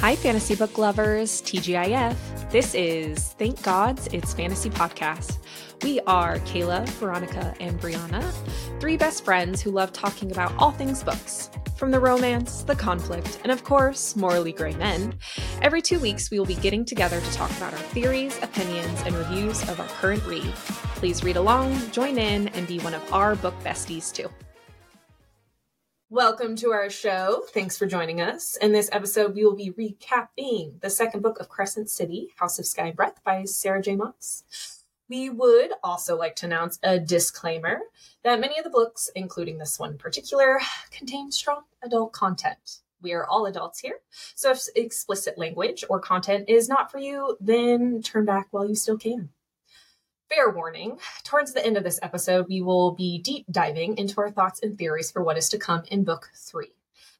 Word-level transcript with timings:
Hi, 0.00 0.16
fantasy 0.16 0.54
book 0.54 0.78
lovers, 0.78 1.42
TGIF. 1.42 2.16
This 2.50 2.74
is 2.74 3.34
Thank 3.38 3.62
Gods 3.62 4.06
It's 4.14 4.32
Fantasy 4.32 4.70
Podcast. 4.70 5.36
We 5.82 6.00
are 6.06 6.38
Kayla, 6.38 6.88
Veronica, 6.88 7.54
and 7.60 7.78
Bryanna, 7.78 8.24
three 8.80 8.96
best 8.96 9.26
friends 9.26 9.60
who 9.60 9.70
love 9.70 9.92
talking 9.92 10.32
about 10.32 10.54
all 10.56 10.70
things 10.70 11.04
books. 11.04 11.50
From 11.76 11.90
the 11.90 12.00
romance, 12.00 12.62
the 12.62 12.74
conflict, 12.74 13.40
and 13.42 13.52
of 13.52 13.62
course, 13.62 14.16
morally 14.16 14.52
gray 14.52 14.72
men. 14.72 15.18
Every 15.60 15.82
two 15.82 16.00
weeks, 16.00 16.30
we 16.30 16.38
will 16.38 16.46
be 16.46 16.54
getting 16.54 16.86
together 16.86 17.20
to 17.20 17.32
talk 17.34 17.50
about 17.58 17.74
our 17.74 17.78
theories, 17.78 18.38
opinions, 18.42 19.02
and 19.04 19.14
reviews 19.14 19.60
of 19.68 19.80
our 19.80 19.88
current 19.88 20.24
read. 20.24 20.50
Please 20.94 21.22
read 21.22 21.36
along, 21.36 21.78
join 21.90 22.16
in, 22.16 22.48
and 22.48 22.66
be 22.66 22.78
one 22.78 22.94
of 22.94 23.12
our 23.12 23.36
book 23.36 23.54
besties 23.62 24.10
too. 24.10 24.30
Welcome 26.12 26.56
to 26.56 26.72
our 26.72 26.90
show. 26.90 27.44
Thanks 27.50 27.78
for 27.78 27.86
joining 27.86 28.20
us. 28.20 28.56
In 28.56 28.72
this 28.72 28.90
episode, 28.90 29.32
we 29.32 29.44
will 29.44 29.54
be 29.54 29.70
recapping 29.70 30.80
the 30.80 30.90
second 30.90 31.22
book 31.22 31.38
of 31.38 31.48
Crescent 31.48 31.88
City, 31.88 32.30
House 32.34 32.58
of 32.58 32.66
Sky 32.66 32.88
and 32.88 32.96
Breath 32.96 33.22
by 33.22 33.44
Sarah 33.44 33.80
J. 33.80 33.94
Maas. 33.94 34.82
We 35.08 35.30
would 35.30 35.70
also 35.84 36.18
like 36.18 36.34
to 36.36 36.46
announce 36.46 36.80
a 36.82 36.98
disclaimer 36.98 37.78
that 38.24 38.40
many 38.40 38.58
of 38.58 38.64
the 38.64 38.70
books, 38.70 39.08
including 39.14 39.58
this 39.58 39.78
one 39.78 39.92
in 39.92 39.98
particular, 39.98 40.58
contain 40.90 41.30
strong 41.30 41.62
adult 41.80 42.12
content. 42.12 42.78
We 43.00 43.12
are 43.12 43.24
all 43.24 43.46
adults 43.46 43.78
here, 43.78 44.00
so 44.34 44.50
if 44.50 44.62
explicit 44.74 45.38
language 45.38 45.84
or 45.88 46.00
content 46.00 46.48
is 46.48 46.68
not 46.68 46.90
for 46.90 46.98
you, 46.98 47.36
then 47.40 48.02
turn 48.02 48.24
back 48.24 48.48
while 48.50 48.68
you 48.68 48.74
still 48.74 48.98
can 48.98 49.28
fair 50.30 50.50
warning, 50.50 50.98
towards 51.24 51.52
the 51.52 51.64
end 51.64 51.76
of 51.76 51.84
this 51.84 51.98
episode, 52.02 52.46
we 52.48 52.62
will 52.62 52.92
be 52.92 53.18
deep 53.18 53.44
diving 53.50 53.98
into 53.98 54.20
our 54.20 54.30
thoughts 54.30 54.60
and 54.62 54.78
theories 54.78 55.10
for 55.10 55.22
what 55.22 55.36
is 55.36 55.48
to 55.50 55.58
come 55.58 55.82
in 55.90 56.04
book 56.04 56.30
three. 56.34 56.72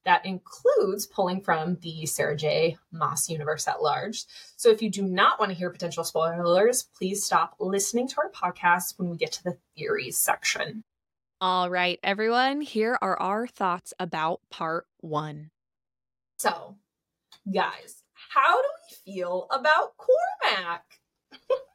That 0.05 0.25
includes 0.25 1.07
pulling 1.07 1.43
from 1.43 1.77
the 1.83 2.07
Sarah 2.07 2.37
J. 2.37 2.79
Maas 2.91 3.29
universe 3.29 3.69
at 3.69 3.83
large. 3.83 4.25
So 4.57 4.71
if 4.71 4.81
you 4.81 4.91
do 4.91 5.03
not 5.03 5.39
want 5.39 5.51
to 5.51 5.59
hear 5.59 5.71
potential 5.71 6.05
spoilers, 6.05 6.85
please 6.97 7.25
stop 7.25 7.57
listening 7.59 8.09
to 8.09 8.17
our 8.19 8.31
podcast 8.31 8.99
when 8.99 9.11
we 9.11 9.19
get 9.19 9.33
to 9.33 9.45
the 9.45 9.59
theories 9.77 10.17
section. 10.17 10.85
All 11.43 11.69
right, 11.69 11.99
everyone, 12.03 12.61
here 12.61 12.99
are 13.03 13.19
our 13.21 13.47
thoughts 13.47 13.93
about 13.99 14.41
part 14.51 14.87
one. 15.01 15.51
So, 16.39 16.77
guys, 17.53 18.03
how 18.31 18.57
do 18.61 18.69
we 18.89 19.13
feel 19.13 19.47
about 19.51 19.95
Cormac? 19.99 20.83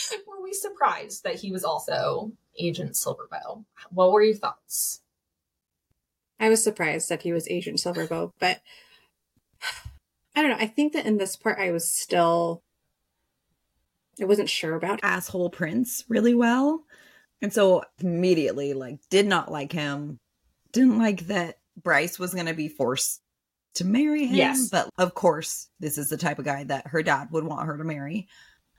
were 0.26 0.42
we 0.42 0.52
surprised 0.52 1.24
that 1.24 1.36
he 1.36 1.50
was 1.50 1.64
also 1.64 2.32
Agent 2.58 2.92
Silverbow? 2.92 3.64
What 3.90 4.12
were 4.12 4.22
your 4.22 4.34
thoughts? 4.34 5.00
I 6.38 6.48
was 6.48 6.62
surprised 6.62 7.08
that 7.08 7.22
he 7.22 7.32
was 7.32 7.48
Agent 7.48 7.78
Silverbow, 7.78 8.32
but 8.38 8.60
I 10.34 10.42
don't 10.42 10.50
know. 10.50 10.56
I 10.58 10.66
think 10.66 10.94
that 10.94 11.06
in 11.06 11.18
this 11.18 11.36
part, 11.36 11.58
I 11.58 11.70
was 11.70 11.88
still, 11.88 12.62
I 14.20 14.24
wasn't 14.24 14.50
sure 14.50 14.74
about 14.74 15.00
asshole 15.02 15.50
Prince 15.50 16.04
really 16.08 16.34
well, 16.34 16.84
and 17.40 17.52
so 17.52 17.84
immediately 18.00 18.72
like 18.72 18.98
did 19.10 19.26
not 19.26 19.52
like 19.52 19.72
him. 19.72 20.18
Didn't 20.72 20.98
like 20.98 21.26
that 21.26 21.58
Bryce 21.80 22.18
was 22.18 22.32
going 22.32 22.46
to 22.46 22.54
be 22.54 22.68
forced 22.68 23.20
to 23.74 23.84
marry 23.84 24.26
him. 24.26 24.36
Yes, 24.36 24.68
but 24.70 24.88
of 24.98 25.14
course, 25.14 25.68
this 25.80 25.98
is 25.98 26.08
the 26.08 26.16
type 26.16 26.38
of 26.38 26.44
guy 26.44 26.64
that 26.64 26.88
her 26.88 27.02
dad 27.02 27.28
would 27.30 27.44
want 27.44 27.66
her 27.66 27.76
to 27.76 27.84
marry. 27.84 28.28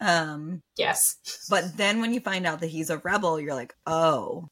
Um, 0.03 0.61
yes. 0.75 1.15
But 1.49 1.77
then 1.77 2.01
when 2.01 2.13
you 2.13 2.19
find 2.19 2.45
out 2.45 2.59
that 2.59 2.67
he's 2.67 2.89
a 2.89 2.97
rebel, 2.97 3.39
you're 3.39 3.53
like, 3.53 3.73
oh, 3.87 4.49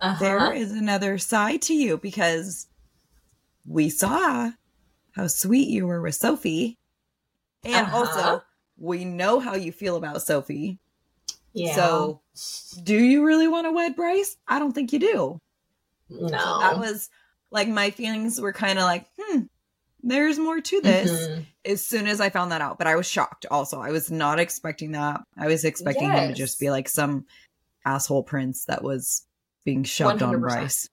uh-huh. 0.00 0.18
there 0.18 0.52
is 0.54 0.72
another 0.72 1.18
side 1.18 1.60
to 1.62 1.74
you 1.74 1.98
because 1.98 2.66
we 3.66 3.90
saw 3.90 4.50
how 5.12 5.26
sweet 5.26 5.68
you 5.68 5.86
were 5.86 6.00
with 6.00 6.18
Sofie. 6.18 6.76
And 7.62 7.86
uh-huh. 7.86 7.96
also, 7.96 8.42
we 8.78 9.04
know 9.04 9.38
how 9.38 9.54
you 9.54 9.70
feel 9.70 9.96
about 9.96 10.16
Sofie. 10.16 10.78
Yeah. 11.52 11.74
So, 11.74 12.22
do 12.82 12.96
you 12.98 13.24
really 13.24 13.46
want 13.46 13.66
to 13.66 13.72
wed 13.72 13.94
Bryce? 13.94 14.36
I 14.48 14.58
don't 14.58 14.72
think 14.72 14.92
you 14.92 14.98
do. 14.98 15.40
No. 16.08 16.26
So 16.26 16.58
that 16.60 16.78
was 16.78 17.10
like 17.50 17.68
my 17.68 17.90
feelings 17.90 18.40
were 18.40 18.52
kind 18.52 18.78
of 18.78 18.84
like, 18.84 19.06
hmm, 19.18 19.42
there's 20.04 20.38
more 20.38 20.60
to 20.60 20.80
this 20.82 21.10
mm-hmm. 21.10 21.42
as 21.64 21.84
soon 21.84 22.06
as 22.06 22.20
I 22.20 22.30
found 22.30 22.52
that 22.52 22.60
out. 22.60 22.78
But 22.78 22.86
I 22.86 22.96
was 22.96 23.08
shocked 23.08 23.46
also. 23.50 23.80
I 23.80 23.90
was 23.90 24.10
not 24.10 24.38
expecting 24.38 24.92
that. 24.92 25.22
I 25.36 25.46
was 25.46 25.64
expecting 25.64 26.08
yes. 26.08 26.20
him 26.20 26.28
to 26.28 26.34
just 26.34 26.60
be 26.60 26.70
like 26.70 26.88
some 26.88 27.24
asshole 27.84 28.22
prince 28.22 28.66
that 28.66 28.84
was 28.84 29.26
being 29.64 29.82
shoved 29.82 30.20
100%. 30.20 30.28
on 30.28 30.40
Bryce. 30.40 30.88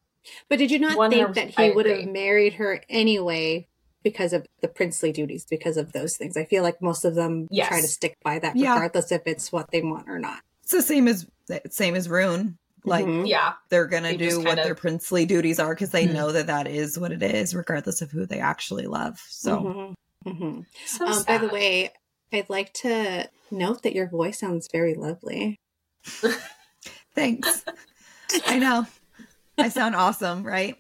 But 0.50 0.60
did 0.60 0.72
you 0.72 0.80
not 0.80 1.12
think 1.12 1.36
that 1.36 1.50
he 1.60 1.72
would 1.72 1.86
have 1.86 2.08
married 2.08 2.54
her 2.54 2.82
anyway 2.90 3.68
because 4.04 4.34
of 4.34 4.46
the 4.62 4.68
princely 4.68 5.12
duties, 5.12 5.46
because 5.50 5.78
of 5.78 5.92
those 5.92 6.16
things? 6.16 6.38
I 6.38 6.46
feel 6.46 6.64
like 6.64 6.82
most 6.82 7.04
of 7.04 7.16
them 7.16 7.48
yes. 7.52 7.68
try 7.68 7.82
to 7.82 7.88
stick 7.88 8.18
by 8.24 8.40
that 8.40 8.54
regardless 8.54 9.12
yeah. 9.12 9.18
if 9.18 9.24
it's 9.26 9.52
what 9.52 9.72
they 9.72 9.82
want 9.82 10.08
or 10.08 10.20
not. 10.20 10.42
It's 10.64 10.72
the 10.72 10.82
same 10.82 11.08
as 11.08 11.28
same 11.70 11.96
as 11.96 12.08
Ruhn. 12.08 12.58
Like, 12.84 13.06
mm-hmm. 13.06 13.26
yeah, 13.26 13.54
they're 13.70 13.86
going 13.86 14.04
to 14.04 14.18
do 14.18 14.40
what 14.40 14.58
of... 14.58 14.66
their 14.66 14.76
princely 14.76 15.26
duties 15.26 15.60
are 15.60 15.74
because 15.74 15.92
they 15.92 16.06
mm-hmm. 16.06 16.14
know 16.14 16.32
that 16.32 16.48
that 16.48 16.68
is 16.68 16.98
what 16.98 17.12
it 17.12 17.22
is, 17.22 17.54
regardless 17.54 18.02
of 18.02 18.12
who 18.12 18.26
they 18.26 18.40
actually 18.40 18.88
love. 18.88 19.20
So, 19.30 19.96
mm-hmm. 20.26 20.30
mm-hmm. 20.30 20.62
so 20.86 21.06
um, 21.06 21.24
by 21.24 21.38
the 21.38 21.50
way, 21.50 21.92
I'd 22.34 22.50
like 22.50 22.74
to 22.76 23.30
note 23.52 23.84
that 23.84 23.94
your 23.94 24.08
voice 24.08 24.40
sounds 24.40 24.68
very 24.72 24.96
lovely. 24.96 25.60
Thanks. 27.16 27.64
I 28.46 28.58
know. 28.58 28.88
I 29.58 29.70
sound 29.70 29.96
awesome, 29.96 30.44
right? 30.44 30.76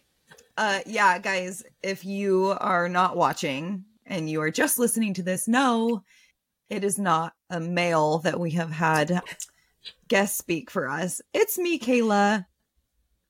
Uh, 0.57 0.79
yeah, 0.85 1.19
guys, 1.19 1.63
if 1.83 2.05
you 2.05 2.55
are 2.59 2.89
not 2.89 3.15
watching 3.15 3.85
and 4.05 4.29
you 4.29 4.41
are 4.41 4.51
just 4.51 4.79
listening 4.79 5.13
to 5.15 5.23
this, 5.23 5.47
no, 5.47 6.03
it 6.69 6.83
is 6.83 6.97
not 6.97 7.33
a 7.49 7.59
male 7.59 8.19
that 8.19 8.39
we 8.39 8.51
have 8.51 8.71
had 8.71 9.21
guest 10.07 10.37
speak 10.37 10.69
for 10.69 10.89
us. 10.89 11.21
It's 11.33 11.57
me, 11.57 11.79
Kayla. 11.79 12.45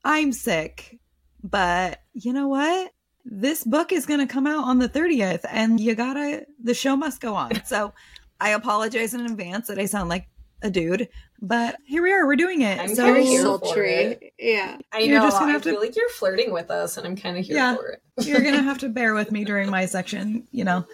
I'm 0.03 0.31
sick, 0.31 0.99
but 1.43 2.01
you 2.13 2.33
know 2.33 2.47
what? 2.47 2.91
This 3.23 3.63
book 3.63 3.91
is 3.91 4.05
going 4.05 4.19
to 4.19 4.31
come 4.31 4.47
out 4.47 4.65
on 4.65 4.79
the 4.79 4.89
30th 4.89 5.45
and 5.49 5.79
you 5.79 5.93
gotta, 5.93 6.45
the 6.61 6.73
show 6.73 6.95
must 6.95 7.21
go 7.21 7.35
on. 7.35 7.63
So 7.65 7.93
I 8.39 8.49
apologize 8.49 9.13
in 9.13 9.21
advance 9.21 9.67
that 9.67 9.77
I 9.77 9.85
sound 9.85 10.09
like 10.09 10.27
a 10.63 10.69
dude, 10.69 11.09
but 11.41 11.75
here 11.85 12.01
we 12.01 12.11
are. 12.11 12.25
We're 12.25 12.35
doing 12.35 12.61
it. 12.61 12.79
I'm 12.79 12.95
so 12.95 13.03
kind 13.03 13.17
of 13.17 13.23
here 13.23 13.43
for 13.43 13.83
it. 13.83 14.33
Yeah, 14.37 14.77
I 14.91 14.99
you're 14.99 15.19
know. 15.19 15.25
Just 15.25 15.39
gonna 15.39 15.51
have 15.51 15.61
I 15.61 15.63
to, 15.65 15.71
feel 15.71 15.79
like 15.79 15.95
you're 15.95 16.09
flirting 16.09 16.53
with 16.53 16.69
us, 16.69 16.97
and 16.97 17.07
I'm 17.07 17.15
kind 17.15 17.37
of 17.37 17.45
here 17.45 17.55
yeah, 17.55 17.75
for 17.75 17.87
it. 17.87 18.01
you're 18.25 18.41
gonna 18.41 18.61
have 18.63 18.79
to 18.79 18.89
bear 18.89 19.13
with 19.13 19.31
me 19.31 19.43
during 19.43 19.69
my 19.69 19.85
section. 19.85 20.47
You 20.51 20.63
know, 20.63 20.85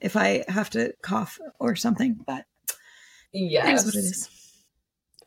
if 0.00 0.16
I 0.16 0.44
have 0.48 0.70
to 0.70 0.92
cough 1.02 1.38
or 1.58 1.74
something, 1.76 2.18
but 2.26 2.44
yes, 3.32 3.66
it 3.66 3.74
is 3.74 3.84
what 3.84 3.94
it 3.94 3.98
is. 3.98 4.28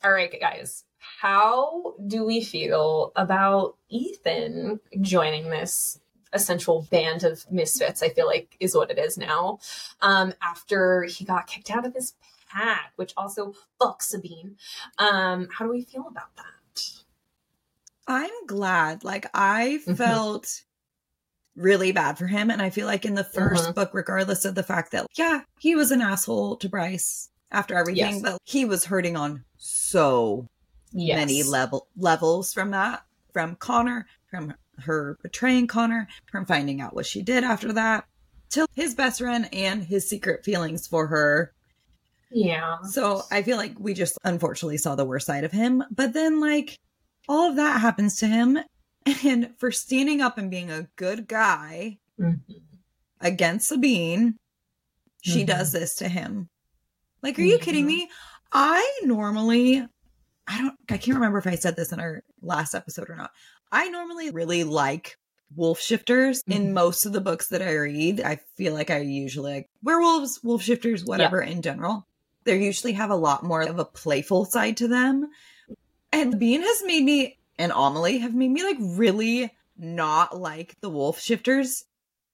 All 0.05 0.11
right, 0.11 0.39
guys. 0.39 0.83
How 0.99 1.95
do 2.05 2.23
we 2.25 2.43
feel 2.43 3.11
about 3.15 3.75
Ithan 3.91 4.79
joining 5.01 5.49
this 5.49 5.99
essential 6.31 6.87
band 6.91 7.23
of 7.23 7.43
misfits? 7.51 8.03
I 8.03 8.09
feel 8.09 8.27
like 8.27 8.55
is 8.59 8.75
what 8.75 8.91
it 8.91 8.99
is 8.99 9.17
now. 9.17 9.57
Um, 10.01 10.35
after 10.43 11.05
he 11.05 11.25
got 11.25 11.47
kicked 11.47 11.71
out 11.71 11.87
of 11.87 11.95
his 11.95 12.13
pack, 12.47 12.93
which 12.97 13.13
also 13.17 13.55
fucks 13.81 14.03
Sabine. 14.03 14.57
Um, 14.99 15.47
how 15.51 15.65
do 15.65 15.71
we 15.71 15.81
feel 15.81 16.05
about 16.07 16.35
that? 16.35 16.83
I'm 18.07 18.45
glad. 18.45 19.03
Like 19.03 19.25
I 19.33 19.79
mm-hmm. 19.81 19.95
felt 19.95 20.65
really 21.55 21.93
bad 21.93 22.19
for 22.19 22.27
him. 22.27 22.51
And 22.51 22.61
I 22.61 22.69
feel 22.69 22.85
like 22.85 23.05
in 23.05 23.15
the 23.15 23.23
1st 23.23 23.55
mm-hmm. 23.55 23.71
book, 23.71 23.89
regardless 23.93 24.45
of 24.45 24.53
the 24.53 24.61
fact 24.61 24.91
that, 24.91 25.07
yeah, 25.15 25.41
he 25.57 25.73
was 25.73 25.89
an 25.89 26.01
asshole 26.01 26.57
to 26.57 26.69
Bryce 26.69 27.29
after 27.51 27.75
everything, 27.75 28.15
yes. 28.15 28.21
but 28.21 28.37
he 28.43 28.65
was 28.65 28.85
hurting 28.85 29.15
on 29.15 29.43
so 29.57 30.47
yes. 30.91 31.17
many 31.17 31.43
level 31.43 31.87
levels 31.95 32.53
from 32.53 32.71
that, 32.71 33.03
from 33.33 33.55
Connor, 33.55 34.07
from 34.29 34.53
her 34.79 35.17
betraying 35.21 35.67
Connor, 35.67 36.07
from 36.31 36.45
finding 36.45 36.81
out 36.81 36.95
what 36.95 37.05
she 37.05 37.21
did 37.21 37.43
after 37.43 37.73
that, 37.73 38.05
to 38.51 38.67
his 38.75 38.95
best 38.95 39.19
friend 39.19 39.47
and 39.53 39.83
his 39.83 40.09
secret 40.09 40.43
feelings 40.43 40.87
for 40.87 41.07
her. 41.07 41.53
Yeah. 42.31 42.77
So 42.83 43.21
I 43.31 43.43
feel 43.43 43.57
like 43.57 43.79
we 43.79 43.93
just 43.93 44.17
unfortunately 44.23 44.77
saw 44.77 44.95
the 44.95 45.05
worst 45.05 45.27
side 45.27 45.43
of 45.43 45.51
him. 45.51 45.83
But 45.91 46.13
then, 46.13 46.41
like, 46.41 46.77
all 47.29 47.49
of 47.49 47.55
that 47.55 47.79
happens 47.79 48.17
to 48.17 48.27
him. 48.27 48.59
And 49.23 49.51
for 49.57 49.71
standing 49.71 50.19
up 50.19 50.37
and 50.37 50.51
being 50.51 50.71
a 50.71 50.89
good 50.95 51.27
guy 51.27 51.99
mm-hmm. 52.19 52.53
against 53.21 53.69
Sabine, 53.69 54.35
she 55.21 55.39
mm-hmm. 55.39 55.45
does 55.45 55.71
this 55.71 55.95
to 55.97 56.09
him. 56.09 56.49
Like, 57.25 57.39
are 57.39 57.41
you 57.41 57.57
kidding 57.57 57.87
me? 57.87 58.07
I 58.51 58.99
normally, 59.01 59.83
I 60.47 60.61
don't, 60.61 60.75
I 60.91 60.97
can't 60.97 61.15
remember 61.15 61.39
if 61.39 61.47
I 61.47 61.55
said 61.55 61.75
this 61.75 61.91
in 61.91 61.99
our 61.99 62.21
last 62.43 62.75
episode 62.75 63.09
or 63.09 63.15
not. 63.15 63.31
I 63.71 63.89
normally 63.89 64.29
really 64.29 64.63
like 64.63 65.17
wolf 65.55 65.79
shifters 65.79 66.43
mm-hmm. 66.43 66.51
in 66.51 66.73
most 66.75 67.03
of 67.03 67.13
the 67.13 67.21
books 67.21 67.47
that 67.47 67.63
I 67.63 67.73
read. 67.73 68.21
I 68.21 68.41
feel 68.57 68.75
like 68.75 68.91
I 68.91 68.99
usually 68.99 69.53
like 69.53 69.69
werewolves, 69.81 70.39
wolf 70.43 70.61
shifters, 70.61 71.03
whatever 71.03 71.41
yeah. 71.41 71.49
in 71.49 71.63
general. 71.63 72.05
They 72.43 72.63
usually 72.63 72.93
have 72.93 73.09
a 73.09 73.15
lot 73.15 73.43
more 73.43 73.63
of 73.63 73.79
a 73.79 73.85
playful 73.85 74.45
side 74.45 74.77
to 74.77 74.87
them. 74.87 75.27
And 76.11 76.39
Bean 76.39 76.61
has 76.61 76.83
made 76.85 77.03
me, 77.03 77.39
and 77.57 77.71
Amelie 77.71 78.19
have 78.19 78.35
made 78.35 78.51
me 78.51 78.63
like 78.63 78.77
really 78.79 79.51
not 79.75 80.39
like 80.39 80.75
the 80.79 80.91
wolf 80.91 81.19
shifters 81.19 81.85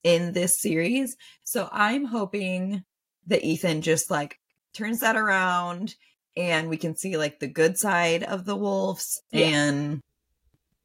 in 0.04 0.34
this 0.34 0.60
series. 0.60 1.16
So 1.44 1.66
I'm 1.72 2.04
hoping 2.04 2.84
that 3.28 3.42
Ithan 3.42 3.80
just 3.80 4.10
like 4.10 4.38
turns 4.72 5.00
that 5.00 5.16
around 5.16 5.94
and 6.36 6.68
we 6.68 6.76
can 6.76 6.96
see 6.96 7.16
like 7.16 7.38
the 7.38 7.48
good 7.48 7.76
side 7.78 8.22
of 8.22 8.44
the 8.44 8.56
wolves 8.56 9.22
yeah. 9.30 9.46
and 9.46 10.00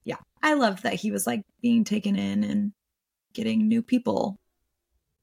yeah 0.03 0.17
i 0.43 0.53
loved 0.53 0.83
that 0.83 0.95
he 0.95 1.11
was 1.11 1.25
like 1.25 1.41
being 1.61 1.83
taken 1.83 2.15
in 2.15 2.43
and 2.43 2.71
getting 3.33 3.67
new 3.67 3.83
people. 3.83 4.39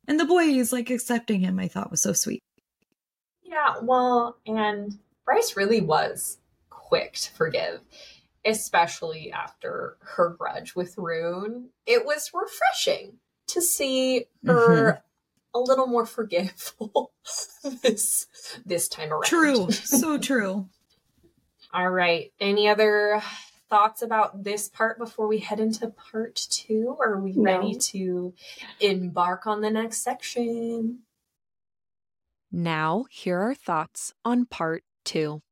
And 0.06 0.20
the 0.20 0.24
boys 0.24 0.72
like 0.72 0.90
accepting 0.90 1.40
him 1.40 1.58
i 1.58 1.68
thought 1.68 1.90
was 1.90 2.02
so 2.02 2.12
sweet. 2.12 2.42
Yeah 3.42 3.76
well 3.82 4.38
and 4.46 4.98
bryce 5.24 5.56
really 5.56 5.80
was 5.80 6.38
quick 6.70 7.14
to 7.14 7.32
forgive 7.32 7.80
especially 8.46 9.32
after 9.32 9.96
her 10.00 10.36
grudge 10.38 10.74
with 10.74 10.96
Ruhn. 10.96 11.68
It 11.86 12.04
was 12.04 12.30
refreshing 12.34 13.14
to 13.46 13.62
see 13.62 14.26
her 14.44 14.92
mm-hmm 14.92 14.98
a 15.54 15.58
little 15.60 15.86
more 15.86 16.06
forgetful 16.06 17.12
this 17.82 18.26
this 18.66 18.88
time 18.88 19.12
around. 19.12 19.24
True. 19.24 19.68
So 19.72 20.18
true. 20.18 20.68
All 21.72 21.90
right. 21.90 22.32
Any 22.40 22.68
other 22.68 23.22
thoughts 23.70 24.02
about 24.02 24.44
this 24.44 24.68
part 24.68 24.98
before 24.98 25.26
we 25.26 25.38
head 25.38 25.60
into 25.60 25.88
part 25.88 26.36
two? 26.50 26.96
Are 27.00 27.18
we 27.18 27.32
no. 27.32 27.42
ready 27.42 27.74
to 27.76 28.34
embark 28.80 29.46
on 29.46 29.60
the 29.60 29.70
next 29.70 30.02
section? 30.02 31.00
Now, 32.52 33.06
here 33.10 33.40
are 33.40 33.54
thoughts 33.54 34.12
on 34.24 34.46
part 34.46 34.84
two. 35.04 35.42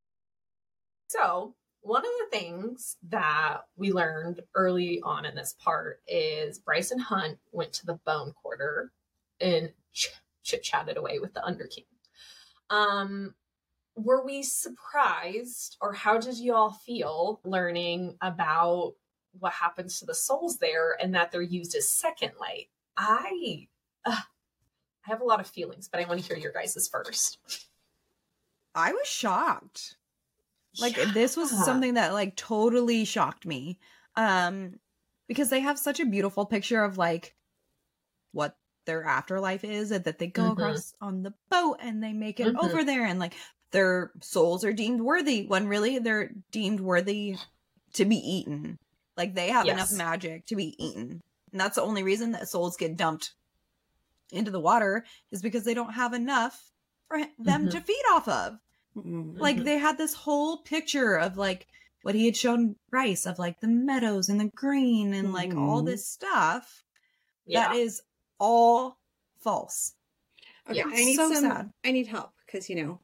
So, 1.07 1.53
one 1.81 2.05
of 2.05 2.11
the 2.19 2.37
things 2.37 2.95
that 3.09 3.63
we 3.75 3.91
learned 3.91 4.39
early 4.55 5.01
on 5.01 5.25
in 5.25 5.35
this 5.35 5.53
part 5.59 5.99
is 6.07 6.59
Bryson 6.59 6.99
Hunt 6.99 7.37
went 7.51 7.73
to 7.73 7.85
the 7.85 7.99
bone 8.05 8.31
quarter 8.41 8.93
and 9.41 9.73
chit 9.93 10.63
chatted 10.63 10.97
away 10.97 11.19
with 11.19 11.33
the 11.33 11.43
Underking. 11.43 11.85
Um, 12.69 13.35
were 13.95 14.25
we 14.25 14.43
surprised, 14.43 15.77
or 15.81 15.93
how 15.93 16.17
did 16.17 16.37
you 16.37 16.53
all 16.53 16.71
feel 16.71 17.39
learning 17.43 18.17
about 18.21 18.93
what 19.39 19.53
happens 19.53 19.99
to 19.99 20.05
the 20.05 20.15
souls 20.15 20.57
there 20.57 20.97
and 20.99 21.15
that 21.15 21.31
they're 21.31 21.41
used 21.41 21.75
as 21.75 21.87
second 21.89 22.31
light? 22.39 22.67
I, 22.97 23.67
uh, 24.05 24.15
I 25.05 25.09
have 25.09 25.21
a 25.21 25.25
lot 25.25 25.39
of 25.39 25.47
feelings, 25.47 25.87
but 25.87 26.01
I 26.01 26.07
want 26.07 26.21
to 26.21 26.27
hear 26.27 26.37
your 26.37 26.51
guys's 26.51 26.87
first. 26.87 27.39
I 28.75 28.93
was 28.93 29.07
shocked. 29.07 29.97
Like 30.79 30.97
yeah. 30.97 31.11
this 31.13 31.37
was 31.37 31.51
something 31.51 31.95
that 31.95 32.13
like 32.13 32.35
totally 32.35 33.05
shocked 33.05 33.45
me. 33.45 33.77
Um 34.15 34.79
because 35.27 35.49
they 35.49 35.59
have 35.59 35.79
such 35.79 35.99
a 35.99 36.05
beautiful 36.05 36.45
picture 36.45 36.83
of 36.83 36.97
like 36.97 37.35
what 38.31 38.57
their 38.85 39.03
afterlife 39.03 39.63
is 39.63 39.91
and 39.91 40.03
that 40.05 40.19
they 40.19 40.27
go 40.27 40.43
mm-hmm. 40.43 40.51
across 40.53 40.93
on 41.01 41.23
the 41.23 41.33
boat 41.49 41.77
and 41.81 42.03
they 42.03 42.13
make 42.13 42.39
it 42.39 42.47
mm-hmm. 42.47 42.65
over 42.65 42.83
there 42.83 43.05
and 43.05 43.19
like 43.19 43.33
their 43.71 44.11
souls 44.21 44.63
are 44.63 44.73
deemed 44.73 45.01
worthy 45.01 45.45
when 45.47 45.67
really 45.67 45.99
they're 45.99 46.31
deemed 46.51 46.79
worthy 46.79 47.35
to 47.93 48.05
be 48.05 48.17
eaten 48.17 48.77
like 49.17 49.35
they 49.35 49.49
have 49.49 49.65
yes. 49.65 49.75
enough 49.75 49.91
magic 49.91 50.45
to 50.45 50.55
be 50.55 50.75
eaten 50.83 51.21
and 51.51 51.61
that's 51.61 51.75
the 51.75 51.81
only 51.81 52.03
reason 52.03 52.31
that 52.31 52.47
souls 52.47 52.77
get 52.77 52.97
dumped 52.97 53.33
into 54.31 54.51
the 54.51 54.59
water 54.59 55.05
is 55.31 55.41
because 55.41 55.63
they 55.63 55.73
don't 55.73 55.93
have 55.93 56.13
enough 56.13 56.71
for 57.07 57.19
them 57.39 57.61
mm-hmm. 57.61 57.69
to 57.69 57.81
feed 57.81 58.03
off 58.11 58.27
of 58.27 58.57
mm-hmm. 58.97 59.37
like 59.37 59.63
they 59.63 59.77
had 59.77 59.97
this 59.97 60.13
whole 60.13 60.57
picture 60.57 61.15
of 61.15 61.37
like 61.37 61.67
what 62.03 62.15
he 62.15 62.25
had 62.25 62.35
shown 62.35 62.75
rice 62.91 63.25
of 63.25 63.39
like 63.39 63.59
the 63.61 63.67
meadows 63.67 64.29
and 64.29 64.39
the 64.39 64.51
green 64.55 65.13
and 65.13 65.33
like 65.33 65.55
all 65.55 65.77
mm-hmm. 65.77 65.87
this 65.87 66.07
stuff 66.07 66.83
yeah. 67.45 67.69
that 67.69 67.75
is 67.75 68.01
all 68.43 68.97
false. 69.39 69.95
Okay, 70.69 70.79
yeah, 70.79 70.85
I 70.85 70.95
need 70.95 71.15
so 71.15 71.31
some. 71.31 71.43
Sad. 71.43 71.69
I 71.83 71.91
need 71.91 72.07
help 72.07 72.31
because 72.45 72.69
you 72.69 72.75
know, 72.75 72.99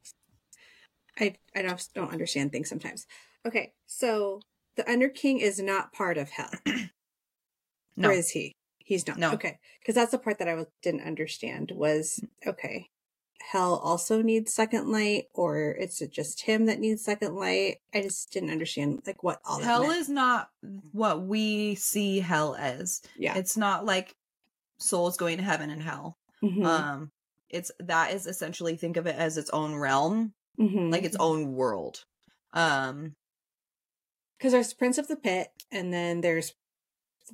I 1.18 1.36
I 1.56 1.62
don't 1.62 1.88
don't 1.96 2.12
understand 2.12 2.52
things 2.52 2.70
sometimes. 2.70 3.08
Okay, 3.46 3.74
so 3.88 4.42
the 4.76 4.90
Under 4.90 5.08
King 5.08 5.40
is 5.40 5.60
not 5.60 5.94
part 5.94 6.18
of 6.18 6.30
hell, 6.30 6.52
no. 7.96 8.10
or 8.10 8.12
is 8.12 8.32
he? 8.32 8.56
He's 8.80 9.08
not. 9.08 9.18
No. 9.18 9.32
Okay, 9.32 9.60
because 9.80 9.96
that's 9.96 10.12
the 10.12 10.18
part 10.18 10.40
that 10.40 10.50
I 10.50 10.56
was, 10.56 10.68
didn't 10.84 11.08
understand. 11.08 11.72
Was 11.74 12.20
mm. 12.22 12.50
okay. 12.50 12.90
Hell 13.52 13.82
also 13.84 14.22
needs 14.22 14.54
second 14.54 14.92
light, 14.92 15.26
or 15.34 15.72
it's 15.72 16.00
just 16.12 16.42
him 16.42 16.66
that 16.66 16.80
needs 16.80 17.04
second 17.04 17.36
light. 17.36 17.78
I 17.94 18.02
just 18.02 18.32
didn't 18.32 18.52
understand 18.52 19.02
like 19.08 19.24
what 19.24 19.40
all 19.46 19.62
hell 19.62 19.90
is 19.90 20.10
not 20.10 20.50
mm. 20.64 20.82
what 20.92 21.24
we 21.24 21.76
see 21.76 22.20
hell 22.20 22.56
as. 22.60 23.02
Yeah, 23.18 23.38
it's 23.38 23.56
not 23.56 23.86
like 23.86 24.14
souls 24.80 25.18
going 25.18 25.38
to 25.38 25.44
heaven 25.44 25.70
and 25.70 25.84
hell. 25.84 26.18
Mm-hmm. 26.44 26.66
Um, 26.66 27.12
it's 27.50 27.72
that 27.80 28.14
is 28.14 28.26
essentially 28.26 28.76
think 28.76 28.98
of 28.98 29.08
it 29.08 29.16
as 29.16 29.38
its 29.38 29.50
own 29.52 29.76
realm, 29.76 30.34
mm-hmm. 30.60 30.90
like 30.90 31.04
its 31.04 31.18
own 31.20 31.54
world. 31.54 32.06
Um, 32.54 33.16
because 34.38 34.54
there's 34.54 34.74
Prince 34.74 34.98
of 34.98 35.08
the 35.08 35.18
Pit, 35.18 35.50
and 35.70 35.94
then 35.94 36.22
there's 36.22 36.54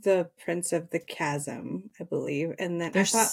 the 0.02 0.30
Prince 0.44 0.74
of 0.74 0.90
the 0.90 1.00
Chasm, 1.00 1.92
I 2.00 2.04
believe, 2.04 2.56
and 2.58 2.82
then 2.82 2.92
there's 2.92 3.12
seven, 3.12 3.30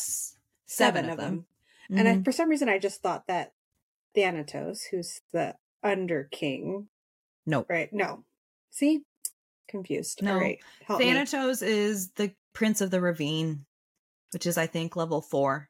seven 0.67 1.11
of 1.11 1.17
them. 1.17 1.27
them. 1.27 1.47
Mm-hmm. 1.85 1.99
And 1.99 2.09
I, 2.09 2.13
mm-hmm. 2.13 2.23
for 2.23 2.33
some 2.33 2.51
reason, 2.51 2.69
I 2.69 2.79
just 2.79 3.01
thought 3.01 3.27
that 3.29 3.53
Thanatos, 4.15 4.83
who's 4.91 5.23
the 5.33 5.57
Under 5.83 6.25
King, 6.25 6.89
no, 7.47 7.65
right? 7.69 7.91
No, 7.93 8.25
see, 8.71 9.03
confused. 9.69 10.23
No, 10.23 10.35
All 10.35 10.41
right, 10.41 10.59
Thanatos 10.87 11.63
me. 11.63 11.69
is 11.69 12.11
the 12.11 12.33
Prince 12.53 12.83
of 12.83 12.91
the 12.91 13.01
Ravine 13.01 13.65
which 14.33 14.47
is 14.47 14.59
I 14.59 14.67
think 14.67 14.97
level 14.97 15.21
four. 15.21 15.69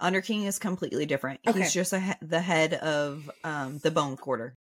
Underking 0.00 0.44
is 0.44 0.58
completely 0.58 1.06
different. 1.06 1.40
Okay. 1.46 1.60
He's 1.60 1.72
just 1.72 1.92
a, 1.92 2.16
the 2.20 2.40
head 2.40 2.74
of 2.74 3.30
um, 3.44 3.78
the 3.78 3.90
Bone 3.90 4.16
Quarter. 4.16 4.54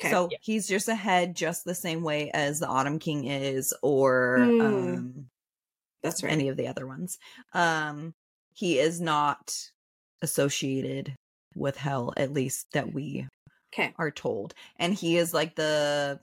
Okay. 0.00 0.10
So 0.10 0.28
yeah. 0.30 0.38
he's 0.42 0.68
just 0.68 0.88
a 0.88 0.94
head, 0.94 1.34
just 1.34 1.64
the 1.64 1.74
same 1.74 2.02
way 2.02 2.30
as 2.32 2.60
the 2.60 2.66
Autumn 2.66 2.98
King 2.98 3.24
is, 3.24 3.74
or 3.82 4.38
mm. 4.40 4.64
um, 4.64 5.26
that's 6.02 6.22
right. 6.22 6.32
Any 6.32 6.48
of 6.48 6.56
the 6.56 6.68
other 6.68 6.86
ones. 6.86 7.18
Um, 7.54 8.12
he 8.54 8.78
is 8.78 9.00
not 9.00 9.54
associated 10.20 11.14
with 11.54 11.76
hell, 11.76 12.12
at 12.16 12.32
least 12.32 12.66
that 12.72 12.92
we 12.92 13.26
okay. 13.72 13.94
are 13.96 14.10
told. 14.10 14.54
And 14.78 14.94
he 14.94 15.16
is 15.16 15.32
like 15.32 15.54
the 15.54 16.20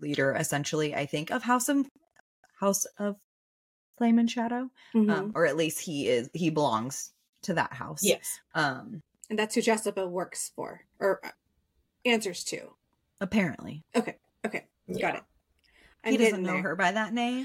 leader, 0.00 0.34
essentially, 0.34 0.94
I 0.94 1.06
think, 1.06 1.30
of 1.30 1.42
House 1.42 1.68
of 1.68 1.86
House 2.60 2.84
of 2.98 3.16
Flame 3.96 4.18
and 4.18 4.30
Shadow, 4.30 4.56
um, 4.56 4.70
mm-hmm. 4.94 5.10
um, 5.10 5.32
or 5.34 5.46
at 5.46 5.56
least 5.56 5.80
he 5.80 6.08
is 6.08 6.30
he 6.32 6.50
belongs 6.50 7.12
to 7.42 7.54
that 7.54 7.72
house. 7.72 8.00
Yes, 8.02 8.40
um, 8.54 9.02
and 9.30 9.38
that's 9.38 9.54
who 9.54 9.62
Jesiba 9.62 10.08
works 10.08 10.52
for 10.54 10.82
or 10.98 11.20
uh, 11.24 11.30
answers 12.04 12.44
to. 12.44 12.74
Apparently, 13.20 13.84
okay, 13.94 14.16
okay, 14.44 14.66
yeah. 14.86 15.00
got 15.00 15.14
it. 15.16 15.22
I'm 16.04 16.12
he 16.12 16.18
doesn't 16.18 16.42
know 16.42 16.52
there. 16.52 16.62
her 16.62 16.76
by 16.76 16.92
that 16.92 17.12
name. 17.12 17.44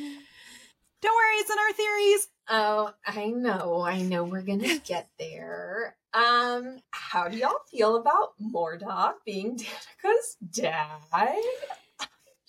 Don't 1.02 1.16
worry, 1.16 1.36
it's 1.36 1.50
in 1.50 1.58
our 1.60 1.74
theories. 1.74 2.28
Oh, 2.50 2.94
I 3.06 3.28
know, 3.28 3.82
I 3.82 4.02
know. 4.02 4.24
We're 4.24 4.42
gonna 4.42 4.80
get 4.86 5.08
there. 5.18 5.96
Um, 6.14 6.80
how 6.92 7.28
do 7.28 7.38
y'all 7.38 7.62
feel 7.70 7.96
about 7.96 8.34
Mordoc 8.42 9.14
being 9.26 9.58
Danika's 10.04 10.38
dad? 10.52 11.00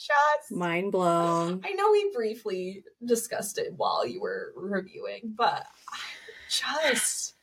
Shots. 0.00 0.50
Mind 0.50 0.92
blown. 0.92 1.60
I 1.62 1.72
know 1.72 1.90
we 1.90 2.10
briefly 2.14 2.84
discussed 3.04 3.58
it 3.58 3.74
while 3.76 4.06
you 4.06 4.18
were 4.22 4.54
reviewing, 4.56 5.34
but 5.36 5.66
I 5.90 5.98
just 6.48 7.34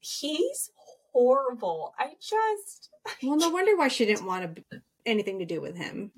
he's 0.00 0.72
horrible. 1.12 1.94
I 1.96 2.14
just 2.18 2.90
Well, 3.22 3.36
no 3.36 3.50
wonder 3.50 3.76
why 3.76 3.86
she 3.86 4.06
didn't 4.06 4.26
want 4.26 4.56
to, 4.56 4.82
anything 5.06 5.38
to 5.38 5.44
do 5.44 5.60
with 5.60 5.76
him. 5.76 6.10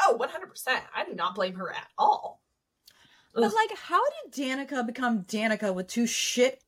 Oh, 0.00 0.18
100%. 0.20 0.80
I 0.96 1.04
do 1.04 1.14
not 1.14 1.36
blame 1.36 1.54
her 1.54 1.70
at 1.70 1.86
all. 1.96 2.40
But 3.32 3.54
like 3.54 3.78
how 3.78 4.00
did 4.24 4.32
Danika 4.32 4.84
become 4.84 5.22
Danika 5.22 5.72
with 5.72 5.86
two 5.86 6.08
shit 6.08 6.60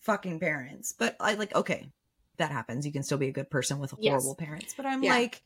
fucking 0.00 0.40
parents? 0.40 0.92
But 0.98 1.14
I 1.20 1.34
like 1.34 1.54
okay, 1.54 1.86
that 2.38 2.50
happens. 2.50 2.84
You 2.84 2.90
can 2.90 3.04
still 3.04 3.18
be 3.18 3.28
a 3.28 3.32
good 3.32 3.48
person 3.48 3.78
with 3.78 3.92
horrible 3.92 4.36
yes. 4.40 4.48
parents. 4.48 4.74
But 4.76 4.86
I'm 4.86 5.04
yeah. 5.04 5.12
like 5.12 5.42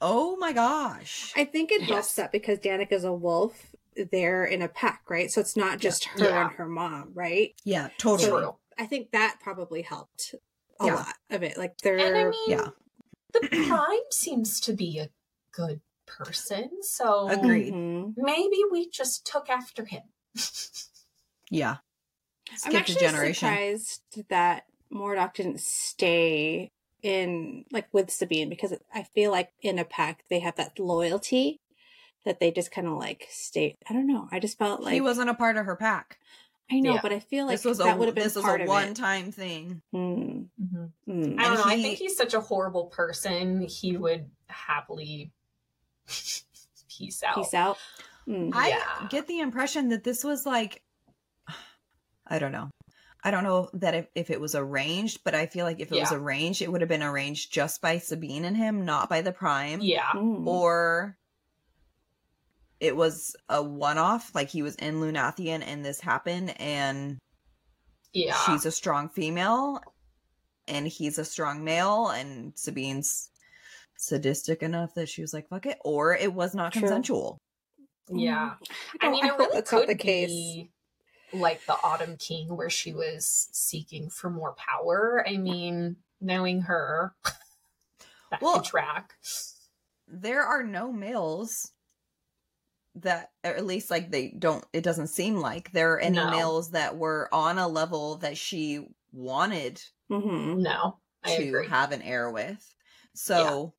Oh 0.00 0.36
my 0.36 0.52
gosh. 0.52 1.32
I 1.36 1.44
think 1.44 1.72
it 1.72 1.82
yes. 1.82 1.90
helps 1.90 2.14
that 2.14 2.32
because 2.32 2.58
Danika's 2.58 3.04
a 3.04 3.12
wolf, 3.12 3.74
they're 4.12 4.44
in 4.44 4.62
a 4.62 4.68
pack, 4.68 5.02
right? 5.08 5.30
So 5.30 5.40
it's 5.40 5.56
not 5.56 5.78
just 5.78 6.06
yeah. 6.06 6.24
her 6.24 6.30
yeah. 6.30 6.42
and 6.42 6.52
her 6.56 6.66
mom, 6.66 7.10
right? 7.14 7.54
Yeah, 7.64 7.88
totally. 7.98 8.28
So 8.28 8.58
I 8.78 8.86
think 8.86 9.10
that 9.12 9.38
probably 9.42 9.82
helped 9.82 10.34
a 10.80 10.86
yeah. 10.86 10.94
lot 10.94 11.14
of 11.30 11.42
it. 11.42 11.56
Like 11.56 11.78
they're 11.78 11.98
and 11.98 12.16
I 12.16 12.24
mean, 12.24 12.50
yeah. 12.50 12.68
The 13.32 13.48
prime 13.66 13.98
seems 14.10 14.60
to 14.60 14.72
be 14.72 14.98
a 14.98 15.10
good 15.52 15.80
person, 16.06 16.70
so 16.82 17.28
agreed. 17.28 17.72
Mm-hmm. 17.72 18.22
Maybe 18.22 18.58
we 18.70 18.88
just 18.88 19.26
took 19.26 19.50
after 19.50 19.84
him. 19.84 20.02
yeah. 21.50 21.76
Skip 22.54 22.72
I'm 22.72 22.76
actually 22.76 23.32
surprised 23.34 24.02
that 24.28 24.64
Mordoc 24.92 25.34
didn't 25.34 25.60
stay 25.60 26.70
in 27.06 27.64
like 27.70 27.86
with 27.92 28.10
Sabine 28.10 28.48
because 28.48 28.74
I 28.92 29.04
feel 29.04 29.30
like 29.30 29.50
in 29.62 29.78
a 29.78 29.84
pack 29.84 30.24
they 30.28 30.40
have 30.40 30.56
that 30.56 30.78
loyalty 30.78 31.60
that 32.24 32.40
they 32.40 32.50
just 32.50 32.72
kind 32.72 32.88
of 32.88 32.94
like 32.98 33.26
stayed. 33.30 33.76
I 33.88 33.92
don't 33.92 34.08
know. 34.08 34.28
I 34.32 34.40
just 34.40 34.58
felt 34.58 34.82
like 34.82 34.94
he 34.94 35.00
wasn't 35.00 35.30
a 35.30 35.34
part 35.34 35.56
of 35.56 35.64
her 35.66 35.76
pack. 35.76 36.18
I 36.68 36.80
know, 36.80 36.94
Yeah. 36.94 37.00
but 37.00 37.12
I 37.12 37.20
feel 37.20 37.46
like 37.46 37.54
this 37.54 37.64
was 37.64 37.78
that 37.78 37.96
would 37.96 38.08
have 38.08 38.16
been 38.16 38.24
this 38.24 38.34
was 38.34 38.44
a 38.44 38.64
one 38.64 38.92
time 38.94 39.30
thing. 39.30 39.82
Mm, 39.94 40.48
Mhm. 40.60 40.90
mm. 41.08 41.38
I 41.38 41.44
don't 41.44 41.52
And 41.52 41.54
know. 41.58 41.62
I 41.64 41.80
think 41.80 41.98
he's 41.98 42.16
such 42.16 42.34
a 42.34 42.40
horrible 42.40 42.86
person. 42.86 43.62
He 43.62 43.96
would 43.96 44.28
happily 44.48 45.30
peace 46.88 47.22
out. 47.22 47.36
Peace 47.36 47.54
out. 47.54 47.78
Mm. 48.26 48.50
I 48.52 48.68
Yeah. 48.70 49.06
get 49.08 49.28
the 49.28 49.38
impression 49.38 49.90
that 49.90 50.02
this 50.02 50.24
was 50.24 50.44
like 50.44 50.82
I 52.26 52.40
don't 52.40 52.50
know. 52.52 52.70
I 53.26 53.32
don't 53.32 53.42
know 53.42 53.68
that 53.74 53.94
if, 53.96 54.06
if 54.14 54.30
it 54.30 54.40
was 54.40 54.54
arranged, 54.54 55.24
but 55.24 55.34
I 55.34 55.46
feel 55.46 55.64
like 55.66 55.80
if 55.80 55.90
it 55.90 55.98
was 55.98 56.12
arranged, 56.12 56.62
it 56.62 56.70
would 56.70 56.80
have 56.80 56.88
been 56.88 57.02
arranged 57.02 57.52
just 57.52 57.80
by 57.82 57.98
Sabine 57.98 58.44
and 58.44 58.56
him, 58.56 58.84
not 58.84 59.08
by 59.10 59.20
the 59.20 59.32
Prime. 59.32 59.80
Yeah. 59.82 60.12
Mm. 60.14 60.46
Or 60.46 61.16
it 62.78 62.94
was 62.96 63.34
a 63.48 63.60
one 63.62 63.98
off, 63.98 64.32
like 64.32 64.48
he 64.48 64.62
was 64.62 64.76
in 64.76 65.00
Lunathion 65.00 65.62
and 65.66 65.84
this 65.84 66.00
happened, 66.00 66.54
and 66.60 67.18
Yeah. 68.12 68.36
she's 68.46 68.64
a 68.64 68.70
strong 68.70 69.08
female 69.08 69.80
and 70.68 70.86
he's 70.86 71.18
a 71.18 71.24
strong 71.24 71.64
male, 71.64 72.08
and 72.10 72.52
Sabine's 72.56 73.30
sadistic 73.98 74.62
enough 74.62 74.94
that 74.94 75.08
she 75.08 75.20
was 75.22 75.32
like, 75.34 75.48
fuck 75.48 75.66
it. 75.66 75.78
Or 75.84 76.14
it 76.14 76.32
was 76.32 76.54
not 76.54 76.72
True. 76.74 76.82
consensual. 76.82 77.38
yeah. 78.08 78.54
I 79.00 79.04
don't- 79.06 79.12
mean, 79.12 79.24
I 79.24 79.28
it 79.28 79.38
really 79.38 79.50
that's 79.52 79.72
not 79.72 79.80
could 79.80 79.88
the 79.88 79.94
case. 79.96 80.68
Be 81.36 81.40
like 81.42 81.64
the 81.66 81.76
Autumn 81.84 82.16
King, 82.16 82.56
where 82.56 82.70
she 82.70 82.92
was 82.92 83.48
seeking 83.52 84.10
for 84.10 84.30
more 84.30 84.54
power. 84.54 85.24
I 85.26 85.36
mean, 85.36 85.96
knowing 86.20 86.62
her, 86.62 87.14
that 88.30 88.40
Well- 88.42 88.54
could 88.60 88.64
track. 88.64 89.14
there 90.08 90.42
are 90.42 90.62
no 90.62 90.92
males 90.92 91.72
that 92.96 93.30
or 93.44 93.50
at 93.50 93.66
least 93.66 93.90
like 93.90 94.10
they 94.10 94.28
don't 94.38 94.64
it 94.72 94.82
doesn't 94.82 95.08
seem 95.08 95.36
like 95.36 95.70
there 95.72 95.92
are 95.92 95.98
any 95.98 96.16
No. 96.16 96.30
males 96.30 96.70
that 96.70 96.96
were 96.96 97.28
on 97.30 97.58
a 97.58 97.68
level 97.68 98.16
that 98.18 98.38
she 98.38 98.86
wanted 99.12 99.82
Mhm. 100.10 100.60
No, 100.62 100.98
I 101.22 101.36
to 101.36 101.42
agree. 101.48 101.68
have 101.68 101.92
an 101.92 102.00
heir 102.00 102.30
with 102.30 102.74
so 103.12 103.74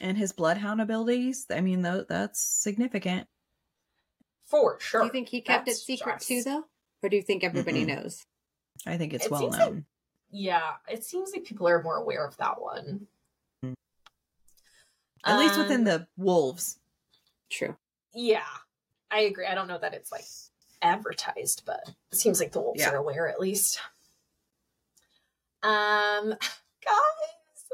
and 0.00 0.16
his 0.16 0.32
bloodhound 0.32 0.80
abilities 0.80 1.46
i 1.50 1.60
mean 1.60 1.82
tho- 1.82 2.04
that's 2.08 2.40
significant 2.40 3.26
For 4.54 4.78
sure. 4.80 5.00
Do 5.00 5.06
you 5.06 5.12
think 5.12 5.28
he 5.28 5.40
kept 5.40 5.66
That's 5.66 5.78
it 5.80 5.82
secret 5.82 6.22
stress. 6.22 6.26
too, 6.26 6.42
though, 6.48 6.64
or 7.02 7.08
do 7.08 7.16
you 7.16 7.22
think 7.22 7.42
everybody 7.42 7.84
Mm-mm. 7.84 8.02
knows? 8.02 8.24
i 8.86 8.96
think 8.96 9.12
it's 9.14 9.24
It 9.26 9.30
well 9.32 9.48
known 9.50 9.74
like- 9.74 9.84
Yeah, 10.30 10.72
it 10.88 11.02
seems 11.04 11.32
like 11.32 11.44
people 11.44 11.66
are 11.68 11.82
more 11.82 11.96
aware 11.96 12.24
of 12.26 12.36
that 12.36 12.60
one. 12.60 13.06
at 15.24 15.38
least 15.38 15.56
within 15.58 15.78
Um, 15.80 15.84
the 15.84 16.06
wolves 16.16 16.78
True. 17.50 17.76
Yeah, 18.14 18.44
I 19.10 19.20
agree. 19.20 19.46
I 19.46 19.54
don't 19.54 19.68
know 19.68 19.78
that 19.78 19.94
it's 19.94 20.10
like 20.12 20.24
advertised, 20.82 21.62
but 21.64 21.80
it 22.12 22.18
seems 22.18 22.38
like 22.40 22.52
the 22.52 22.60
wolves 22.60 22.80
Yeah. 22.80 22.90
are 22.90 22.96
aware 22.96 23.28
at 23.28 23.40
least. 23.40 23.80
Um, 25.62 26.30
guys, 26.84 27.64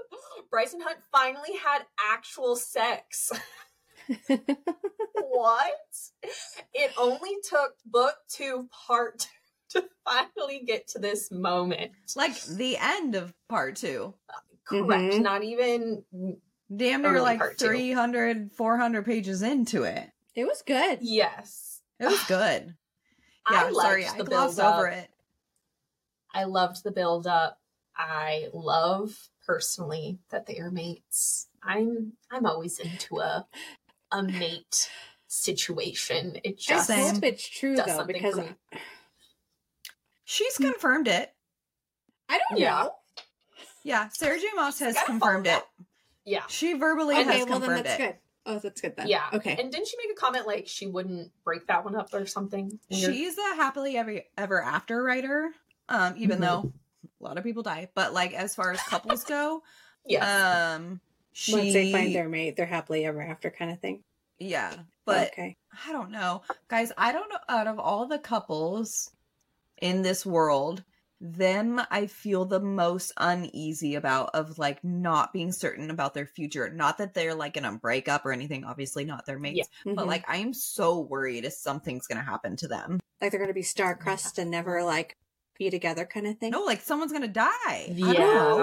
Bryson 0.50 0.80
Hunt 0.80 0.98
finally 1.12 1.56
had 1.56 1.86
actual 1.98 2.56
sex. 2.56 3.32
what? 5.14 5.72
It 6.74 6.92
only 6.98 7.36
took 7.48 7.74
book 7.86 8.14
two, 8.28 8.68
part 8.86 9.20
two 9.70 9.80
to 9.80 9.88
finally 10.04 10.62
get 10.66 10.88
to 10.88 10.98
this 10.98 11.30
moment. 11.30 11.92
like 12.16 12.40
the 12.42 12.76
end 12.76 13.14
of 13.14 13.32
part 13.48 13.76
two 13.76 14.14
Correct. 14.64 15.14
Mhm. 15.14 15.22
Not 15.22 15.44
even. 15.44 16.04
damn 16.76 17.02
near 17.02 17.20
like 17.20 17.38
part 17.38 17.58
300 17.58 18.52
400 18.52 19.04
pages 19.04 19.42
into 19.42 19.82
it 19.84 20.10
it 20.34 20.44
was 20.44 20.62
good. 20.62 20.98
Yes. 21.02 21.80
it 21.98 22.06
was 22.06 22.22
good 22.24 22.74
I 23.46 23.54
yeah 23.54 23.70
liked 23.70 23.76
sorry 23.76 24.02
the 24.04 24.10
i 24.10 24.26
glossed 24.26 24.56
build-up. 24.58 24.74
over 24.76 24.88
it 24.88 25.08
I 26.32 26.44
loved 26.44 26.84
the 26.84 26.92
build 26.92 27.26
up. 27.26 27.58
I 27.96 28.48
love 28.54 29.30
personally 29.44 30.20
that 30.30 30.46
they 30.46 30.58
are 30.60 30.70
mates. 30.70 31.48
I'm 31.60 32.12
I'm 32.30 32.46
always 32.46 32.78
into 32.78 33.18
a 33.18 33.46
a 34.12 34.22
mate 34.22 34.90
situation. 35.28 36.38
It 36.44 36.58
just 36.58 36.86
Same. 36.88 37.14
hope 37.14 37.24
it's 37.24 37.46
true 37.48 37.76
does 37.76 37.86
though, 37.86 38.04
because 38.04 38.34
for 38.34 38.42
me. 38.42 38.54
she's 40.24 40.56
confirmed 40.56 41.08
it 41.08 41.32
I 42.28 42.38
don't 42.48 42.60
Yeah. 42.60 42.70
know. 42.82 42.94
Yeah, 43.82 44.08
Sarah 44.10 44.38
J. 44.38 44.46
Maas 44.54 44.78
has 44.80 44.96
confirmed 45.04 45.46
it. 45.48 45.64
yeah. 46.24 46.44
She 46.48 46.74
verbally 46.74 47.16
Okay, 47.16 47.24
has 47.24 47.48
well 47.48 47.58
then 47.58 47.68
confirmed 47.70 47.86
that's 47.86 48.00
it. 48.00 48.06
good. 48.06 48.16
Oh, 48.46 48.58
that's 48.58 48.80
good 48.80 48.94
then. 48.96 49.08
Yeah. 49.08 49.28
Okay. 49.32 49.56
And 49.58 49.70
didn't 49.72 49.88
she 49.88 49.96
make 49.96 50.10
a 50.16 50.20
comment 50.20 50.46
like 50.46 50.68
she 50.68 50.86
wouldn't 50.86 51.32
break 51.44 51.66
that 51.66 51.84
one 51.84 51.96
up 51.96 52.12
or 52.14 52.24
something? 52.26 52.78
She's 52.90 53.36
a 53.36 53.54
happily 53.56 53.96
ever 53.96 54.20
ever 54.38 54.62
after 54.62 55.02
writer. 55.02 55.50
Um, 55.88 56.14
even 56.16 56.38
Mhm. 56.38 56.40
though 56.42 56.72
a 57.20 57.24
lot 57.24 57.36
of 57.38 57.42
people 57.44 57.62
die, 57.64 57.88
but 57.94 58.12
like 58.14 58.32
as 58.32 58.54
far 58.54 58.70
as 58.70 58.80
couples 58.82 59.24
go, 59.24 59.62
yeah. 60.06 60.74
um, 60.76 61.00
she 61.32 61.52
Once 61.52 61.72
they 61.72 61.92
find 61.92 62.14
their 62.14 62.28
mate, 62.28 62.56
they're 62.56 62.66
happily 62.66 63.04
ever 63.06 63.22
after 63.22 63.50
kind 63.50 63.70
of 63.70 63.80
thing. 63.80 64.02
yeah, 64.38 64.76
but 65.04 65.28
okay. 65.32 65.56
I 65.86 65.92
don't 65.92 66.10
know, 66.10 66.42
guys. 66.68 66.92
I 66.98 67.12
don't 67.12 67.28
know. 67.30 67.38
Out 67.48 67.66
of 67.66 67.78
all 67.78 68.06
the 68.06 68.18
couples 68.18 69.10
in 69.80 70.02
this 70.02 70.24
world, 70.26 70.82
them 71.20 71.80
I 71.90 72.06
feel 72.06 72.44
the 72.46 72.60
most 72.60 73.12
uneasy 73.18 73.94
about 73.94 74.30
of 74.34 74.58
like 74.58 74.82
not 74.82 75.32
being 75.32 75.52
certain 75.52 75.90
about 75.90 76.14
their 76.14 76.26
future. 76.26 76.70
Not 76.70 76.98
that 76.98 77.14
they're 77.14 77.34
like 77.34 77.54
gonna 77.54 77.78
break 77.80 78.08
up 78.08 78.24
or 78.24 78.32
anything. 78.32 78.64
Obviously, 78.64 79.04
not 79.04 79.26
their 79.26 79.38
mates. 79.38 79.68
But 79.84 79.96
Mhm. 79.96 80.06
like, 80.06 80.24
I 80.28 80.38
am 80.38 80.52
so 80.54 81.00
worried 81.00 81.44
if 81.44 81.52
something's 81.52 82.06
gonna 82.06 82.22
happen 82.24 82.56
to 82.56 82.68
them. 82.68 83.00
like 83.20 83.30
they're 83.30 83.40
gonna 83.40 83.52
be 83.52 83.62
star 83.62 83.94
crossed 83.96 84.38
and 84.38 84.50
never 84.50 84.82
like 84.82 85.14
be 85.58 85.68
together 85.68 86.06
kind 86.06 86.26
of 86.26 86.38
thing. 86.38 86.52
No, 86.52 86.62
like 86.62 86.80
someone's 86.80 87.12
gonna 87.12 87.28
die. 87.28 87.50
I 87.68 87.86
don't 87.88 87.98
Yeah. 87.98 88.56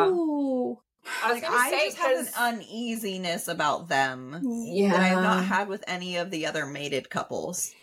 Know. 1.07 1.27
I 1.27 1.33
was 1.33 1.41
Like, 1.41 1.43
gonna 1.51 1.57
I 1.63 1.69
say 1.69 1.85
just 1.85 1.97
have 1.97 2.15
'cause- 2.17 2.27
an 2.27 2.33
uneasiness 2.55 3.47
about 3.47 3.87
them 3.89 4.39
yeah. 4.43 4.91
that 4.91 4.99
I 4.99 5.07
have 5.07 5.23
not 5.23 5.45
had 5.45 5.67
with 5.67 5.83
any 5.87 6.17
of 6.17 6.31
the 6.31 6.45
other 6.45 6.65
mated 6.65 7.09
couples. 7.09 7.73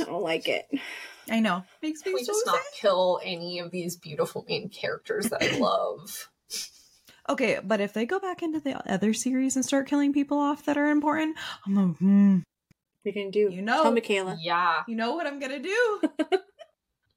I 0.00 0.04
don't 0.04 0.22
like 0.22 0.48
it. 0.48 0.66
I 1.30 1.40
know. 1.40 1.64
Makes 1.82 2.02
Can 2.02 2.12
me 2.12 2.20
we 2.20 2.24
so 2.24 2.32
just 2.32 2.44
sad. 2.44 2.52
not 2.52 2.60
kill 2.80 3.20
any 3.24 3.58
of 3.60 3.70
these 3.70 3.96
beautiful 3.96 4.44
main 4.48 4.68
characters 4.68 5.28
that 5.30 5.42
I 5.42 5.56
love? 5.58 6.28
Okay, 7.28 7.60
but 7.62 7.80
if 7.80 7.92
they 7.92 8.06
go 8.06 8.18
back 8.18 8.42
into 8.42 8.58
the 8.60 8.74
other 8.92 9.12
series 9.12 9.54
and 9.54 9.64
start 9.64 9.86
killing 9.88 10.12
people 10.12 10.38
off 10.38 10.64
that 10.64 10.76
are 10.76 10.88
important, 10.90 11.36
I'm 11.66 11.78
a, 11.78 11.86
hmm, 11.88 12.38
We 13.04 13.12
can 13.12 13.30
do. 13.30 13.48
You 13.52 13.62
know. 13.62 13.82
Tell 13.84 13.92
Michaela. 13.92 14.36
Yeah. 14.40 14.82
you 14.88 14.96
know 14.96 15.14
what 15.14 15.26
I'm 15.26 15.38
gonna 15.38 15.60
do? 15.60 16.00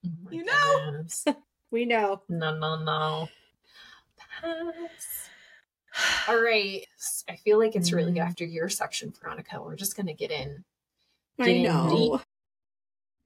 Oh 0.06 0.32
You 0.32 0.44
know. 0.44 0.92
goodness. 0.92 1.26
We 1.72 1.86
know. 1.86 2.22
No, 2.30 2.56
no, 2.60 2.84
no. 2.84 3.30
Pass. 4.42 5.23
All 6.28 6.42
right. 6.42 6.86
I 7.30 7.36
feel 7.38 7.60
like 7.60 7.76
it's 7.76 7.92
really 7.92 8.14
Mm. 8.14 8.26
after 8.26 8.46
your 8.46 8.70
section, 8.70 9.12
Veronica. 9.12 9.62
We're 9.62 9.76
just 9.76 9.96
going 9.96 10.08
to 10.08 10.14
get 10.14 10.32
in. 10.32 10.64
I 11.40 11.46
Getting 11.46 11.64
know. 11.64 12.22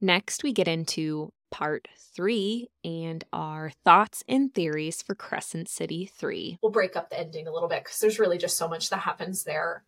Next, 0.01 0.43
we 0.43 0.53
get 0.53 0.67
into 0.67 1.31
part 1.49 1.87
three 2.15 2.67
and 2.83 3.23
our 3.31 3.71
thoughts 3.85 4.23
and 4.27 4.53
theories 4.53 5.01
for 5.01 5.15
Crescent 5.15 5.69
City 5.69 6.05
3. 6.05 6.59
We'll 6.61 6.71
break 6.71 6.95
up 6.95 7.09
the 7.09 7.19
ending 7.19 7.47
a 7.47 7.51
little 7.53 7.69
bit 7.69 7.83
because 7.83 7.99
there's 7.99 8.19
really 8.19 8.37
just 8.37 8.57
so 8.57 8.67
much 8.67 8.89
that 8.89 8.99
happens 8.99 9.43
there. 9.43 9.83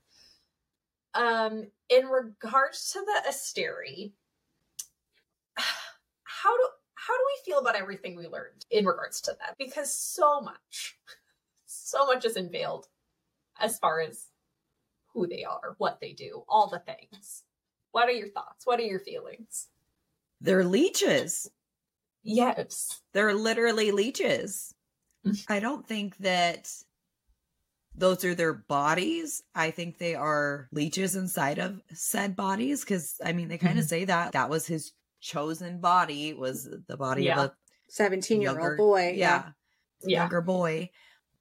Um, 1.13 1.67
in 1.89 2.05
regards 2.07 2.91
to 2.93 2.99
the 2.99 3.29
Asteri, 3.29 4.11
how 6.23 6.55
do 6.57 6.69
how 6.95 7.13
do 7.17 7.23
we 7.25 7.51
feel 7.51 7.59
about 7.59 7.75
everything 7.75 8.15
we 8.17 8.27
learned 8.27 8.65
in 8.69 8.85
regards 8.85 9.21
to 9.21 9.31
them? 9.31 9.55
Because 9.57 9.91
so 9.93 10.41
much, 10.41 10.97
so 11.69 12.05
much 12.07 12.25
is 12.25 12.35
unveiled 12.35 12.87
as 13.59 13.77
far 13.77 14.01
as 14.01 14.27
who 15.13 15.27
they 15.27 15.43
are, 15.43 15.75
what 15.77 15.99
they 16.01 16.13
do, 16.13 16.43
all 16.49 16.67
the 16.67 16.79
things. 16.79 17.43
What 17.91 18.07
are 18.07 18.11
your 18.13 18.29
thoughts? 18.29 18.65
What 18.65 18.79
are 18.79 18.83
your 18.83 18.99
feelings? 18.99 19.67
They're 20.41 20.63
leeches. 20.65 21.49
Yes. 22.23 23.01
They're 23.13 23.33
literally 23.33 23.91
leeches. 23.91 24.73
I 25.49 25.59
don't 25.59 25.85
think 25.87 26.17
that 26.17 26.71
those 27.95 28.23
are 28.23 28.35
their 28.35 28.53
bodies. 28.53 29.43
I 29.53 29.71
think 29.71 29.97
they 29.97 30.15
are 30.15 30.69
leeches 30.71 31.15
inside 31.15 31.59
of 31.59 31.81
said 31.93 32.35
bodies 32.35 32.81
because 32.81 33.19
I 33.23 33.33
mean 33.33 33.47
they 33.47 33.57
kind 33.57 33.77
of 33.79 33.85
Mhm. 33.85 33.89
say 33.89 34.05
that 34.05 34.31
that 34.31 34.49
was 34.49 34.65
his 34.67 34.93
chosen 35.19 35.81
body 35.81 36.33
was 36.33 36.69
the 36.87 36.95
body 36.97 37.23
Yeah. 37.25 37.39
of 37.43 37.49
a 37.51 37.55
seventeen 37.89 38.41
year 38.41 38.57
old 38.59 38.77
boy. 38.77 39.13
yeah, 39.17 39.51
Yeah. 40.01 40.21
younger 40.21 40.41
boy 40.41 40.91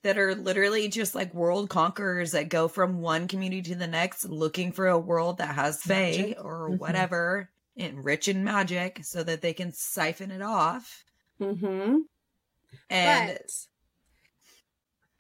that 0.03 0.19
are 0.19 0.35
literally 0.35 0.89
just 0.89 1.15
like 1.15 1.35
world 1.35 1.69
conquerors 1.71 2.33
that 2.33 2.49
go 2.49 2.69
from 2.69 3.01
one 3.01 3.29
community 3.29 3.63
to 3.63 3.75
the 3.75 3.87
next 3.87 4.25
looking 4.27 4.73
for 4.73 4.87
a 4.89 4.99
world 4.99 5.39
that 5.39 5.55
has 5.55 5.83
fae 5.83 6.35
or 6.39 6.71
Mhm. 6.71 6.79
whatever 6.79 7.51
and 7.77 8.05
rich 8.05 8.29
in 8.29 8.45
magic 8.45 9.05
so 9.05 9.23
that 9.23 9.43
they 9.43 9.53
can 9.53 9.73
siphon 9.73 10.31
it 10.31 10.43
off 10.43 11.05
Mm-hmm. 11.41 11.99
and 12.91 13.31
but, 13.31 13.69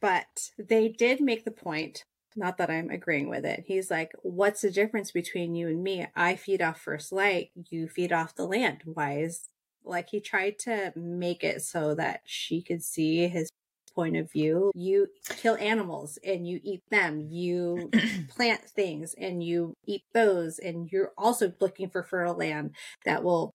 but 0.01 0.51
they 0.59 0.89
did 0.89 1.21
make 1.21 1.45
the 1.45 1.51
point 1.51 2.05
not 2.37 2.57
that 2.59 2.71
I'm 2.71 2.91
agreeing 2.91 3.29
with 3.29 3.45
it. 3.45 3.65
He's 3.67 3.91
like, 3.91 4.13
What's 4.23 4.61
the 4.61 4.71
difference 4.71 5.11
between 5.11 5.55
you 5.57 5.69
and 5.69 5.83
me? 5.83 6.07
I 6.15 6.37
feed 6.37 6.63
off 6.63 6.81
first 6.81 7.11
light, 7.11 7.51
you 7.71 7.89
feed 7.89 8.13
off 8.13 8.35
the 8.37 8.47
land. 8.47 8.83
Why 8.85 9.19
is 9.21 9.49
like 9.85 10.11
he 10.11 10.21
tried 10.21 10.59
to 10.61 10.93
make 10.95 11.43
it 11.43 11.63
so 11.63 11.95
that 11.95 12.21
she 12.27 12.63
could 12.63 12.83
see 12.85 13.27
his 13.29 13.51
point 13.99 14.17
of 14.17 14.31
view. 14.31 14.71
You 14.77 15.09
kill 15.29 15.57
animals 15.57 16.21
and 16.25 16.47
you 16.47 16.61
eat 16.63 16.83
them. 16.89 17.27
You 17.29 17.91
plant 18.29 18.63
things 18.63 19.13
and 19.19 19.43
you 19.43 19.75
eat 19.87 20.05
those. 20.13 20.61
And 20.61 20.89
you're 20.93 21.11
also 21.19 21.53
looking 21.59 21.91
for 21.91 22.05
fertile 22.05 22.37
land 22.37 22.77
that 23.05 23.25
will, 23.25 23.51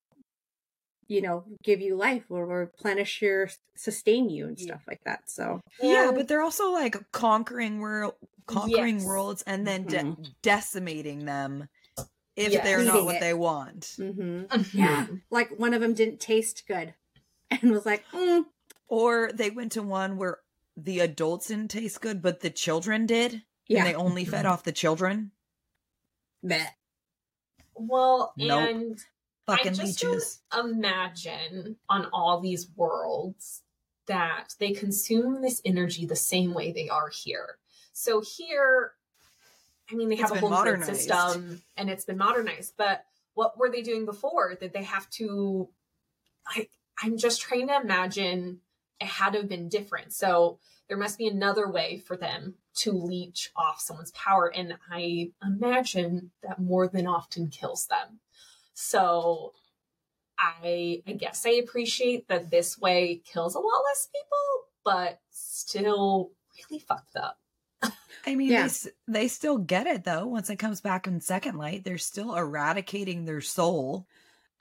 you 1.08 1.22
know, 1.22 1.46
give 1.64 1.80
you 1.80 1.96
life 1.96 2.24
or 2.30 2.46
replenish 2.46 3.22
your, 3.22 3.50
sustain 3.78 4.30
you 4.30 4.48
and 4.48 4.60
stuff 4.60 4.82
like 4.86 5.00
that. 5.06 5.30
So, 5.30 5.62
yeah, 5.82 6.12
but 6.14 6.28
they're 6.28 6.42
also 6.42 6.74
like 6.74 6.98
conquering 7.14 7.80
world, 7.80 8.16
conquering 8.46 8.98
yes. 8.98 9.06
worlds 9.06 9.44
and 9.48 9.66
then 9.66 9.84
de- 9.84 9.98
mm-hmm. 10.00 10.24
decimating 10.42 11.24
them 11.24 11.70
if 12.36 12.52
yes. 12.52 12.66
they're 12.66 12.84
not 12.84 13.06
what 13.06 13.16
it. 13.16 13.22
they 13.22 13.34
want. 13.34 13.96
Mm-hmm. 13.98 14.42
mm-hmm. 14.42 14.78
Yeah. 14.78 15.08
Like 15.30 15.58
one 15.58 15.74
of 15.74 15.80
them 15.80 15.94
didn't 15.94 16.20
taste 16.20 16.64
good 16.68 16.96
and 17.52 17.72
was 17.72 17.86
like, 17.86 18.04
mm, 18.12 18.44
or 18.88 19.32
they 19.34 19.50
went 19.50 19.74
to 19.74 19.84
one 19.84 20.18
where 20.18 20.40
the 20.76 21.00
adults 21.00 21.48
didn't 21.48 21.70
taste 21.70 22.02
good, 22.02 22.22
but 22.22 22.40
the 22.40 22.50
children 22.50 23.06
did. 23.06 23.44
Yeah. 23.68 23.80
And 23.80 23.88
they 23.88 23.96
only 23.96 24.24
mm-hmm. 24.24 24.32
fed 24.32 24.46
off 24.46 24.64
the 24.64 24.72
children. 24.72 25.32
Meh. 26.42 26.68
Well, 27.76 28.34
nope. 28.38 28.70
and 28.70 29.00
Fucking 29.46 29.74
I 29.74 29.76
just 29.76 30.04
leeches. 30.04 30.42
don't 30.52 30.76
imagine 30.76 31.78
on 31.90 32.08
all 32.14 32.40
these 32.40 32.70
worlds 32.76 33.62
that 34.08 34.56
they 34.60 34.72
consume 34.72 35.42
this 35.42 35.62
energy 35.66 36.06
the 36.06 36.16
same 36.16 36.54
way 36.54 36.72
they 36.72 36.90
are 36.90 37.10
here. 37.10 37.58
So 37.94 38.22
here, 38.22 38.94
I 39.92 39.96
mean, 39.96 40.10
they 40.10 40.16
have 40.18 40.32
it's 40.32 40.42
a 40.42 40.48
whole 40.48 40.64
grid 40.64 40.84
system 40.84 41.62
and 41.78 41.90
it's 41.90 42.06
been 42.06 42.18
modernized, 42.18 42.74
but 42.78 43.06
what 43.34 43.58
were 43.58 43.70
they 43.70 43.82
doing 43.82 44.06
before? 44.06 44.56
Did 44.56 44.74
they 44.74 44.84
have 44.84 45.10
to, 45.12 45.70
like, 46.56 46.70
I'm 47.02 47.18
just 47.18 47.42
trying 47.42 47.68
to 47.68 47.80
imagine 47.82 48.60
it 49.00 49.08
had 49.08 49.34
to 49.34 49.40
have 49.40 49.50
been 49.50 49.70
different. 49.70 50.14
So 50.14 50.60
there 50.88 50.98
must 50.98 51.18
be 51.18 51.28
another 51.28 51.70
way 51.70 51.98
for 52.06 52.18
them 52.18 52.56
to 52.76 52.92
leech 52.92 53.52
off 53.56 53.80
someone's 53.80 54.12
power. 54.12 54.48
And 54.54 54.78
I 54.92 55.32
imagine 55.44 56.32
that 56.44 56.60
more 56.60 56.88
than 56.88 57.08
often 57.08 57.50
kills 57.50 57.88
them. 57.88 58.20
So 58.74 59.54
I 60.38 61.02
I 61.08 61.14
guess 61.14 61.46
I 61.46 61.52
appreciate 61.52 62.28
that 62.28 62.50
this 62.52 62.78
way 62.78 63.22
kills 63.26 63.56
a 63.56 63.60
lot 63.60 63.84
less 63.86 64.10
people, 64.14 64.70
but 64.84 65.20
still 65.30 66.32
really 66.70 66.80
fucked 66.80 67.16
up. 67.16 67.38
I 68.26 68.36
mean, 68.36 68.52
yeah. 68.52 68.68
they, 69.08 69.22
they 69.22 69.28
still 69.28 69.58
get 69.58 69.88
it 69.88 70.04
though. 70.04 70.26
Once 70.26 70.50
it 70.50 70.56
comes 70.58 70.82
back 70.82 71.08
in 71.08 71.20
second 71.20 71.58
light, 71.58 71.84
they're 71.84 71.98
still 71.98 72.36
eradicating 72.36 73.26
their 73.26 73.42
soul. 73.42 74.08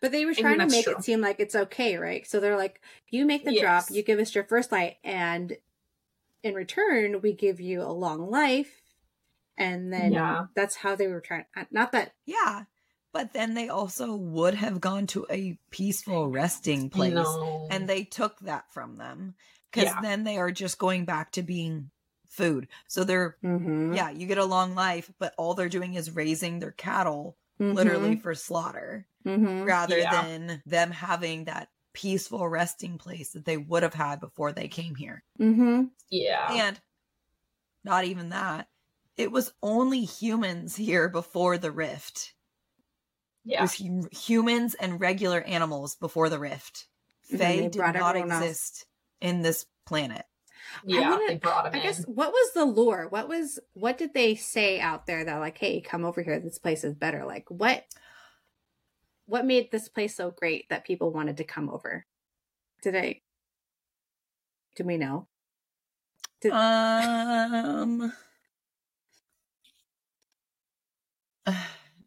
But 0.03 0.13
they 0.13 0.27
were 0.27 0.35
trying 0.35 0.59
to 0.59 0.67
make 0.67 0.85
true. 0.85 0.97
it 0.97 1.05
seem 1.05 1.23
like 1.23 1.41
it's 1.41 1.55
okay, 1.55 1.97
right? 1.97 2.27
So 2.27 2.41
they're 2.41 2.59
like, 2.59 2.83
you 3.09 3.25
make 3.25 3.45
the 3.45 3.55
yes. 3.55 3.63
drop, 3.63 3.85
you 3.97 4.03
give 4.03 4.19
us 4.19 4.35
your 4.35 4.45
first 4.45 4.71
light, 4.71 4.97
and 5.03 5.57
in 6.43 6.55
return, 6.55 7.21
we 7.23 7.33
give 7.33 7.61
you 7.61 7.83
a 7.83 7.93
long 7.93 8.29
life. 8.29 8.83
And 9.57 9.93
then 9.93 10.13
yeah. 10.13 10.47
that's 10.57 10.75
how 10.75 10.97
they 10.97 11.07
were 11.07 11.21
trying. 11.21 11.45
Uh, 11.57 11.65
not 11.71 11.93
that. 11.93 12.15
Yeah. 12.27 12.65
But 13.13 13.33
then 13.33 13.55
they 13.55 13.69
also 13.69 14.17
would 14.17 14.55
have 14.55 14.81
gone 14.81 15.07
to 15.09 15.27
a 15.31 15.59
peaceful 15.71 16.29
resting 16.29 16.91
place. 16.91 17.13
No. 17.13 17.69
And 17.71 17.89
they 17.89 18.05
took 18.05 18.41
that 18.41 18.73
from 18.73 18.97
them. 18.97 19.35
Because 19.71 19.91
yeah. 19.91 20.01
then 20.01 20.25
they 20.25 20.39
are 20.39 20.51
just 20.51 20.79
going 20.79 21.05
back 21.05 21.33
to 21.33 21.43
being 21.43 21.91
food. 22.29 22.67
So 22.89 23.05
they're, 23.05 23.37
mm-hmm. 23.45 23.93
yeah, 23.93 24.11
you 24.11 24.27
get 24.27 24.39
a 24.39 24.45
long 24.45 24.75
life, 24.75 25.13
but 25.19 25.35
all 25.39 25.55
they're 25.55 25.69
doing 25.69 25.95
is 25.95 26.17
raising 26.17 26.59
their 26.59 26.73
cattle 26.73 27.37
mm-hmm. 27.63 27.77
literally 27.77 28.17
for 28.17 28.35
slaughter 28.35 29.07
mm-hmm. 29.25 29.65
rather 29.65 29.99
yeah. 29.99 30.23
than 30.23 30.63
them 30.67 30.91
having 30.91 31.45
that 31.45 31.69
peaceful 31.93 32.49
resting 32.49 32.99
place 32.99 33.31
that 33.31 33.45
they 33.45 33.57
would 33.57 33.83
have 33.83 33.95
had 33.95 34.21
before 34.21 34.53
they 34.53 34.69
came 34.69 34.95
here. 34.95 35.23
Mm-hmm. 35.41 35.85
Yeah. 36.11 36.49
And 36.51 36.81
not 37.85 38.05
even 38.05 38.31
that. 38.31 38.69
It 39.17 39.31
was 39.31 39.53
only 39.63 40.05
humans 40.05 40.75
here 40.75 41.09
before 41.09 41.59
the 41.59 41.71
rift. 41.71 42.35
Yeah. 43.45 43.59
It 43.59 43.63
was 43.63 43.79
hum- 43.79 44.09
humans 44.11 44.75
and 44.75 45.01
regular 45.01 45.43
animals 45.43 45.97
before 45.97 46.29
the 46.29 46.39
rift. 46.39 46.87
Fae 47.25 47.69
did 47.69 47.77
not 47.77 48.17
exist 48.17 48.87
else. 49.23 49.31
in 49.31 49.43
this 49.43 49.67
planet. 49.87 50.25
Yeah, 50.85 51.11
wanna, 51.11 51.27
they 51.29 51.37
brought 51.37 51.67
him 51.67 51.75
I 51.75 51.79
in. 51.79 51.83
guess 51.83 52.05
what 52.05 52.33
was 52.33 52.53
the 52.53 52.65
lure? 52.65 53.07
What 53.09 53.29
was 53.29 53.59
what 53.75 53.99
did 53.99 54.15
they 54.15 54.35
say 54.35 54.81
out 54.81 55.07
there 55.07 55.25
that 55.25 55.39
like, 55.39 55.59
hey, 55.59 55.81
come 55.81 56.05
over 56.05 56.23
here, 56.23 56.39
this 56.39 56.59
place 56.59 56.85
is 56.85 56.95
better? 56.95 57.25
Like 57.25 57.47
what 57.49 57.85
what 59.27 59.47
made 59.47 59.71
this 59.71 59.89
place 59.89 60.17
so 60.17 60.31
great 60.31 60.69
that 60.69 60.85
people 60.85 61.13
wanted 61.13 61.37
to 61.39 61.45
come 61.45 61.69
over? 61.69 62.07
Did 62.83 62.97
I 62.97 63.21
do 64.77 64.85
we 64.85 64.97
know? 64.97 65.29
Did... 66.41 66.53
Um 66.53 68.13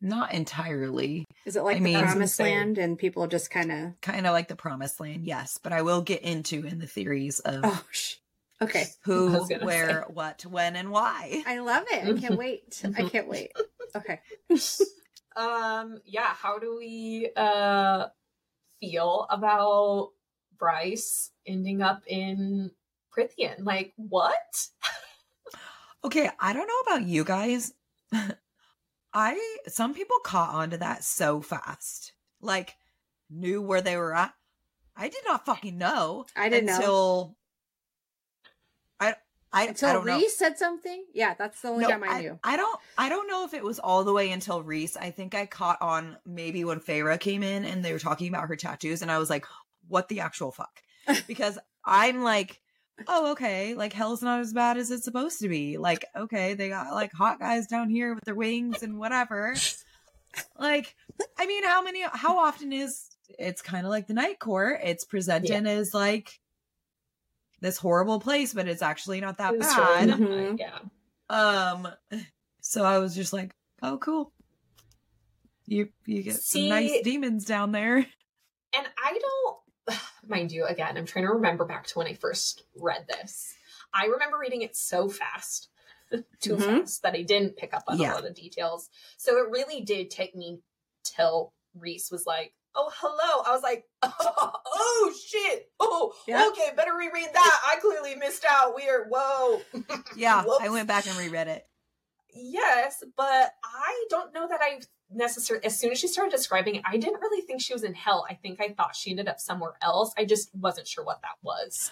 not 0.01 0.34
entirely. 0.34 1.25
Is 1.45 1.56
it 1.56 1.63
like 1.63 1.78
I 1.78 1.80
the 1.80 1.86
mean, 1.86 1.99
promised 1.99 2.39
land 2.39 2.78
and 2.78 2.97
people 2.97 3.28
just 3.28 3.49
kind 3.49 3.71
of 3.71 4.01
kind 4.01 4.25
of 4.25 4.34
like 4.34 4.47
the 4.47 4.56
promised 4.56 4.99
land? 4.99 5.25
Yes, 5.25 5.60
but 5.62 5.73
I 5.73 5.82
will 5.82 6.01
get 6.01 6.21
into 6.21 6.65
in 6.65 6.80
the 6.80 6.88
theories 6.88 7.39
of 7.39 7.62
oh, 7.63 7.84
sh- 7.91 8.15
Okay. 8.65 8.86
Who, 9.04 9.45
where, 9.62 10.04
say. 10.08 10.13
what, 10.13 10.45
when, 10.45 10.75
and 10.75 10.89
why. 10.91 11.43
I 11.45 11.60
love 11.60 11.86
it. 11.89 12.08
I 12.08 12.19
can't 12.19 12.38
wait. 12.38 12.82
I 12.97 13.04
can't 13.04 13.28
wait. 13.28 13.51
Okay. 13.95 14.19
um, 15.36 15.99
yeah, 16.06 16.34
how 16.34 16.60
do 16.60 16.75
we 16.78 17.30
uh 17.36 18.08
feel 18.80 19.28
about 19.30 20.12
Bryce 20.58 21.32
ending 21.45 21.82
up 21.82 22.04
in 22.08 22.71
Prythian? 23.15 23.63
Like, 23.63 23.93
what? 23.95 24.67
okay, 26.04 26.30
I 26.39 26.54
don't 26.54 26.67
know 26.67 26.93
about 26.93 27.08
you 27.08 27.23
guys. 27.23 27.73
I 29.13 29.58
some 29.67 29.93
people 29.93 30.17
caught 30.23 30.54
on 30.54 30.71
to 30.71 30.78
that 30.80 31.04
so 31.04 31.41
fast. 31.41 32.13
Like 32.41 32.75
knew 33.30 33.62
where 33.62 33.82
they 33.82 33.97
were 33.97 34.13
at. 34.13 34.34
I 34.95 35.10
did 35.10 35.21
not 35.25 35.45
fucking 35.45 35.78
know. 35.78 36.25
I 36.36 36.49
didn't 36.49 36.69
until 36.69 36.91
know. 36.91 37.36
I, 39.56 39.68
until 39.68 39.89
I 39.89 39.94
don't 39.94 40.06
Rhys 40.06 40.22
know. 40.22 40.28
said 40.28 40.58
something. 40.58 41.06
Yeah, 41.13 41.34
that's 41.34 41.62
the 41.62 41.70
only 41.70 41.84
no, 41.84 41.89
time 41.89 42.04
I, 42.04 42.08
I, 42.08 42.22
knew. 42.22 42.39
I 42.44 42.58
don't. 42.58 42.80
I 42.98 43.08
don't 43.08 43.28
know 43.28 43.46
if 43.46 43.54
it 43.54 43.63
was 43.63 43.80
all 43.80 44.04
the 44.04 44.12
way 44.12 44.32
until 44.32 44.62
Rhys. 44.62 44.98
I 44.98 45.12
think 45.12 45.34
I 45.34 45.46
caught 45.46 45.82
on 45.82 46.18
maybe 46.26 46.65
when 46.65 46.82
Feyre 46.82 47.18
came 47.18 47.41
in 47.41 47.63
and 47.63 47.84
they 47.84 47.94
were 47.94 48.00
talking 48.00 48.28
about 48.28 48.50
her 48.50 48.58
tattoos, 48.58 49.02
and 49.02 49.10
I 49.10 49.18
was 49.18 49.30
like, 49.30 49.46
"What 49.88 50.10
the 50.10 50.20
actual 50.20 50.52
fuck?" 50.52 50.82
Because 51.28 51.58
I'm 51.86 52.22
like, 52.22 52.60
"Oh, 53.08 53.32
okay. 53.32 53.76
Like 53.76 53.94
hell's 53.94 54.22
not 54.22 54.41
as 54.41 54.52
bad 54.52 54.78
as 54.78 54.91
it's 54.91 55.06
supposed 55.06 55.39
to 55.39 55.48
be. 55.48 55.78
Like, 55.78 56.04
okay, 56.15 56.54
they 56.54 56.68
got 56.68 56.94
like 56.94 57.13
hot 57.13 57.39
guys 57.39 57.68
down 57.68 57.89
here 57.89 58.13
with 58.13 58.26
their 58.26 58.36
wings 58.36 58.84
and 58.84 59.00
whatever." 59.00 59.56
like, 60.60 60.96
I 61.39 61.46
mean, 61.46 61.63
how 61.63 61.82
many? 61.82 62.04
How 62.12 62.39
often 62.39 62.74
is? 62.74 63.10
It's 63.39 63.62
kind 63.62 63.86
of 63.86 63.89
like 63.89 64.08
the 64.08 64.13
night 64.13 64.39
court. 64.39 64.82
It's 64.84 65.06
presented 65.06 65.50
yeah. 65.50 65.72
as 65.72 65.94
like 65.94 66.41
this 67.65 67.78
horrible 67.78 68.19
place, 68.19 68.54
but 68.54 68.67
it's 68.67 68.82
actually 68.82 69.19
not 69.19 69.39
that 69.39 69.56
it's 69.56 69.75
bad. 69.75 70.10
Mm-hmm. 70.10 70.58
Yeah. 70.58 70.80
Um. 71.30 71.88
So 72.62 72.84
I 72.84 72.99
was 72.99 73.15
just 73.15 73.34
like, 73.34 73.54
oh, 73.82 73.97
cool. 73.97 74.32
You 75.65 75.89
you 76.06 76.23
get 76.23 76.36
See, 76.36 76.62
some 76.62 76.69
nice 76.69 77.01
demons 77.04 77.45
down 77.45 77.71
there. 77.71 78.06
And 78.78 78.86
I 79.01 79.17
don't 79.88 79.99
mind 80.28 80.51
you 80.51 80.65
again. 80.65 80.97
I'm 80.97 81.06
trying 81.06 81.23
to 81.23 81.32
remember 81.32 81.63
back 81.63 81.88
to 81.88 81.97
when 81.97 82.08
I 82.08 82.13
first 82.13 82.63
read 82.75 83.06
this. 83.08 83.54
I 83.93 84.08
remember 84.08 84.38
reading 84.38 84.63
it 84.63 84.75
so 84.75 85.08
fast, 85.08 85.69
too 86.41 86.58
mm-hmm. 86.58 86.80
fast, 86.80 87.01
that 87.04 87.13
I 87.13 87.21
didn't 87.21 87.56
pick 87.56 87.73
up 87.73 87.84
on 87.88 87.97
yeah. 87.97 88.12
a 88.12 88.15
lot 88.15 88.28
of 88.28 88.36
details. 88.36 88.89
So 89.15 89.38
it 89.38 89.49
really 89.49 89.80
did 89.80 90.10
take 90.10 90.36
me 90.36 90.60
till 91.06 91.54
Rhys 91.73 92.10
was 92.12 92.25
like, 92.25 92.51
oh 92.75 92.91
hello. 92.97 93.43
I 93.47 93.51
was 93.53 93.63
like 93.63 93.85
oh, 94.01 94.51
oh 94.65 95.13
shit. 95.27 95.69
Oh 95.79 96.13
yeah. 96.27 96.47
okay 96.49 96.75
better 96.75 96.93
reread 96.95 97.29
that. 97.33 97.59
I 97.65 97.77
clearly 97.79 98.15
missed 98.15 98.45
out. 98.49 98.75
Weird 98.75 99.07
whoa. 99.09 99.61
Yeah 100.15 100.43
i 100.61 100.69
went 100.69 100.88
back 100.88 101.07
and 101.07 101.17
reread 101.17 101.47
it. 101.47 101.65
Yes 102.33 103.03
but 103.15 103.53
i 103.63 104.05
don't 104.09 104.33
know 104.33 104.47
that 104.47 104.59
i 104.61 104.79
necessarily 105.11 105.65
as 105.65 105.79
soon 105.79 105.91
as 105.91 105.99
she 105.99 106.07
started 106.07 106.31
describing 106.31 106.75
it 106.75 106.81
i 106.85 106.97
didn't 106.97 107.21
really 107.21 107.41
think 107.45 107.61
she 107.61 107.73
was 107.73 107.83
in 107.83 107.93
hell. 107.93 108.25
I 108.29 108.33
think 108.33 108.59
i 108.61 108.69
thought 108.69 108.95
she 108.95 109.11
ended 109.11 109.27
up 109.27 109.39
somewhere 109.39 109.73
else. 109.81 110.13
I 110.17 110.25
just 110.25 110.49
wasn't 110.55 110.88
sure 110.88 111.03
what 111.03 111.21
that 111.21 111.38
was 111.41 111.91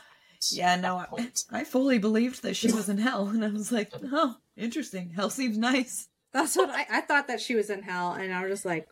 yeah 0.52 0.76
no 0.76 0.98
I, 0.98 1.32
I 1.52 1.64
fully 1.64 2.00
believed 2.00 2.44
that 2.44 2.56
she 2.56 2.72
was 2.72 2.90
in 2.90 2.98
hell 2.98 3.28
and 3.28 3.46
i 3.46 3.50
was 3.50 3.72
like 3.72 3.92
oh 4.12 4.36
interesting. 4.58 5.10
Hell 5.10 5.30
seems 5.30 5.58
nice. 5.58 6.10
That's 6.32 6.56
what 6.56 6.70
I, 6.70 6.86
I 6.92 7.02
thought 7.02 7.28
that 7.28 7.42
she 7.42 7.56
was 7.56 7.70
in 7.70 7.84
hell 7.84 8.14
and 8.14 8.34
i 8.34 8.42
was 8.44 8.52
just 8.52 8.66
like 8.66 8.90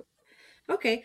okay 0.70 1.04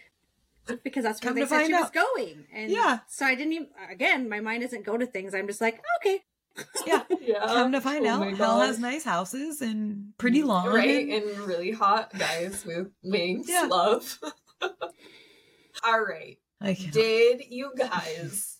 because 0.84 1.04
that's 1.04 1.22
where 1.22 1.32
Come 1.32 1.40
they 1.40 1.46
said 1.46 1.66
she 1.66 1.74
out. 1.74 1.82
was 1.82 1.90
going. 1.90 2.46
And 2.52 2.70
yeah. 2.70 3.00
So 3.08 3.24
I 3.26 3.34
didn't 3.34 3.52
even, 3.52 3.68
again, 3.90 4.28
my 4.28 4.40
mind 4.40 4.62
doesn't 4.62 4.84
go 4.84 4.96
to 4.96 5.06
things. 5.06 5.34
I'm 5.34 5.46
just 5.46 5.60
like, 5.60 5.80
okay, 6.00 6.22
Yeah. 6.86 7.02
yeah. 7.20 7.46
Come 7.46 7.72
to 7.72 7.80
find 7.80 8.06
Oh 8.06 8.10
out, 8.10 8.20
my 8.20 8.34
Hell 8.34 8.60
has 8.60 8.78
nice 8.78 9.04
houses 9.04 9.60
and 9.60 10.12
pretty 10.18 10.42
mm, 10.42 10.46
long. 10.46 10.68
Right, 10.68 11.08
and- 11.08 11.12
and 11.12 11.38
really 11.40 11.70
hot 11.72 12.16
guys 12.18 12.64
with 12.64 12.88
wings. 13.02 13.46
Yeah. 13.48 13.66
Love. 13.70 14.18
All 14.62 16.00
right. 16.00 16.38
I 16.60 16.72
Did 16.72 17.42
you 17.50 17.72
guys 17.76 18.58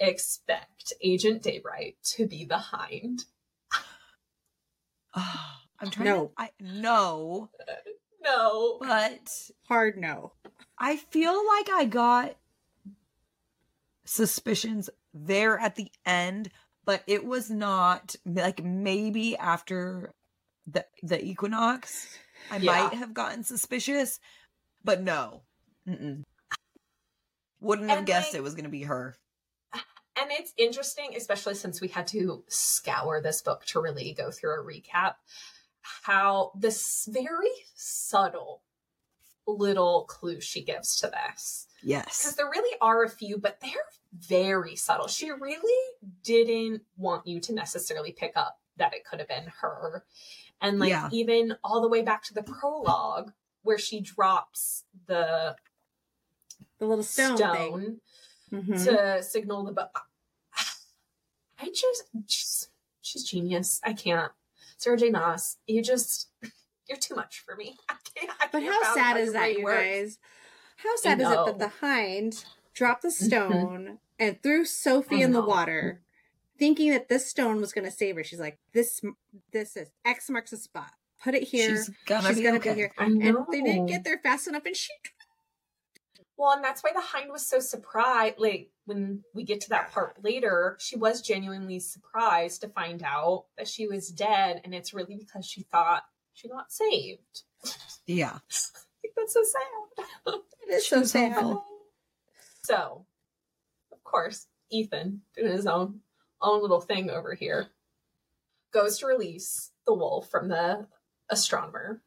expect 0.00 0.94
Agent 1.02 1.42
Daybright 1.42 1.96
to 2.16 2.26
be 2.26 2.44
behind? 2.46 3.24
Hind? 3.70 3.84
I'm 5.80 5.90
trying. 5.90 6.06
No. 6.06 6.26
To, 6.26 6.32
I 6.38 6.50
no, 6.60 7.50
No. 8.22 8.78
but 8.80 9.28
Hard 9.68 9.98
no. 9.98 10.32
I 10.84 10.96
feel 10.96 11.34
like 11.46 11.70
I 11.70 11.86
got 11.86 12.36
suspicions 14.04 14.90
there 15.14 15.58
at 15.58 15.76
the 15.76 15.90
end, 16.04 16.50
but 16.84 17.02
it 17.06 17.24
was 17.24 17.48
not 17.50 18.14
like 18.26 18.62
maybe 18.62 19.34
after 19.34 20.12
the 20.66 20.84
the 21.02 21.24
equinox. 21.24 22.06
I 22.50 22.58
Yeah. 22.58 22.72
might 22.72 22.94
have 22.98 23.14
gotten 23.14 23.44
suspicious, 23.44 24.20
but 24.84 25.00
no, 25.00 25.44
Mm-mm. 25.88 26.24
wouldn't 27.60 27.88
have 27.88 27.98
And, 28.00 28.06
guessed 28.06 28.34
like- 28.34 28.40
it 28.40 28.42
was 28.42 28.52
going 28.54 28.64
to 28.64 28.70
be 28.70 28.82
her. 28.82 29.16
And 30.16 30.30
it's 30.30 30.52
interesting, 30.58 31.16
especially 31.16 31.54
since 31.54 31.80
we 31.80 31.88
had 31.88 32.06
to 32.08 32.44
scour 32.46 33.22
this 33.22 33.40
book 33.40 33.64
to 33.68 33.80
really 33.80 34.12
go 34.12 34.30
through 34.30 34.60
a 34.60 34.62
recap, 34.64 35.14
how 35.80 36.52
this 36.54 37.06
very 37.10 37.50
subtle 37.74 38.62
little 39.46 40.04
clue 40.04 40.40
she 40.40 40.62
gives 40.62 40.96
to 40.96 41.08
this. 41.08 41.66
Yes. 41.82 42.22
Because 42.22 42.36
there 42.36 42.46
really 42.50 42.76
are 42.80 43.04
a 43.04 43.08
few, 43.10 43.38
but 43.38 43.60
they're 43.60 43.70
very 44.18 44.74
subtle. 44.76 45.06
She 45.06 45.30
really 45.30 45.92
didn't 46.22 46.82
want 46.96 47.26
you 47.26 47.40
to 47.40 47.52
necessarily 47.54 48.12
pick 48.12 48.32
up 48.36 48.58
that 48.76 48.94
it 48.94 49.04
could 49.04 49.18
have 49.18 49.28
been 49.28 49.52
her. 49.60 50.04
And 50.60 50.78
like 50.78 50.90
Yeah. 50.90 51.08
even 51.12 51.56
all 51.62 51.80
the 51.82 51.88
way 51.88 52.02
back 52.02 52.22
to 52.24 52.34
the 52.34 52.42
prologue 52.42 53.32
where 53.62 53.78
she 53.78 54.00
drops 54.00 54.84
the 55.06 55.56
The 56.78 56.86
little 56.86 57.04
stone, 57.04 57.36
thing. 57.36 57.46
stone 57.46 58.00
Mhm. 58.52 58.84
to 58.84 59.22
signal 59.22 59.64
the 59.64 59.72
book. 59.72 60.00
I 61.58 61.66
just, 61.66 62.04
just 62.26 62.68
she's 63.02 63.24
genius. 63.24 63.80
I 63.84 63.92
can't. 63.92 64.32
Sarah 64.76 64.96
J. 64.96 65.10
Maas, 65.10 65.58
you 65.66 65.82
just 65.82 66.28
you're 66.88 66.98
too 66.98 67.14
much 67.14 67.40
for 67.40 67.56
me. 67.56 67.76
I 68.16 68.20
can't, 68.26 68.32
I 68.40 68.46
But 68.52 68.62
can't 68.62 68.84
how 68.84 68.94
sad 68.94 69.16
is 69.18 69.32
that, 69.32 69.56
you 69.56 69.64
works. 69.64 69.82
guys? 69.82 70.18
How 70.76 70.96
sad 70.96 71.20
is 71.20 71.28
it 71.28 71.46
that 71.46 71.58
the 71.58 71.68
hind 71.80 72.44
dropped 72.74 73.02
the 73.02 73.08
Mm-hmm. 73.08 73.24
stone 73.26 73.98
and 74.18 74.42
threw 74.42 74.64
Sofie 74.64 75.20
in 75.22 75.32
the 75.32 75.40
water, 75.44 76.00
thinking 76.58 76.90
that 76.90 77.08
this 77.08 77.26
stone 77.26 77.60
was 77.60 77.72
going 77.72 77.84
to 77.84 77.90
save 77.90 78.16
her? 78.16 78.24
She's 78.24 78.40
like, 78.40 78.58
"This, 78.72 79.00
this 79.52 79.76
is 79.76 79.90
X 80.04 80.28
marks 80.30 80.50
the 80.50 80.56
spot. 80.56 80.90
Put 81.22 81.34
it 81.34 81.44
here. 81.44 81.70
she's 81.70 81.90
gonna, 82.06 82.28
She's 82.28 82.36
be, 82.38 82.42
gonna 82.42 82.56
okay. 82.58 82.70
be 82.70 82.76
here." 82.76 82.92
And 82.98 83.20
they 83.50 83.60
didn't 83.62 83.86
get 83.86 84.04
there 84.04 84.18
fast 84.18 84.46
enough, 84.48 84.66
and 84.66 84.76
she. 84.76 84.92
Well, 86.36 86.50
and 86.52 86.64
that's 86.64 86.82
why 86.82 86.90
the 86.92 87.00
hind 87.00 87.30
was 87.30 87.46
so 87.46 87.60
surprised. 87.60 88.38
Like 88.38 88.70
when 88.86 89.22
we 89.34 89.44
get 89.44 89.60
to 89.62 89.68
that 89.70 89.92
part 89.92 90.22
later, 90.22 90.76
she 90.80 90.96
was 90.96 91.22
genuinely 91.22 91.78
surprised 91.78 92.60
to 92.62 92.68
find 92.68 93.02
out 93.04 93.44
that 93.56 93.68
she 93.68 93.86
was 93.86 94.08
dead, 94.08 94.60
and 94.64 94.74
it's 94.74 94.92
really 94.92 95.16
because 95.16 95.46
she 95.46 95.62
thought 95.62 96.02
she 96.34 96.48
got 96.48 96.72
saved. 96.72 97.42
Yeah, 98.06 98.32
I 98.34 99.00
think 99.02 99.14
that's 99.16 99.34
so 99.34 99.42
sad. 99.42 100.34
It 100.68 100.72
is 100.72 100.86
so 100.86 101.00
was 101.00 101.10
sad. 101.10 101.32
hopeful. 101.32 101.64
So, 102.62 103.06
of 103.92 104.02
course, 104.04 104.46
Ithan, 104.72 105.18
doing 105.36 105.52
his 105.52 105.66
own 105.66 106.00
own 106.40 106.62
little 106.62 106.80
thing 106.80 107.10
over 107.10 107.34
here, 107.34 107.68
goes 108.72 108.98
to 108.98 109.06
release 109.06 109.72
the 109.86 109.94
wolf 109.94 110.30
from 110.30 110.48
the 110.48 110.86
astronomer. 111.30 112.02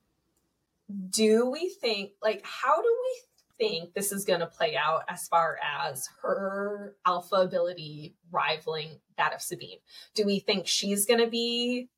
Do 1.10 1.50
we 1.50 1.70
think 1.70 2.12
like 2.22 2.41
how 2.46 2.82
do 2.82 2.98
we 3.04 3.22
think 3.58 3.93
this 3.93 4.12
is 4.12 4.26
going 4.26 4.39
to 4.39 4.48
play 4.48 4.76
out 4.76 5.04
as 5.10 5.28
far 5.28 5.58
as 5.63 6.10
her 6.22 6.96
alpha 7.06 7.36
ability 7.36 8.15
rivaling 8.32 9.00
that 9.17 9.34
of 9.34 9.41
Sabine? 9.41 9.80
Do 10.13 10.26
we 10.26 10.39
think 10.39 10.67
she's 10.67 11.06
going 11.06 11.20
to 11.20 11.28
be 11.28 11.89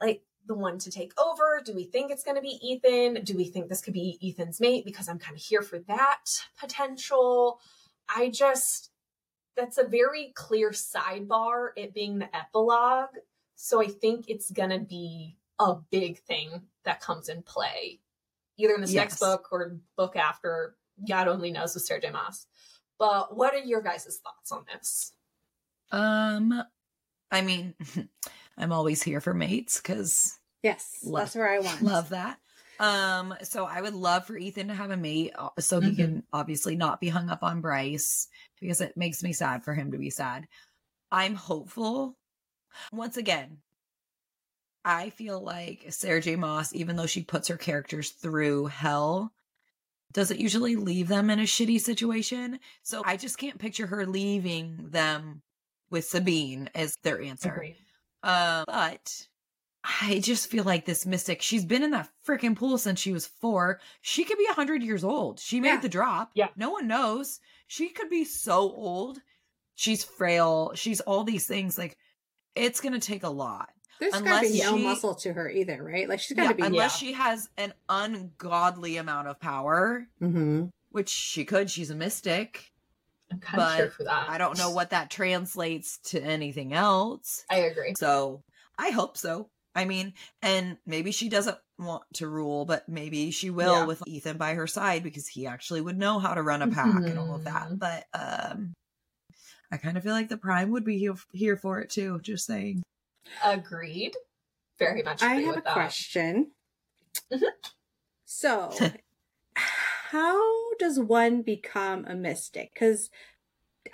like 0.00 0.22
the 0.48 0.54
one 0.54 0.78
to 0.78 0.90
take 0.90 1.12
over? 1.20 1.62
Do 1.64 1.74
we 1.74 1.84
think 1.84 2.10
it's 2.10 2.24
going 2.24 2.34
to 2.34 2.42
be 2.42 2.80
Ithan? 2.84 3.24
Do 3.24 3.36
we 3.36 3.44
think 3.44 3.68
this 3.68 3.80
could 3.80 3.94
be 3.94 4.18
Ithan's 4.22 4.60
mate? 4.60 4.84
Because 4.84 5.08
I'm 5.08 5.18
kind 5.18 5.36
of 5.36 5.42
here 5.42 5.62
for 5.62 5.78
that 5.80 6.24
potential. 6.58 7.60
I 8.08 8.30
just, 8.30 8.90
that's 9.56 9.78
a 9.78 9.84
very 9.84 10.32
clear 10.34 10.70
sidebar, 10.70 11.68
it 11.76 11.94
being 11.94 12.18
the 12.18 12.34
epilogue. 12.36 13.14
So 13.54 13.80
I 13.80 13.86
think 13.86 14.28
it's 14.28 14.50
going 14.50 14.70
to 14.70 14.80
be 14.80 15.36
a 15.58 15.76
big 15.90 16.18
thing 16.18 16.62
that 16.84 17.00
comes 17.00 17.28
in 17.28 17.42
play, 17.42 18.00
either 18.56 18.74
in 18.74 18.80
this 18.80 18.92
next 18.92 19.20
book 19.20 19.48
or 19.52 19.76
book 19.96 20.16
after. 20.16 20.76
God 21.06 21.28
only 21.28 21.52
knows 21.52 21.74
with 21.74 21.84
Sarah 21.84 22.00
J. 22.00 22.10
Maas. 22.10 22.46
But 22.98 23.36
what 23.36 23.54
are 23.54 23.58
your 23.58 23.82
guys' 23.82 24.20
thoughts 24.22 24.50
on 24.50 24.64
this? 24.72 25.12
Um, 25.92 26.62
I 27.30 27.42
mean, 27.42 27.74
I'm 28.58 28.72
always 28.72 29.02
here 29.02 29.20
for 29.20 29.32
mates 29.34 29.80
because 29.80 30.38
Yes, 30.62 30.98
Love- 31.04 31.22
that's 31.26 31.34
where 31.36 31.48
I 31.48 31.60
want. 31.60 31.82
love 31.82 32.08
that. 32.08 32.38
Um, 32.80 33.34
so 33.42 33.64
I 33.64 33.80
would 33.80 33.94
love 33.94 34.26
for 34.26 34.38
Ithan 34.38 34.66
to 34.68 34.74
have 34.74 34.90
a 34.90 34.96
mate, 34.96 35.32
uh, 35.36 35.50
so 35.60 35.80
he 35.80 35.90
Mhm. 35.92 35.96
can 35.96 36.22
obviously 36.32 36.74
not 36.76 37.00
be 37.00 37.08
hung 37.08 37.28
up 37.30 37.42
on 37.44 37.60
Bryce 37.60 38.28
because 38.60 38.80
it 38.80 38.96
makes 38.96 39.22
me 39.22 39.32
sad 39.32 39.64
for 39.64 39.74
him 39.74 39.92
to 39.92 39.98
be 39.98 40.10
sad. 40.10 40.46
I'm 41.12 41.34
hopeful. 41.36 42.16
Once 42.92 43.16
again, 43.16 43.62
I 44.84 45.10
feel 45.10 45.40
like 45.40 45.86
Sarah 45.92 46.20
J. 46.20 46.36
Maas, 46.36 46.74
even 46.74 46.96
though 46.96 47.06
she 47.06 47.22
puts 47.22 47.48
her 47.48 47.56
characters 47.56 48.10
through 48.10 48.66
hell, 48.66 49.32
doesn't 50.12 50.40
usually 50.40 50.76
leave 50.76 51.08
them 51.08 51.30
in 51.30 51.38
a 51.38 51.44
shitty 51.44 51.80
situation. 51.80 52.58
So 52.82 53.02
I 53.04 53.16
just 53.16 53.38
can't 53.38 53.58
picture 53.58 53.86
her 53.86 54.06
leaving 54.06 54.90
them 54.90 55.42
with 55.90 56.04
Sabine 56.06 56.70
as 56.74 56.96
their 57.02 57.20
answer. 57.20 57.52
Agreed. 57.52 57.76
Um, 58.22 58.64
but 58.66 59.26
I 59.84 60.20
just 60.22 60.50
feel 60.50 60.64
like 60.64 60.84
this 60.84 61.06
mystic, 61.06 61.40
she's 61.42 61.64
been 61.64 61.82
in 61.82 61.90
that 61.92 62.08
freaking 62.26 62.56
pool 62.56 62.78
since 62.78 63.00
she 63.00 63.12
was 63.12 63.26
four. 63.26 63.80
She 64.00 64.24
could 64.24 64.38
be 64.38 64.44
a 64.44 64.48
100 64.48 64.82
years 64.82 65.04
old. 65.04 65.38
She 65.40 65.60
made 65.60 65.68
Yeah. 65.68 65.80
the 65.80 65.88
drop. 65.88 66.30
Yeah. 66.34 66.48
No 66.56 66.70
one 66.70 66.86
knows. 66.88 67.40
She 67.66 67.88
could 67.90 68.10
be 68.10 68.24
so 68.24 68.58
old. 68.58 69.20
She's 69.76 70.02
frail. 70.04 70.72
She's 70.74 71.00
all 71.00 71.22
these 71.24 71.46
things. 71.46 71.78
Like, 71.78 71.96
it's 72.56 72.80
going 72.80 72.92
to 72.94 72.98
take 73.00 73.22
a 73.22 73.28
lot. 73.30 73.70
There's 74.00 74.14
Unless 74.14 74.52
be 74.52 74.60
no 74.62 74.76
she- 74.76 74.84
muscle 74.84 75.14
to 75.16 75.32
her 75.32 75.50
either, 75.50 75.82
right? 75.82 76.08
Like 76.08 76.20
she's 76.20 76.36
got 76.36 76.44
to 76.44 76.48
Yeah, 76.50 76.52
be. 76.54 76.62
unless 76.62 77.00
Yeah. 77.02 77.08
she 77.08 77.12
has 77.14 77.48
an 77.56 77.72
ungodly 77.88 78.96
amount 78.96 79.28
of 79.28 79.40
power, 79.40 80.06
hmm 80.20 80.66
which 80.90 81.08
she 81.10 81.44
could. 81.44 81.70
She's 81.70 81.90
a 81.90 81.94
mystic. 81.94 82.72
I'm 83.30 83.40
kind 83.40 83.62
of 83.62 83.74
here 83.76 83.84
But 83.86 83.92
for 83.94 84.04
that. 84.04 84.30
I 84.30 84.38
don't 84.38 84.56
know 84.58 84.70
what 84.70 84.90
that 84.90 85.10
translates 85.10 85.98
to 86.10 86.20
anything 86.22 86.72
else. 86.72 87.44
I 87.50 87.58
agree. 87.58 87.94
So 87.98 88.42
I 88.78 88.90
hope 88.90 89.16
so. 89.18 89.50
I 89.74 89.84
mean, 89.84 90.14
and 90.42 90.78
maybe 90.86 91.12
she 91.12 91.28
doesn't 91.28 91.58
want 91.78 92.02
to 92.14 92.26
rule, 92.26 92.64
but 92.64 92.88
maybe 92.88 93.30
she 93.30 93.50
will 93.50 93.74
Yeah. 93.80 93.84
with 93.84 94.00
Ithan 94.08 94.38
by 94.38 94.54
her 94.54 94.66
side 94.66 95.02
because 95.02 95.28
he 95.28 95.46
actually 95.46 95.80
would 95.82 95.98
know 95.98 96.18
how 96.18 96.34
to 96.34 96.42
run 96.42 96.62
a 96.62 96.68
pack 96.68 96.94
and 97.04 97.18
all 97.18 97.34
of 97.36 97.44
that. 97.44 97.68
Mhm. 97.68 97.78
But 97.78 98.06
um 98.14 98.74
I 99.70 99.76
kind 99.76 99.96
of 99.98 100.02
feel 100.02 100.12
like 100.14 100.30
the 100.30 100.38
prime 100.38 100.70
would 100.70 100.84
be 100.84 100.98
here, 100.98 101.14
here 101.32 101.56
for 101.56 101.78
it 101.80 101.90
too, 101.90 102.18
just 102.22 102.46
saying. 102.46 102.82
Agreed. 103.44 104.16
Very 104.78 105.02
much 105.02 105.22
I 105.22 105.34
agree 105.34 105.44
have 105.46 105.58
a 105.58 105.60
that. 105.60 105.72
question. 105.74 106.52
Mhm. 107.30 107.42
So, 108.24 108.70
how 109.54 110.67
does 110.78 110.98
one 110.98 111.42
become 111.42 112.04
a 112.06 112.14
mystic? 112.14 112.70
Because 112.74 113.10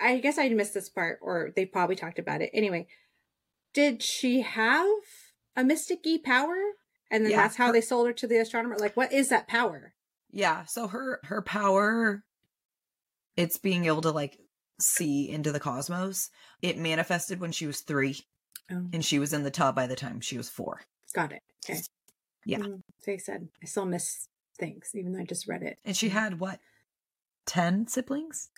I 0.00 0.18
guess 0.18 0.38
I 0.38 0.48
missed 0.50 0.74
this 0.74 0.88
part, 0.88 1.18
or 1.22 1.52
they 1.54 1.66
probably 1.66 1.96
talked 1.96 2.18
about 2.18 2.42
it. 2.42 2.50
Anyway, 2.52 2.86
did 3.72 4.02
she 4.02 4.40
have 4.42 4.86
a 5.56 5.64
mystic 5.64 6.04
power? 6.24 6.56
And 7.10 7.24
then 7.24 7.32
Yeah, 7.32 7.42
that's 7.42 7.56
how 7.56 7.70
they 7.72 7.80
sold 7.80 8.06
her 8.06 8.12
to 8.14 8.26
the 8.26 8.38
astronomer? 8.38 8.76
Like, 8.78 8.96
what 8.96 9.12
is 9.12 9.28
that 9.28 9.48
power? 9.48 9.94
Yeah, 10.30 10.64
so 10.64 10.88
her 10.88 11.20
her 11.24 11.42
power 11.42 12.24
it's 13.36 13.58
being 13.58 13.84
able 13.86 14.00
to 14.02 14.10
like 14.10 14.38
see 14.80 15.28
into 15.30 15.52
the 15.52 15.60
cosmos. 15.60 16.30
It 16.62 16.78
manifested 16.78 17.40
when 17.40 17.52
she 17.52 17.66
was 17.66 17.80
3 17.80 18.16
Oh, 18.70 18.86
and 18.94 19.04
she 19.04 19.18
was 19.18 19.34
in 19.34 19.42
the 19.42 19.50
tub 19.50 19.74
by 19.74 19.86
the 19.86 19.96
time 19.96 20.20
she 20.20 20.38
was 20.38 20.48
4. 20.48 20.80
got 21.14 21.32
it. 21.32 21.42
Okay. 21.68 21.80
Yeah. 22.46 22.58
Mm, 22.58 22.80
They 23.04 23.18
said 23.18 23.48
I 23.62 23.66
still 23.66 23.84
miss 23.84 24.28
things, 24.58 24.90
even 24.94 25.12
though 25.12 25.20
I 25.20 25.24
just 25.24 25.46
read 25.46 25.62
it. 25.62 25.76
And 25.84 25.96
she 25.96 26.08
had 26.08 26.40
what? 26.40 26.60
10 27.46 27.88
siblings? 27.88 28.50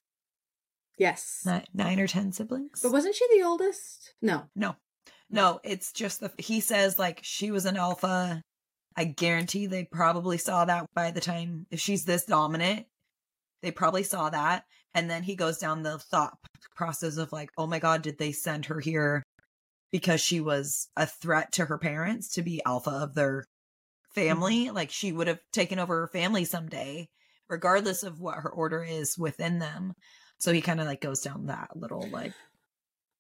Yes. 0.98 1.42
Nine, 1.44 1.64
nine 1.74 2.00
or 2.00 2.06
10 2.06 2.32
siblings? 2.32 2.80
But 2.82 2.92
wasn't 2.92 3.14
she 3.14 3.26
the 3.36 3.44
oldest? 3.44 4.14
No. 4.22 4.44
No. 4.54 4.76
No, 5.28 5.60
it's 5.64 5.92
just 5.92 6.20
the 6.20 6.30
he 6.38 6.60
says 6.60 6.98
like 6.98 7.20
she 7.22 7.50
was 7.50 7.66
an 7.66 7.76
alpha. 7.76 8.42
I 8.96 9.04
guarantee 9.04 9.66
they 9.66 9.84
probably 9.84 10.38
saw 10.38 10.64
that 10.64 10.86
by 10.94 11.10
the 11.10 11.20
time 11.20 11.66
if 11.70 11.80
she's 11.80 12.04
this 12.04 12.24
dominant, 12.24 12.86
they 13.62 13.70
probably 13.72 14.04
saw 14.04 14.30
that. 14.30 14.64
And 14.94 15.10
then 15.10 15.22
he 15.22 15.34
goes 15.36 15.58
down 15.58 15.82
the 15.82 15.98
thought 15.98 16.38
process 16.76 17.16
of 17.16 17.32
like, 17.32 17.50
oh 17.58 17.66
my 17.66 17.78
god, 17.78 18.02
did 18.02 18.18
they 18.18 18.32
send 18.32 18.66
her 18.66 18.80
here 18.80 19.22
because 19.92 20.20
she 20.20 20.40
was 20.40 20.88
a 20.96 21.06
threat 21.06 21.52
to 21.52 21.64
her 21.66 21.78
parents 21.78 22.34
to 22.34 22.42
be 22.42 22.62
alpha 22.64 22.90
of 22.90 23.14
their 23.14 23.40
mm-hmm. 23.40 24.20
family. 24.20 24.70
Like 24.70 24.90
she 24.90 25.12
would 25.12 25.26
have 25.26 25.40
taken 25.52 25.78
over 25.78 26.00
her 26.00 26.08
family 26.08 26.44
someday, 26.44 27.08
regardless 27.48 28.02
of 28.02 28.20
what 28.20 28.38
her 28.38 28.50
order 28.50 28.82
is 28.82 29.18
within 29.18 29.58
them. 29.58 29.94
So 30.38 30.52
he 30.52 30.60
kind 30.60 30.80
of 30.80 30.86
like 30.86 31.00
goes 31.00 31.20
down 31.20 31.46
that 31.46 31.76
little 31.76 32.06
like. 32.10 32.32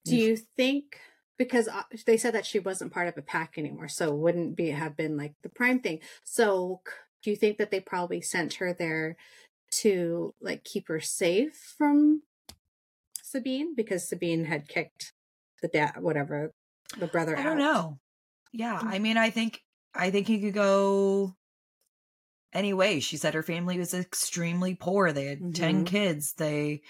Do 0.04 0.16
you 0.16 0.36
think 0.36 1.00
because 1.38 1.68
uh, 1.68 1.82
they 2.06 2.16
said 2.16 2.34
that 2.34 2.46
she 2.46 2.58
wasn't 2.58 2.92
part 2.92 3.08
of 3.08 3.18
a 3.18 3.22
pack 3.22 3.58
anymore, 3.58 3.88
so 3.88 4.14
wouldn't 4.14 4.56
be 4.56 4.70
have 4.70 4.96
been 4.96 5.16
like 5.16 5.34
the 5.42 5.48
prime 5.48 5.80
thing. 5.80 6.00
So 6.24 6.80
do 7.22 7.30
you 7.30 7.36
think 7.36 7.58
that 7.58 7.70
they 7.70 7.80
probably 7.80 8.20
sent 8.20 8.54
her 8.54 8.72
there 8.72 9.16
to 9.72 10.34
like 10.40 10.64
keep 10.64 10.88
her 10.88 11.00
safe 11.00 11.74
from 11.76 12.22
Sabine 13.22 13.74
because 13.74 14.08
Sabine 14.08 14.44
had 14.44 14.68
kicked 14.68 15.12
the 15.60 15.68
dad, 15.68 15.94
whatever 16.00 16.52
the 16.98 17.06
brother. 17.06 17.36
I 17.36 17.42
don't 17.42 17.58
know. 17.58 17.98
Yeah, 18.52 18.78
I 18.80 18.98
mean, 18.98 19.16
I 19.16 19.30
think 19.30 19.60
I 19.94 20.10
think 20.10 20.28
he 20.28 20.40
could 20.40 20.54
go 20.54 21.34
anyway. 22.56 23.00
She 23.00 23.16
said 23.16 23.34
her 23.34 23.42
family 23.42 23.78
was 23.78 23.94
extremely 23.94 24.74
poor. 24.74 25.12
They 25.12 25.26
had 25.26 25.40
mm-hmm. 25.40 25.52
10 25.52 25.84
kids. 25.84 26.32
They 26.34 26.82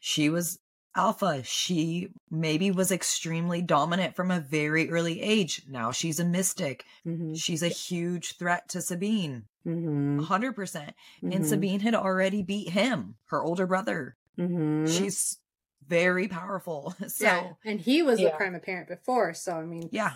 she 0.00 0.30
was 0.30 0.58
alpha. 0.96 1.42
She 1.44 2.08
maybe 2.30 2.70
was 2.70 2.90
extremely 2.90 3.62
dominant 3.62 4.16
from 4.16 4.30
a 4.30 4.40
very 4.40 4.90
early 4.90 5.20
age. 5.20 5.62
Now 5.68 5.92
she's 5.92 6.18
a 6.18 6.24
mystic. 6.24 6.84
Mm-hmm. 7.06 7.34
She's 7.34 7.62
a 7.62 7.68
huge 7.68 8.36
threat 8.38 8.68
to 8.70 8.80
Sabine. 8.80 9.44
Mm-hmm. 9.66 10.20
100%. 10.20 10.54
percent 10.54 10.94
And 11.22 11.32
mm-hmm. 11.32 11.44
Sabine 11.44 11.80
had 11.80 11.94
already 11.94 12.42
beat 12.42 12.70
him, 12.70 13.16
her 13.26 13.42
older 13.42 13.66
brother. 13.66 14.16
Mm-hmm. 14.38 14.86
She's 14.86 15.38
very 15.86 16.28
powerful. 16.28 16.94
So 17.08 17.24
yeah. 17.24 17.52
and 17.64 17.80
he 17.80 18.02
was 18.02 18.20
yeah. 18.20 18.30
the 18.30 18.36
prime 18.36 18.58
parent 18.60 18.88
before, 18.88 19.34
so 19.34 19.52
I 19.52 19.64
mean 19.64 19.88
Yeah. 19.92 20.14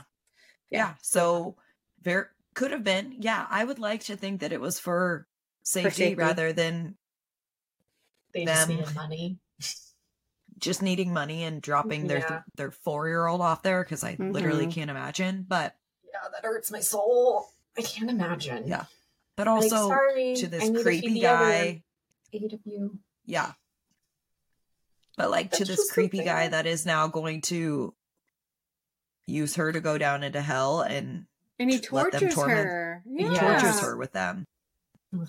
Yeah. 0.70 0.78
yeah. 0.78 0.94
So 1.02 1.56
very 2.02 2.26
could 2.54 2.70
have 2.70 2.84
been. 2.84 3.16
Yeah, 3.18 3.46
I 3.50 3.64
would 3.64 3.78
like 3.78 4.04
to 4.04 4.16
think 4.16 4.40
that 4.40 4.52
it 4.52 4.60
was 4.60 4.78
for 4.78 5.26
safety, 5.62 5.88
for 5.88 5.94
safety. 5.94 6.14
rather 6.14 6.52
than 6.52 6.96
they 8.32 8.44
them. 8.44 8.54
just 8.54 8.68
needed 8.68 8.94
money 8.94 9.38
just 10.58 10.82
needing 10.82 11.12
money 11.12 11.44
and 11.44 11.60
dropping 11.60 12.06
their 12.06 12.18
yeah. 12.18 12.42
their 12.56 12.70
four 12.70 13.08
year 13.08 13.26
old 13.26 13.40
off 13.40 13.62
there 13.62 13.82
because 13.82 14.04
I 14.04 14.12
mm-hmm. 14.12 14.30
literally 14.30 14.66
can't 14.66 14.90
imagine. 14.90 15.44
But 15.46 15.74
yeah, 16.04 16.28
that 16.32 16.44
hurts 16.44 16.70
my 16.70 16.80
soul. 16.80 17.46
I 17.76 17.82
can't 17.82 18.10
imagine. 18.10 18.66
Yeah, 18.66 18.84
but 19.36 19.48
also 19.48 19.88
like, 19.88 19.98
sorry, 19.98 20.34
to 20.36 20.46
this 20.46 20.82
creepy 20.82 21.20
guy. 21.20 21.82
Eight 22.32 22.52
of 22.52 22.60
you. 22.64 22.98
Yeah, 23.26 23.52
but 25.16 25.30
like 25.30 25.50
That's 25.50 25.58
to 25.58 25.64
this 25.64 25.92
creepy 25.92 26.24
guy 26.24 26.48
that 26.48 26.66
is 26.66 26.86
now 26.86 27.08
going 27.08 27.42
to 27.42 27.94
use 29.26 29.56
her 29.56 29.72
to 29.72 29.80
go 29.80 29.98
down 29.98 30.22
into 30.22 30.40
hell 30.40 30.80
and 30.80 31.26
and 31.58 31.70
he 31.70 31.80
tortures 31.80 32.34
her. 32.36 33.02
Yeah. 33.06 33.30
He 33.30 33.36
tortures 33.36 33.80
her 33.80 33.96
with 33.96 34.12
them. 34.12 34.44
Ugh. 35.18 35.28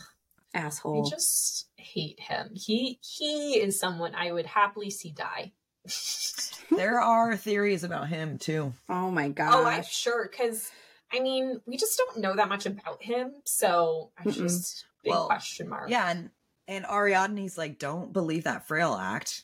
Asshole. 0.53 1.07
I 1.07 1.09
just 1.09 1.67
hate 1.75 2.19
him. 2.19 2.51
He 2.53 2.99
he 3.01 3.59
is 3.59 3.79
someone 3.79 4.15
I 4.15 4.31
would 4.31 4.45
happily 4.45 4.89
see 4.89 5.11
die. 5.11 5.51
there 6.75 6.99
are 7.01 7.35
theories 7.35 7.83
about 7.83 8.07
him 8.07 8.37
too. 8.37 8.73
Oh 8.89 9.11
my 9.11 9.29
god. 9.29 9.53
Oh, 9.53 9.65
I'm 9.65 9.83
sure 9.83 10.27
because 10.31 10.71
I 11.11 11.19
mean 11.19 11.61
we 11.65 11.75
just 11.77 11.97
don't 11.97 12.19
know 12.19 12.35
that 12.35 12.47
much 12.47 12.65
about 12.65 13.03
him, 13.03 13.33
so 13.43 14.11
I 14.17 14.29
just 14.31 14.85
big 15.03 15.11
well, 15.11 15.25
question 15.25 15.67
mark. 15.67 15.89
Yeah, 15.89 16.09
and 16.09 16.29
and 16.67 16.85
Ariadne's 16.85 17.57
like, 17.57 17.77
don't 17.77 18.11
believe 18.11 18.45
that 18.45 18.67
frail 18.67 18.95
act. 18.95 19.43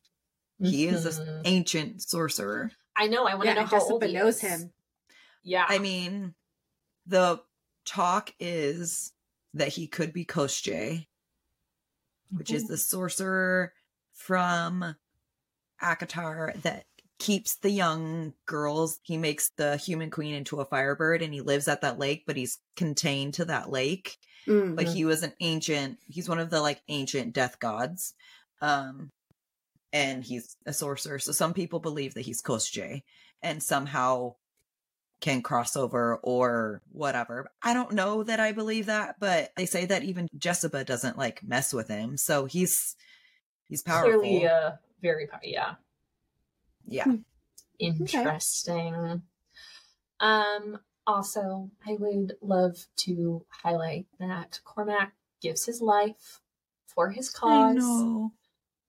He 0.59 0.85
mm-hmm. 0.85 0.95
is 0.95 1.17
an 1.17 1.41
ancient 1.45 2.01
sorcerer. 2.01 2.71
I 2.95 3.07
know. 3.07 3.25
I 3.25 3.35
want 3.35 3.43
to 3.43 3.47
yeah, 3.49 3.53
know 3.55 3.65
how 3.65 3.79
Jesiba 3.79 3.91
old 3.91 4.13
knows 4.13 4.41
him. 4.41 4.71
Yeah. 5.43 5.65
I 5.67 5.79
mean, 5.79 6.35
the 7.05 7.41
talk 7.85 8.33
is 8.39 9.11
that 9.53 9.69
he 9.69 9.87
could 9.87 10.13
be 10.13 10.25
Koschei, 10.25 11.07
which 12.31 12.47
mm-hmm. 12.47 12.55
is 12.57 12.67
the 12.67 12.77
sorcerer 12.77 13.73
from 14.13 14.95
Akatar 15.81 16.61
that 16.61 16.85
keeps 17.19 17.55
the 17.57 17.69
young 17.69 18.33
girls. 18.45 18.99
He 19.03 19.17
makes 19.17 19.51
the 19.57 19.77
human 19.77 20.09
queen 20.09 20.33
into 20.33 20.59
a 20.59 20.65
firebird 20.65 21.21
and 21.21 21.33
he 21.33 21.41
lives 21.41 21.67
at 21.67 21.81
that 21.81 21.99
lake, 21.99 22.23
but 22.25 22.35
he's 22.35 22.59
contained 22.75 23.35
to 23.35 23.45
that 23.45 23.69
lake. 23.69 24.17
Mm-hmm. 24.47 24.75
But 24.75 24.87
he 24.87 25.05
was 25.05 25.21
an 25.21 25.33
ancient, 25.39 25.99
he's 26.07 26.27
one 26.27 26.39
of 26.39 26.49
the 26.49 26.61
like 26.61 26.81
ancient 26.87 27.33
death 27.33 27.59
gods. 27.59 28.15
Um, 28.61 29.09
and 29.93 30.23
he's 30.23 30.55
a 30.65 30.73
sorcerer. 30.73 31.19
So 31.19 31.31
some 31.31 31.53
people 31.53 31.79
believe 31.79 32.13
that 32.13 32.21
he's 32.21 32.41
Koschei 32.41 33.03
and 33.41 33.61
somehow 33.61 34.35
can 35.21 35.41
cross 35.41 35.75
over 35.75 36.17
or 36.17 36.81
whatever. 36.91 37.49
I 37.63 37.73
don't 37.73 37.93
know 37.93 38.23
that 38.23 38.39
I 38.39 38.51
believe 38.51 38.87
that, 38.87 39.15
but 39.19 39.51
they 39.55 39.65
say 39.65 39.85
that 39.85 40.03
even 40.03 40.27
Jesiba 40.37 40.85
doesn't 40.85 41.17
like 41.17 41.43
mess 41.43 41.73
with 41.73 41.87
him. 41.87 42.17
So 42.17 42.45
he's 42.45 42.95
he's 43.69 43.83
powerful. 43.83 44.19
Clearly, 44.19 44.47
uh, 44.47 44.71
very 45.01 45.29
yeah. 45.43 45.75
Yeah. 46.85 47.05
Hmm. 47.05 47.15
Interesting. 47.79 48.95
Okay. 48.95 49.21
Um 50.19 50.79
also, 51.07 51.71
I 51.85 51.97
would 51.99 52.35
love 52.41 52.77
to 52.97 53.43
highlight 53.49 54.05
that 54.19 54.59
Cormac 54.63 55.13
gives 55.41 55.65
his 55.65 55.81
life 55.81 56.39
for 56.87 57.09
his 57.09 57.29
cause. 57.29 57.83
I 57.83 58.27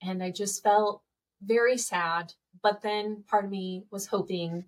and 0.03 0.23
I 0.23 0.31
just 0.31 0.63
felt 0.63 1.03
very 1.43 1.79
sad. 1.79 2.35
But 2.63 2.83
then 2.83 3.25
part 3.29 3.45
of 3.45 3.51
me 3.51 3.85
was 3.91 4.07
hoping, 4.07 4.67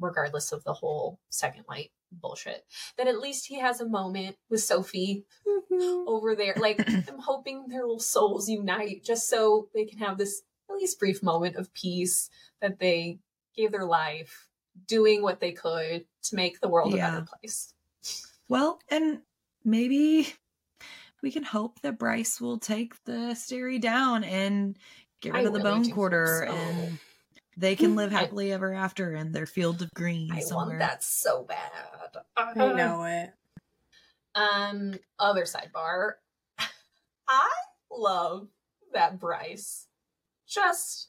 regardless 0.00 0.52
of 0.52 0.64
the 0.64 0.72
whole 0.72 1.18
second 1.30 1.64
light 1.68 1.90
bullshit, 2.12 2.64
that 2.98 3.08
at 3.08 3.18
least 3.18 3.46
he 3.46 3.58
has 3.60 3.80
a 3.80 3.88
moment 3.88 4.36
with 4.50 4.60
Sofie 4.60 5.24
mm-hmm. 5.46 6.08
over 6.08 6.34
there. 6.34 6.54
Like, 6.58 6.80
I'm 6.88 7.18
hoping 7.18 7.68
their 7.68 7.82
little 7.82 7.98
souls 7.98 8.48
unite 8.48 9.04
just 9.04 9.28
so 9.28 9.68
they 9.74 9.84
can 9.84 9.98
have 9.98 10.18
this 10.18 10.42
at 10.70 10.76
least 10.76 10.98
brief 10.98 11.22
moment 11.22 11.56
of 11.56 11.72
peace 11.74 12.30
that 12.60 12.78
they 12.78 13.18
gave 13.56 13.72
their 13.72 13.84
life 13.84 14.48
doing 14.86 15.22
what 15.22 15.40
they 15.40 15.52
could 15.52 16.04
to 16.22 16.36
make 16.36 16.60
the 16.60 16.68
world 16.68 16.94
yeah. 16.94 17.08
a 17.08 17.12
better 17.12 17.26
place. 17.40 17.72
Well, 18.48 18.78
and 18.90 19.20
maybe 19.64 20.32
we 21.22 21.30
can 21.30 21.42
hope 21.42 21.80
that 21.80 21.98
Bryce 21.98 22.40
will 22.40 22.58
take 22.58 23.02
the 23.04 23.12
Asteri 23.12 23.80
down 23.80 24.24
and 24.24 24.76
get 25.20 25.32
rid 25.32 25.44
I 25.44 25.46
of 25.46 25.52
the 25.52 25.60
really 25.60 25.70
bone 25.70 25.90
quarter 25.90 26.46
so. 26.48 26.54
and 26.54 26.98
they 27.56 27.76
can 27.76 27.96
live 27.96 28.12
happily 28.12 28.52
ever 28.52 28.72
after 28.74 29.14
in 29.14 29.32
their 29.32 29.46
field 29.46 29.82
of 29.82 29.92
green 29.94 30.30
I 30.32 30.40
somewhere. 30.40 30.66
want 30.66 30.78
that 30.80 31.02
so 31.02 31.44
bad. 31.44 31.70
I 32.36 32.54
know 32.54 33.04
it. 33.04 33.32
Um, 34.34 34.94
other 35.18 35.44
sidebar. 35.44 36.12
I 37.28 37.50
love 37.90 38.48
that 38.92 39.18
Bryce 39.18 39.86
just 40.46 41.08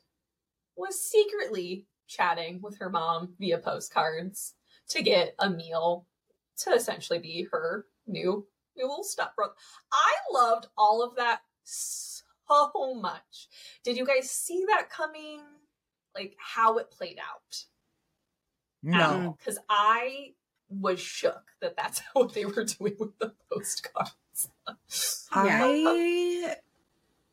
was 0.76 1.00
secretly 1.02 1.86
chatting 2.08 2.62
with 2.62 2.78
her 2.78 2.90
mom 2.90 3.34
via 3.40 3.58
postcards 3.58 4.54
to 4.90 5.04
get 5.04 5.36
Emile 5.44 6.06
to 6.60 6.72
essentially 6.72 7.20
be 7.20 7.48
her 7.52 7.86
new 8.08 8.48
new 8.76 8.88
little 8.88 9.04
stepbrother. 9.04 9.54
I 9.92 10.14
loved 10.32 10.68
all 10.78 11.04
of 11.04 11.16
that 11.18 11.42
so 11.64 12.94
much. 12.96 13.50
Did 13.84 13.98
you 13.98 14.06
guys 14.06 14.30
see 14.30 14.64
that 14.68 14.90
coming? 14.90 15.42
Like 16.18 16.36
how 16.38 16.78
it 16.78 16.92
played 16.92 17.20
out? 17.20 17.64
No, 18.84 19.36
because 19.38 19.60
I 19.70 20.34
was 20.70 21.00
shook 21.00 21.44
that 21.62 21.76
that's 21.78 22.02
what 22.14 22.34
they 22.34 22.46
were 22.46 22.64
doing 22.64 22.96
with 23.00 23.18
the 23.20 23.34
postcards. 23.52 24.50
I, 25.32 26.56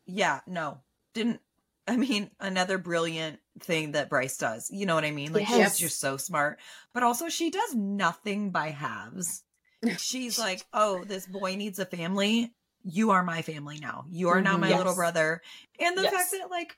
yeah, 0.05 0.39
no, 0.47 0.79
didn't. 1.13 1.41
I 1.87 1.97
mean, 1.97 2.31
another 2.39 2.79
brilliant 2.79 3.39
thing 3.59 3.91
that 3.91 4.09
Bryce 4.09 4.37
does. 4.37 4.71
You 4.71 4.87
know 4.87 4.95
what 4.95 5.05
I 5.05 5.11
mean? 5.11 5.33
Like 5.33 5.47
yes. 5.47 5.77
she's 5.77 5.89
just 5.89 5.99
so 5.99 6.17
smart, 6.17 6.59
but 6.93 7.03
also 7.03 7.29
she 7.29 7.51
does 7.51 7.75
nothing 7.75 8.49
by 8.49 8.69
halves 8.71 9.43
she's 9.97 10.39
like, 10.39 10.65
"Oh, 10.73 11.03
this 11.03 11.25
boy 11.25 11.55
needs 11.55 11.79
a 11.79 11.85
family. 11.85 12.53
You 12.83 13.11
are 13.11 13.23
my 13.23 13.41
family 13.41 13.79
now. 13.79 14.05
You 14.09 14.29
are 14.29 14.35
mm-hmm, 14.35 14.43
now 14.43 14.57
my 14.57 14.69
yes. 14.69 14.77
little 14.77 14.95
brother." 14.95 15.41
And 15.79 15.97
the 15.97 16.03
yes. 16.03 16.13
fact 16.13 16.31
that 16.31 16.49
like 16.49 16.75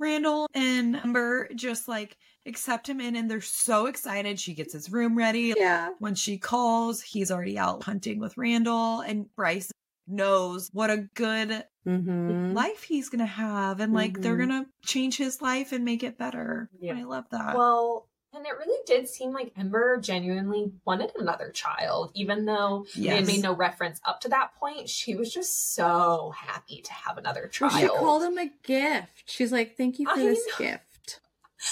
Randall 0.00 0.46
and 0.54 0.96
Ember 0.96 1.48
just 1.54 1.88
like 1.88 2.16
accept 2.46 2.88
him 2.88 3.00
in 3.00 3.16
and 3.16 3.30
they're 3.30 3.40
so 3.40 3.86
excited. 3.86 4.40
She 4.40 4.54
gets 4.54 4.72
his 4.72 4.90
room 4.90 5.16
ready. 5.16 5.54
Yeah. 5.56 5.90
When 5.98 6.14
she 6.14 6.38
calls, 6.38 7.02
he's 7.02 7.30
already 7.30 7.58
out 7.58 7.82
hunting 7.82 8.18
with 8.18 8.36
Randall 8.36 9.00
and 9.00 9.26
Bryce 9.36 9.70
knows 10.06 10.68
what 10.72 10.90
a 10.90 11.06
good 11.14 11.64
mm-hmm. 11.86 12.52
life 12.52 12.82
he's 12.82 13.08
gonna 13.08 13.26
have 13.26 13.80
and 13.80 13.92
like 13.92 14.14
mm-hmm. 14.14 14.22
they're 14.22 14.36
gonna 14.36 14.66
change 14.84 15.16
his 15.16 15.40
life 15.40 15.72
and 15.72 15.84
make 15.84 16.02
it 16.02 16.18
better. 16.18 16.68
Yeah. 16.80 16.94
I 16.96 17.04
love 17.04 17.26
that. 17.30 17.56
Well, 17.56 18.08
and 18.32 18.46
it 18.46 18.52
really 18.58 18.78
did 18.86 19.08
seem 19.08 19.32
like 19.32 19.52
Ember 19.56 19.98
genuinely 20.00 20.72
wanted 20.84 21.10
another 21.18 21.50
child, 21.50 22.12
even 22.14 22.44
though 22.44 22.86
yes. 22.94 23.26
they 23.26 23.32
made 23.34 23.42
no 23.42 23.54
reference 23.54 24.00
up 24.04 24.20
to 24.20 24.28
that 24.28 24.54
point. 24.54 24.88
She 24.88 25.14
was 25.14 25.32
just 25.32 25.74
so 25.74 26.32
happy 26.36 26.80
to 26.82 26.92
have 26.92 27.18
another 27.18 27.48
child. 27.48 27.72
Well, 27.72 27.80
she 27.80 27.88
called 27.88 28.22
him 28.22 28.38
a 28.38 28.50
gift. 28.62 29.24
She's 29.26 29.52
like, 29.52 29.76
"Thank 29.76 29.98
you 29.98 30.06
for 30.06 30.18
I 30.18 30.24
this 30.24 30.46
know. 30.46 30.64
gift." 30.64 31.20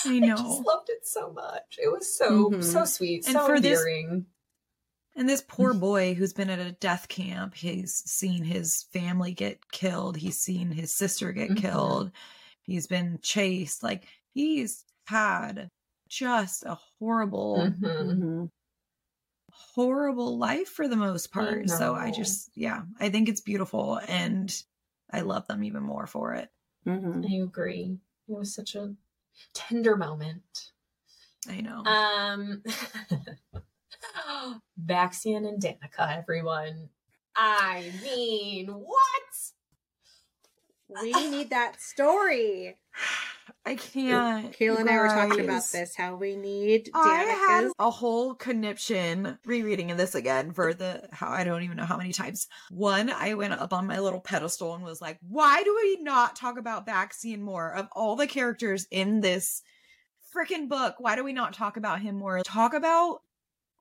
I 0.05 0.19
know. 0.19 0.35
I 0.35 0.37
just 0.37 0.67
loved 0.67 0.91
it 0.91 1.07
so 1.07 1.33
much. 1.33 1.79
It 1.83 1.91
was 1.91 2.15
so 2.15 2.51
mm-hmm. 2.51 2.63
so 2.63 2.85
sweet, 2.85 3.27
and 3.27 3.35
so 3.35 3.47
for 3.47 3.55
endearing. 3.57 4.11
This, 4.11 4.25
and 5.17 5.29
this 5.29 5.45
poor 5.47 5.75
boy 5.75 6.15
who's 6.15 6.33
been 6.33 6.51
at 6.51 6.59
a 6.59 6.73
death 6.73 7.09
camp, 7.09 7.55
he's 7.55 7.95
seen 7.95 8.45
his 8.45 8.87
family 8.93 9.33
get 9.33 9.71
killed. 9.71 10.17
He's 10.17 10.39
seen 10.39 10.73
his 10.73 10.93
sister 10.95 11.33
get 11.33 11.51
mm-hmm. 11.51 11.61
killed. 11.61 12.11
He's 12.63 12.87
been 12.87 13.21
chased. 13.23 13.83
Like 13.83 14.07
he's 14.35 14.85
had 15.07 15.71
just 16.09 16.65
a 16.65 16.79
horrible, 16.99 17.59
mm-hmm. 17.59 17.85
mm-hmm. 17.85 18.45
horrible 19.51 20.39
life 20.39 20.69
for 20.69 20.89
the 20.89 20.97
most 20.97 21.31
part. 21.33 21.65
I 21.65 21.67
so 21.67 21.95
I 21.95 22.11
just, 22.11 22.51
yeah, 22.55 22.83
I 23.01 23.11
think 23.11 23.29
it's 23.29 23.41
beautiful 23.41 24.01
and 24.09 24.55
I 25.11 25.21
love 25.21 25.47
them 25.47 25.65
even 25.65 25.83
more 25.83 26.07
for 26.07 26.35
it. 26.35 26.51
Mm-hmm. 26.87 27.25
I 27.31 27.45
agree. 27.45 27.99
It 28.29 28.37
was 28.37 28.55
such 28.55 28.75
a 28.75 28.95
tender 29.55 29.97
moment. 29.97 30.73
I 31.49 31.61
know. 31.61 31.85
Um, 31.85 32.63
Baxian 34.85 35.47
and 35.49 35.63
Danika, 35.63 36.19
everyone. 36.19 36.89
I 37.37 37.93
mean, 38.03 38.69
what? 38.69 39.53
We 41.03 41.13
need 41.31 41.51
that 41.51 41.81
story. 41.81 42.77
I 43.69 43.75
can't. 43.75 44.59
Kayla 44.59 44.81
and 44.81 44.89
I 44.89 44.97
were 44.97 45.09
talking 45.09 45.45
about 45.45 45.63
this. 45.71 45.95
How 45.95 46.17
we 46.17 46.37
need. 46.37 46.87
Danika's. 46.87 46.95
I 46.95 47.47
had 47.49 47.71
a 47.79 47.91
whole 47.91 48.35
conniption 48.35 49.39
rereading 49.45 49.91
of 49.91 49.99
this 49.99 50.15
again 50.15 50.53
for 50.53 50.73
the 50.73 51.07
how 51.13 51.29
I 51.29 51.45
don't 51.45 51.63
even 51.63 51.77
know 51.77 51.85
how 51.85 51.99
many 51.99 52.15
times. 52.15 52.49
One, 52.71 53.11
I 53.11 53.35
went 53.35 53.53
up 53.53 53.75
on 53.75 53.87
my 53.87 53.99
little 53.99 54.21
pedestal 54.21 54.75
and 54.75 54.83
was 54.83 55.03
like, 55.03 55.19
"Why 55.21 55.63
do 55.63 55.79
we 55.83 56.03
not 56.03 56.35
talk 56.35 56.59
about 56.59 56.87
Baxian 56.87 57.41
more? 57.41 57.71
Of 57.71 57.89
all 57.93 58.17
the 58.17 58.27
characters 58.27 58.87
in 58.91 59.21
this 59.21 59.61
freaking 60.35 60.71
book, 60.71 60.95
why 60.99 61.15
do 61.15 61.23
we 61.23 61.35
not 61.35 61.53
talk 61.53 61.77
about 61.77 62.01
him 62.01 62.17
more? 62.17 62.41
Talk 62.45 62.73
about 62.73 63.21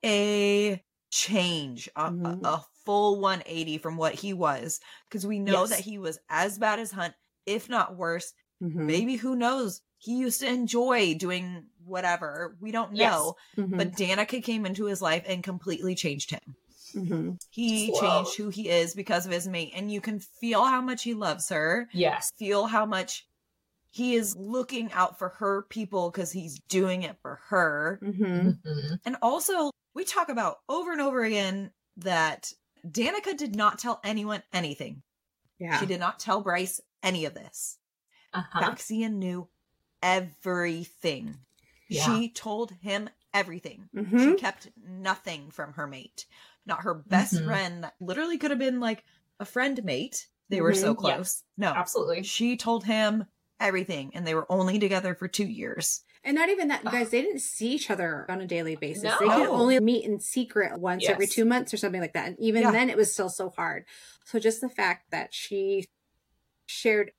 a 0.04 0.84
change, 1.10 1.88
a, 1.96 2.10
mm-hmm. 2.10 2.44
a, 2.44 2.48
a 2.48 2.64
full 2.84 3.20
180 3.20 3.78
from 3.78 3.96
what 3.96 4.12
he 4.12 4.34
was, 4.34 4.80
because 5.08 5.26
we 5.26 5.38
know 5.38 5.62
yes. 5.62 5.70
that 5.70 5.80
he 5.80 5.96
was 5.96 6.18
as 6.28 6.58
bad 6.58 6.78
as 6.78 6.92
Hunt, 6.92 7.14
if 7.46 7.70
not 7.70 7.96
worse." 7.96 8.34
Mm-hmm. 8.62 8.86
Maybe 8.86 9.16
who 9.16 9.36
knows? 9.36 9.80
He 9.98 10.18
used 10.18 10.40
to 10.40 10.48
enjoy 10.48 11.14
doing 11.14 11.64
whatever. 11.84 12.56
We 12.60 12.70
don't 12.70 12.92
know. 12.92 13.36
Yes. 13.56 13.64
Mm-hmm. 13.64 13.76
But 13.76 13.92
Danika 13.92 14.42
came 14.42 14.66
into 14.66 14.84
his 14.84 15.02
life 15.02 15.24
and 15.26 15.42
completely 15.42 15.94
changed 15.94 16.30
him. 16.30 16.56
Mm-hmm. 16.94 17.30
He 17.50 17.90
Whoa. 17.90 18.00
changed 18.00 18.36
who 18.36 18.48
he 18.48 18.68
is 18.68 18.94
because 18.94 19.26
of 19.26 19.32
his 19.32 19.48
mate. 19.48 19.72
And 19.74 19.90
you 19.90 20.00
can 20.00 20.20
feel 20.20 20.64
how 20.64 20.80
much 20.80 21.02
he 21.02 21.14
loves 21.14 21.48
her. 21.48 21.88
Yes. 21.92 22.30
Feel 22.38 22.66
how 22.66 22.86
much 22.86 23.26
he 23.90 24.14
is 24.14 24.36
looking 24.36 24.92
out 24.92 25.18
for 25.18 25.30
her 25.30 25.62
people 25.68 26.10
because 26.10 26.30
he's 26.30 26.60
doing 26.68 27.02
it 27.02 27.16
for 27.22 27.40
her. 27.48 27.98
Mm-hmm. 28.02 28.24
mm-hmm. 28.24 28.94
And 29.04 29.16
also, 29.22 29.70
we 29.94 30.04
talk 30.04 30.28
about 30.28 30.58
over 30.68 30.92
and 30.92 31.00
over 31.00 31.22
again 31.22 31.70
that 31.98 32.52
Danika 32.86 33.36
did 33.36 33.56
not 33.56 33.78
tell 33.78 34.00
anyone 34.04 34.42
anything. 34.52 35.02
Yeah. 35.58 35.80
She 35.80 35.86
did 35.86 36.00
not 36.00 36.20
tell 36.20 36.40
Bryce 36.40 36.80
any 37.02 37.24
of 37.24 37.34
this. 37.34 37.78
Uh-huh. 38.38 38.70
Baxian 38.70 39.14
knew 39.14 39.48
everything. 40.02 41.36
Yeah. 41.88 42.04
She 42.04 42.28
told 42.28 42.72
him 42.82 43.08
everything. 43.32 43.88
Mm-hmm. 43.94 44.18
She 44.18 44.34
kept 44.34 44.68
nothing 44.86 45.50
from 45.50 45.72
her 45.74 45.86
mate. 45.86 46.26
Not 46.66 46.82
her 46.82 46.94
best 46.94 47.34
mm-hmm. 47.34 47.46
friend 47.46 47.84
that 47.84 47.94
literally 48.00 48.38
could 48.38 48.50
have 48.50 48.58
been 48.58 48.80
like 48.80 49.04
a 49.40 49.44
friend 49.44 49.82
mate. 49.84 50.26
They 50.48 50.56
mm-hmm. 50.56 50.64
were 50.64 50.74
so 50.74 50.92
mm-hmm. 50.92 51.00
close. 51.00 51.16
Yes. 51.16 51.44
No. 51.56 51.72
Absolutely. 51.74 52.22
She 52.22 52.56
told 52.56 52.84
him 52.84 53.26
everything 53.60 54.12
and 54.14 54.26
they 54.26 54.34
were 54.34 54.50
only 54.50 54.78
together 54.78 55.14
for 55.14 55.28
2 55.28 55.44
years. 55.44 56.02
And 56.24 56.34
not 56.34 56.48
even 56.48 56.68
that, 56.68 56.84
you 56.84 56.90
guys, 56.90 57.10
they 57.10 57.22
didn't 57.22 57.40
see 57.40 57.68
each 57.70 57.90
other 57.90 58.26
on 58.28 58.40
a 58.40 58.46
daily 58.46 58.76
basis. 58.76 59.04
No. 59.04 59.16
They 59.20 59.26
could 59.28 59.48
only 59.48 59.78
meet 59.80 60.04
in 60.04 60.20
secret 60.20 60.78
once 60.78 61.04
yes. 61.04 61.12
every 61.12 61.26
two 61.26 61.44
months 61.44 61.72
or 61.72 61.76
something 61.76 62.00
like 62.00 62.12
that. 62.14 62.26
And 62.26 62.36
even 62.40 62.62
yeah. 62.62 62.70
then, 62.72 62.90
it 62.90 62.96
was 62.96 63.12
still 63.12 63.28
so 63.28 63.50
hard. 63.50 63.84
So 64.24 64.38
just 64.38 64.60
the 64.60 64.68
fact 64.68 65.10
that 65.10 65.32
she 65.32 65.86
shared 66.66 67.12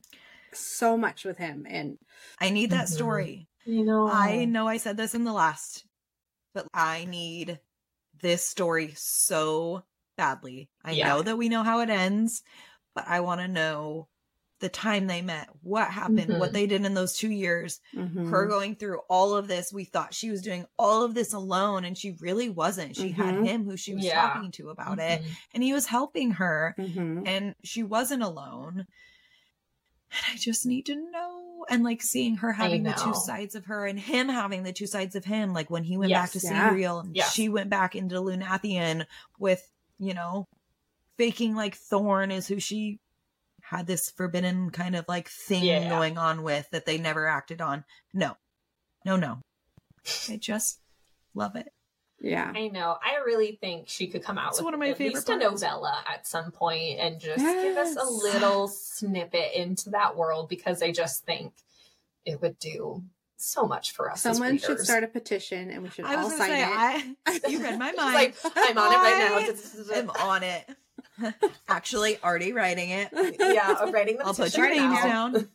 so 0.52 0.96
much 0.96 1.24
with 1.24 1.38
him 1.38 1.66
and 1.68 1.98
I 2.40 2.50
need 2.50 2.70
that 2.70 2.86
mm-hmm. 2.86 2.94
story. 2.94 3.48
You 3.64 3.84
know. 3.84 4.08
I 4.08 4.46
know 4.46 4.66
I 4.66 4.78
said 4.78 4.96
this 4.96 5.14
in 5.14 5.24
the 5.24 5.32
last, 5.32 5.84
but 6.54 6.66
I 6.72 7.04
need 7.04 7.58
this 8.20 8.46
story 8.46 8.92
so 8.96 9.84
badly. 10.16 10.68
I 10.84 10.92
yeah. 10.92 11.08
know 11.08 11.22
that 11.22 11.38
we 11.38 11.48
know 11.48 11.62
how 11.62 11.80
it 11.80 11.90
ends, 11.90 12.42
but 12.94 13.04
I 13.06 13.20
want 13.20 13.40
to 13.40 13.48
know 13.48 14.08
the 14.60 14.68
time 14.68 15.06
they 15.06 15.22
met, 15.22 15.48
what 15.62 15.88
happened, 15.88 16.20
mm-hmm. 16.20 16.38
what 16.38 16.52
they 16.52 16.66
did 16.66 16.84
in 16.84 16.92
those 16.94 17.16
two 17.16 17.30
years, 17.30 17.80
mm-hmm. 17.96 18.30
her 18.30 18.46
going 18.46 18.76
through 18.76 18.98
all 19.08 19.34
of 19.34 19.48
this. 19.48 19.72
We 19.72 19.84
thought 19.84 20.12
she 20.12 20.30
was 20.30 20.42
doing 20.42 20.66
all 20.78 21.02
of 21.02 21.14
this 21.14 21.32
alone, 21.32 21.84
and 21.84 21.96
she 21.96 22.16
really 22.20 22.50
wasn't. 22.50 22.94
She 22.94 23.10
mm-hmm. 23.10 23.22
had 23.22 23.46
him 23.46 23.64
who 23.64 23.76
she 23.76 23.94
was 23.94 24.04
yeah. 24.04 24.20
talking 24.20 24.50
to 24.52 24.68
about 24.68 24.98
it, 24.98 25.22
mm-hmm. 25.22 25.32
and 25.54 25.62
he 25.62 25.72
was 25.72 25.86
helping 25.86 26.32
her, 26.32 26.74
mm-hmm. 26.78 27.22
and 27.26 27.54
she 27.64 27.82
wasn't 27.82 28.22
alone 28.22 28.86
and 30.12 30.20
I 30.32 30.36
just 30.36 30.66
need 30.66 30.86
to 30.86 30.94
know. 30.94 31.36
And 31.68 31.84
like 31.84 32.02
seeing 32.02 32.36
her 32.38 32.52
having 32.52 32.82
the 32.82 32.92
two 32.92 33.14
sides 33.14 33.54
of 33.54 33.66
her 33.66 33.86
and 33.86 33.98
him 33.98 34.28
having 34.28 34.62
the 34.62 34.72
two 34.72 34.86
sides 34.86 35.14
of 35.14 35.24
him. 35.24 35.52
Like 35.52 35.70
when 35.70 35.84
he 35.84 35.98
went 35.98 36.10
yes, 36.10 36.22
back 36.22 36.40
to 36.40 36.46
yeah. 36.46 36.70
Sandriel 36.70 37.04
and 37.04 37.14
yes. 37.14 37.32
she 37.32 37.48
went 37.48 37.70
back 37.70 37.94
into 37.94 38.16
Lunathion 38.16 39.06
with, 39.38 39.70
you 39.98 40.14
know, 40.14 40.46
faking 41.16 41.54
like 41.54 41.76
Thorn 41.76 42.30
is 42.30 42.48
who 42.48 42.58
she 42.58 42.98
had 43.62 43.86
this 43.86 44.10
forbidden 44.10 44.70
kind 44.70 44.96
of 44.96 45.04
like 45.06 45.28
thing 45.28 45.62
yeah. 45.62 45.88
going 45.88 46.18
on 46.18 46.42
with 46.42 46.68
that 46.70 46.86
they 46.86 46.98
never 46.98 47.26
acted 47.28 47.60
on. 47.60 47.84
No, 48.12 48.36
no, 49.04 49.16
no. 49.16 49.38
I 50.28 50.36
just 50.38 50.80
love 51.34 51.56
it. 51.56 51.68
Yeah. 52.20 52.52
I 52.54 52.68
know. 52.68 52.96
I 53.02 53.24
really 53.24 53.58
think 53.60 53.88
she 53.88 54.06
could 54.06 54.22
come 54.22 54.36
out 54.36 54.50
it's 54.50 54.58
with 54.58 54.66
one 54.66 54.74
of 54.74 54.80
my 54.80 54.90
at 54.90 54.98
favorite 54.98 55.14
least 55.14 55.26
parts. 55.26 55.44
a 55.44 55.50
novella 55.50 56.04
at 56.06 56.26
some 56.26 56.50
point 56.50 56.98
and 56.98 57.18
just 57.18 57.40
yes. 57.40 57.64
give 57.64 57.76
us 57.78 57.96
a 57.96 58.06
little 58.06 58.68
snippet 58.68 59.54
into 59.54 59.90
that 59.90 60.16
world 60.16 60.48
because 60.48 60.82
I 60.82 60.92
just 60.92 61.24
think 61.24 61.54
it 62.26 62.42
would 62.42 62.58
do 62.58 63.02
so 63.36 63.66
much 63.66 63.92
for 63.92 64.10
us. 64.10 64.20
Someone 64.20 64.58
should 64.58 64.80
start 64.80 65.02
a 65.02 65.08
petition 65.08 65.70
and 65.70 65.82
we 65.82 65.88
should 65.88 66.04
all 66.04 66.28
sign 66.28 66.48
say, 66.50 66.62
it. 66.62 67.16
I, 67.26 67.40
you 67.48 67.62
read 67.62 67.78
my 67.78 67.92
mind. 67.96 68.14
like, 68.14 68.36
I'm 68.54 68.76
on 68.76 68.92
it 68.92 68.96
right 68.96 69.56
now. 69.92 69.94
I'm 69.94 70.10
on 70.10 70.42
it. 70.42 70.68
Actually, 71.68 72.18
already 72.22 72.52
writing 72.52 72.90
it. 72.90 73.08
Yeah, 73.38 73.76
I'm 73.80 73.92
writing 73.92 74.18
the 74.18 74.26
I'll 74.26 74.34
put 74.34 74.56
your 74.56 74.68
names 74.68 75.02
down. 75.02 75.48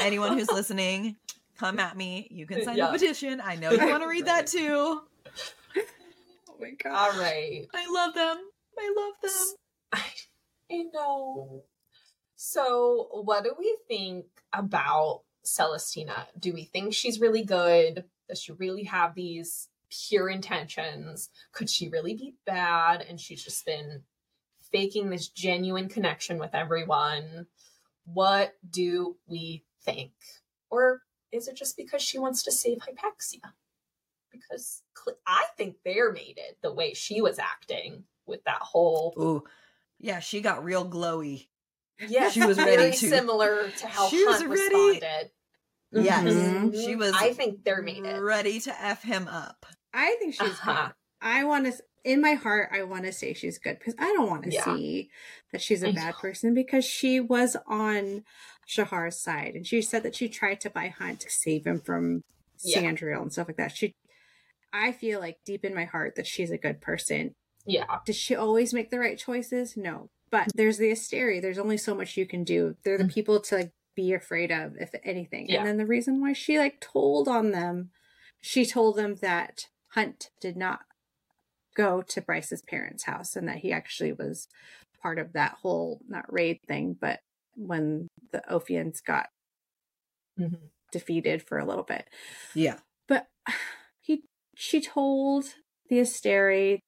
Anyone 0.00 0.36
who's 0.36 0.50
listening, 0.50 1.16
come 1.56 1.78
at 1.78 1.96
me. 1.96 2.26
You 2.30 2.46
can 2.46 2.64
sign 2.64 2.76
yeah. 2.76 2.86
the 2.86 2.92
petition. 2.92 3.40
I 3.40 3.56
know 3.56 3.70
you 3.70 3.86
want 3.86 4.02
to 4.02 4.08
read 4.08 4.26
that 4.26 4.48
too 4.48 5.02
my 6.62 6.70
god. 6.82 7.14
All 7.14 7.20
right. 7.20 7.66
I 7.74 7.92
love 7.92 8.14
them. 8.14 8.38
I 8.78 8.94
love 8.96 9.14
them. 9.22 9.54
I, 9.92 10.04
I 10.70 10.82
know. 10.94 11.64
So, 12.36 13.08
what 13.24 13.44
do 13.44 13.54
we 13.58 13.76
think 13.88 14.26
about 14.52 15.22
Celestina? 15.44 16.26
Do 16.38 16.52
we 16.52 16.64
think 16.64 16.94
she's 16.94 17.20
really 17.20 17.44
good? 17.44 18.04
Does 18.28 18.40
she 18.40 18.52
really 18.52 18.84
have 18.84 19.14
these 19.14 19.68
pure 20.08 20.28
intentions? 20.28 21.30
Could 21.52 21.68
she 21.68 21.88
really 21.88 22.14
be 22.14 22.34
bad? 22.46 23.02
And 23.02 23.20
she's 23.20 23.44
just 23.44 23.66
been 23.66 24.02
faking 24.70 25.10
this 25.10 25.28
genuine 25.28 25.88
connection 25.88 26.38
with 26.38 26.54
everyone. 26.54 27.46
What 28.04 28.54
do 28.68 29.16
we 29.26 29.64
think? 29.84 30.12
Or 30.70 31.02
is 31.30 31.48
it 31.48 31.56
just 31.56 31.76
because 31.76 32.02
she 32.02 32.18
wants 32.18 32.42
to 32.44 32.52
save 32.52 32.78
Hypaxia? 32.78 33.52
Because 34.32 34.82
I 35.26 35.44
think 35.56 35.76
they're 35.84 36.12
mated 36.12 36.56
the 36.62 36.72
way 36.72 36.94
she 36.94 37.20
was 37.20 37.38
acting 37.38 38.04
with 38.26 38.42
that 38.44 38.60
whole. 38.60 39.14
Ooh, 39.18 39.44
yeah, 39.98 40.20
she 40.20 40.40
got 40.40 40.64
real 40.64 40.88
glowy. 40.88 41.48
Yeah, 42.08 42.30
she 42.30 42.44
was 42.44 42.58
ready 42.58 42.90
to 42.90 42.96
similar 42.96 43.68
to 43.70 43.86
how 43.86 44.08
she 44.08 44.24
Hunt 44.24 44.48
was 44.48 44.60
ready. 44.60 44.74
responded. 44.74 45.30
Yes, 45.92 46.24
mm-hmm. 46.24 46.80
she 46.80 46.96
was. 46.96 47.14
I 47.14 47.32
think 47.32 47.64
they're 47.64 47.82
mated, 47.82 48.20
ready 48.20 48.60
to 48.60 48.82
f 48.82 49.02
him 49.02 49.28
up. 49.28 49.66
I 49.92 50.16
think 50.18 50.34
she's 50.34 50.42
uh-huh. 50.42 50.90
I 51.20 51.44
want 51.44 51.66
to. 51.66 51.72
In 52.04 52.20
my 52.20 52.32
heart, 52.32 52.70
I 52.72 52.82
want 52.82 53.04
to 53.04 53.12
say 53.12 53.32
she's 53.32 53.58
good 53.58 53.78
because 53.78 53.94
I 53.96 54.12
don't 54.12 54.28
want 54.28 54.42
to 54.44 54.50
yeah. 54.50 54.64
see 54.64 55.10
that 55.52 55.62
she's 55.62 55.84
a 55.84 55.92
bad 55.92 56.14
person 56.14 56.52
because 56.52 56.84
she 56.84 57.20
was 57.20 57.56
on 57.66 58.24
Shahar's 58.66 59.20
side 59.20 59.52
and 59.54 59.64
she 59.64 59.80
said 59.82 60.02
that 60.02 60.16
she 60.16 60.28
tried 60.28 60.60
to 60.62 60.70
buy 60.70 60.88
Hunt 60.88 61.20
to 61.20 61.30
save 61.30 61.64
him 61.64 61.80
from 61.80 62.24
yeah. 62.64 62.80
Sandriel 62.80 63.22
and 63.22 63.32
stuff 63.32 63.48
like 63.48 63.56
that. 63.58 63.76
She 63.76 63.94
I 64.72 64.92
feel 64.92 65.20
like 65.20 65.38
deep 65.44 65.64
in 65.64 65.74
my 65.74 65.84
heart 65.84 66.14
that 66.16 66.26
she's 66.26 66.50
a 66.50 66.58
good 66.58 66.80
person. 66.80 67.34
Yeah. 67.66 67.84
Does 68.06 68.16
she 68.16 68.34
always 68.34 68.74
make 68.74 68.90
the 68.90 68.98
right 68.98 69.18
choices? 69.18 69.76
No. 69.76 70.10
But 70.30 70.48
there's 70.54 70.78
the 70.78 70.90
Asteri. 70.90 71.40
There's 71.40 71.58
only 71.58 71.76
so 71.76 71.94
much 71.94 72.16
you 72.16 72.26
can 72.26 72.42
do. 72.42 72.76
They're 72.84 72.98
the 72.98 73.04
mm. 73.04 73.14
people 73.14 73.40
to 73.40 73.56
like 73.56 73.72
be 73.94 74.14
afraid 74.14 74.50
of, 74.50 74.76
if 74.78 74.90
anything. 75.04 75.48
Yeah. 75.48 75.58
And 75.58 75.66
then 75.66 75.76
the 75.76 75.86
reason 75.86 76.20
why 76.20 76.32
she 76.32 76.58
like 76.58 76.80
told 76.80 77.28
on 77.28 77.50
them, 77.50 77.90
she 78.40 78.64
told 78.64 78.96
them 78.96 79.16
that 79.16 79.68
Hunt 79.90 80.30
did 80.40 80.56
not 80.56 80.80
go 81.76 82.02
to 82.02 82.20
Bryce's 82.20 82.62
parents' 82.62 83.04
house 83.04 83.36
and 83.36 83.46
that 83.48 83.58
he 83.58 83.72
actually 83.72 84.12
was 84.12 84.48
part 85.02 85.18
of 85.18 85.32
that 85.34 85.56
whole 85.62 86.00
not 86.08 86.32
raid 86.32 86.60
thing, 86.66 86.96
but 86.98 87.20
when 87.54 88.08
the 88.32 88.42
Ophians 88.50 89.04
got 89.04 89.26
mm-hmm. 90.38 90.66
defeated 90.90 91.42
for 91.42 91.58
a 91.58 91.66
little 91.66 91.84
bit. 91.84 92.08
Yeah. 92.54 92.78
But 93.06 93.26
he 93.46 93.52
she 94.54 94.80
told 94.80 95.44
the 95.88 95.98
Asteri 95.98 96.78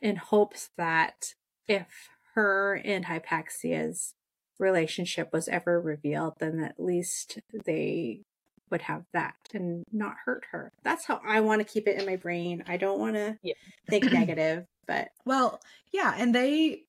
in 0.00 0.16
hopes 0.16 0.70
that 0.76 1.34
if 1.66 1.86
her 2.34 2.80
and 2.84 3.06
Hypaxia's 3.06 4.14
relationship 4.58 5.32
was 5.32 5.48
ever 5.48 5.80
revealed, 5.80 6.34
then 6.38 6.62
at 6.62 6.78
least 6.78 7.38
they 7.64 8.22
would 8.70 8.82
have 8.82 9.04
that 9.12 9.34
and 9.54 9.84
not 9.92 10.16
hurt 10.24 10.44
her. 10.50 10.70
That's 10.82 11.06
how 11.06 11.20
I 11.26 11.40
want 11.40 11.60
to 11.60 11.72
keep 11.72 11.86
it 11.86 11.98
in 11.98 12.06
my 12.06 12.16
brain. 12.16 12.64
I 12.66 12.76
don't 12.76 12.98
want 12.98 13.14
to 13.14 13.38
yeah. 13.42 13.54
think 13.88 14.04
negative, 14.12 14.66
but 14.86 15.08
well, 15.24 15.60
yeah, 15.92 16.14
and 16.16 16.34
they 16.34 16.82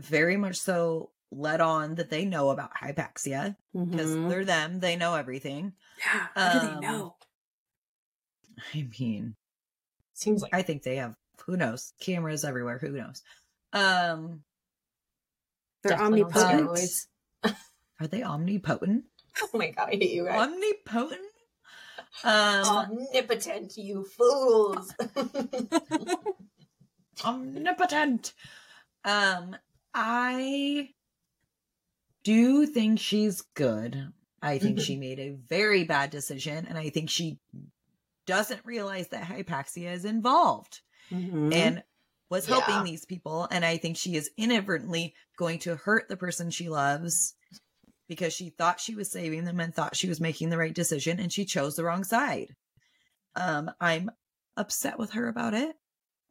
very 0.00 0.36
much 0.36 0.56
so 0.56 1.10
let 1.30 1.60
on 1.60 1.96
that 1.96 2.10
they 2.10 2.24
know 2.24 2.50
about 2.50 2.70
hypaxia 2.74 3.56
because 3.72 4.10
mm-hmm. 4.10 4.28
they're 4.28 4.44
them. 4.44 4.80
They 4.80 4.96
know 4.96 5.14
everything. 5.14 5.74
Yeah. 5.98 6.26
How 6.34 6.46
um, 6.46 6.52
do 6.52 6.66
they 6.66 6.74
um, 6.74 6.80
know? 6.80 7.14
I 8.74 8.88
mean, 8.98 9.34
seems 10.18 10.42
like 10.42 10.54
I 10.54 10.62
think 10.62 10.82
they 10.82 10.96
have. 10.96 11.14
Who 11.46 11.56
knows? 11.56 11.92
Cameras 12.00 12.44
everywhere. 12.44 12.78
Who 12.78 12.90
knows? 12.90 13.22
Um, 13.72 14.42
they're 15.82 16.00
omnipotent. 16.00 17.06
Are 18.00 18.06
they 18.06 18.22
omnipotent? 18.22 19.04
Oh 19.40 19.56
my 19.56 19.70
god, 19.70 19.88
I 19.88 19.90
hate 19.92 20.10
you 20.10 20.24
guys. 20.24 20.48
Omnipotent. 20.48 21.20
Um, 22.24 22.64
Omnipotent, 22.64 23.76
you 23.76 24.04
fools. 24.04 24.92
Omnipotent. 27.24 28.34
Um, 29.04 29.54
I 29.94 30.88
do 32.24 32.66
think 32.66 32.98
she's 32.98 33.42
good. 33.54 34.12
I 34.42 34.58
think 34.58 34.80
she 34.80 34.96
made 34.96 35.20
a 35.20 35.36
very 35.48 35.84
bad 35.84 36.10
decision, 36.10 36.66
and 36.68 36.76
I 36.76 36.90
think 36.90 37.10
she 37.10 37.38
doesn't 38.28 38.64
realize 38.64 39.08
that 39.08 39.24
hypaxia 39.24 39.92
is 39.92 40.04
involved 40.04 40.80
mm-hmm. 41.10 41.52
and 41.52 41.82
was 42.30 42.48
yeah. 42.48 42.60
helping 42.60 42.84
these 42.84 43.04
people. 43.04 43.48
And 43.50 43.64
I 43.64 43.78
think 43.78 43.96
she 43.96 44.14
is 44.14 44.30
inadvertently 44.36 45.14
going 45.36 45.58
to 45.60 45.74
hurt 45.74 46.08
the 46.08 46.16
person 46.16 46.50
she 46.50 46.68
loves 46.68 47.34
because 48.08 48.32
she 48.32 48.50
thought 48.50 48.80
she 48.80 48.94
was 48.94 49.10
saving 49.10 49.44
them 49.44 49.58
and 49.58 49.74
thought 49.74 49.96
she 49.96 50.08
was 50.08 50.20
making 50.20 50.50
the 50.50 50.58
right 50.58 50.74
decision, 50.74 51.18
and 51.18 51.32
she 51.32 51.44
chose 51.44 51.74
the 51.74 51.84
wrong 51.84 52.04
side. 52.04 52.54
Um, 53.34 53.70
I'm 53.80 54.10
upset 54.56 54.98
with 54.98 55.10
her 55.12 55.28
about 55.28 55.52
it, 55.52 55.74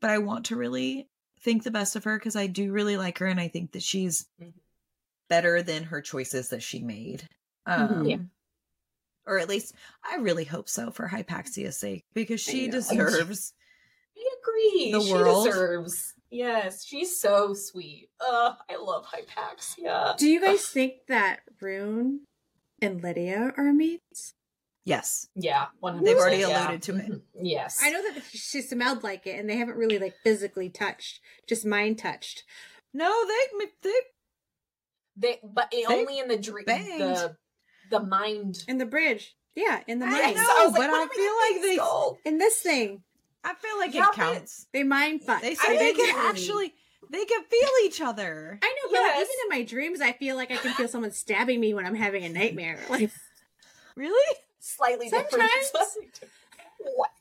but 0.02 0.10
I 0.10 0.18
want 0.18 0.46
to 0.46 0.56
really 0.56 1.08
think 1.42 1.64
the 1.64 1.70
best 1.70 1.96
of 1.96 2.06
her 2.06 2.18
because 2.18 2.36
I 2.36 2.48
do 2.48 2.72
really 2.72 2.98
like 2.98 3.20
her, 3.20 3.28
and 3.28 3.40
I 3.40 3.48
think 3.48 3.74
that 3.74 3.84
she's 3.84 4.26
mm-hmm 4.42 4.50
better 5.30 5.62
than 5.62 5.84
her 5.84 6.02
choices 6.02 6.50
that 6.50 6.64
she 6.64 6.82
made. 6.82 7.28
Mm-hmm. 7.68 7.94
Um, 7.94 8.06
yeah. 8.06 8.18
Or 9.28 9.38
at 9.38 9.50
least 9.50 9.76
I 10.10 10.16
really 10.16 10.46
hope 10.46 10.70
so 10.70 10.90
for 10.90 11.08
Hypaxia's 11.08 11.78
sake 11.78 12.06
because 12.14 12.42
she 12.42 12.68
deserves. 12.72 13.54
I 14.18 14.24
agree. 14.42 14.92
The 14.94 15.02
she 15.02 15.14
world 15.14 15.46
deserves. 15.46 16.14
Yes, 16.32 16.84
she's 16.84 17.20
so 17.20 17.54
sweet. 17.54 18.10
Uh, 18.20 18.54
I 18.70 18.78
love 18.78 19.06
Hypaxia. 19.06 20.18
Do 20.18 20.28
you 20.28 20.42
guys 20.42 20.68
think 20.68 20.94
that 21.08 21.42
Ruhn 21.62 22.20
and 22.82 23.02
Lydia 23.02 23.54
are 23.56 23.74
mates? 23.74 24.34
Yes. 24.84 25.28
Yeah. 25.36 25.66
One 25.80 26.04
They've 26.04 26.18
already 26.18 26.44
alluded 26.44 26.82
to 26.84 26.96
it. 26.96 27.12
Mm-hmm. 27.12 27.46
Yes. 27.46 27.80
I 27.84 27.90
know 27.92 28.02
that 28.14 28.24
she 28.32 28.62
smelled 28.62 29.04
like 29.04 29.28
it, 29.28 29.38
and 29.40 29.50
they 29.50 29.58
haven't 29.58 29.78
really 29.78 30.00
like 30.00 30.16
physically 30.24 30.70
touched, 30.70 31.20
just 31.48 31.66
mind 31.66 31.98
touched. 31.98 32.44
No, 32.94 33.14
they 33.28 33.66
they 33.84 34.00
they, 35.18 35.40
but 35.44 35.72
they 35.72 35.86
only 35.86 36.20
in 36.20 36.28
the 36.28 36.38
dream, 36.38 36.66
the 36.66 37.36
the 37.90 38.00
mind 38.00 38.64
in 38.68 38.78
the 38.78 38.86
bridge. 38.86 39.36
Yeah, 39.56 39.82
in 39.88 40.00
the 40.00 40.06
mind. 40.06 40.24
I 40.24 40.32
know, 40.34 40.42
I 40.42 40.56
oh, 40.60 40.72
like, 40.72 40.76
but 40.76 40.90
I 40.90 41.08
feel 41.08 41.34
like 41.44 42.24
they 42.24 42.30
in 42.30 42.38
this 42.38 42.60
thing. 42.60 43.02
I 43.44 43.54
feel 43.56 43.78
like 43.78 43.94
yeah, 43.94 44.10
it 44.10 44.16
counts. 44.16 44.68
They 44.74 44.84
mind 44.84 45.24
fuck. 45.24 45.42
They 45.42 45.56
say 45.56 45.76
I 45.76 45.78
they 45.78 45.94
can 45.94 46.16
actually 46.16 46.74
they 47.10 47.26
can 47.26 47.44
feel 47.44 47.70
each 47.86 48.02
other. 48.02 48.60
I 48.62 48.68
know, 48.68 48.92
but 48.92 49.00
yes. 49.00 49.16
even 49.18 49.36
in 49.44 49.50
my 49.60 49.64
dreams, 49.64 50.02
I 50.02 50.12
feel 50.12 50.36
like 50.36 50.52
I 50.52 50.58
can 50.58 50.74
feel 50.74 50.88
someone 50.88 51.12
stabbing 51.12 51.60
me 51.60 51.74
when 51.74 51.86
I'm 51.86 51.96
having 51.96 52.24
a 52.24 52.30
nightmare. 52.30 52.80
Like, 52.90 53.12
really? 53.96 54.38
Slightly 54.60 55.10
Sometimes. 55.10 55.72
different. 55.74 56.20
what? 56.96 57.12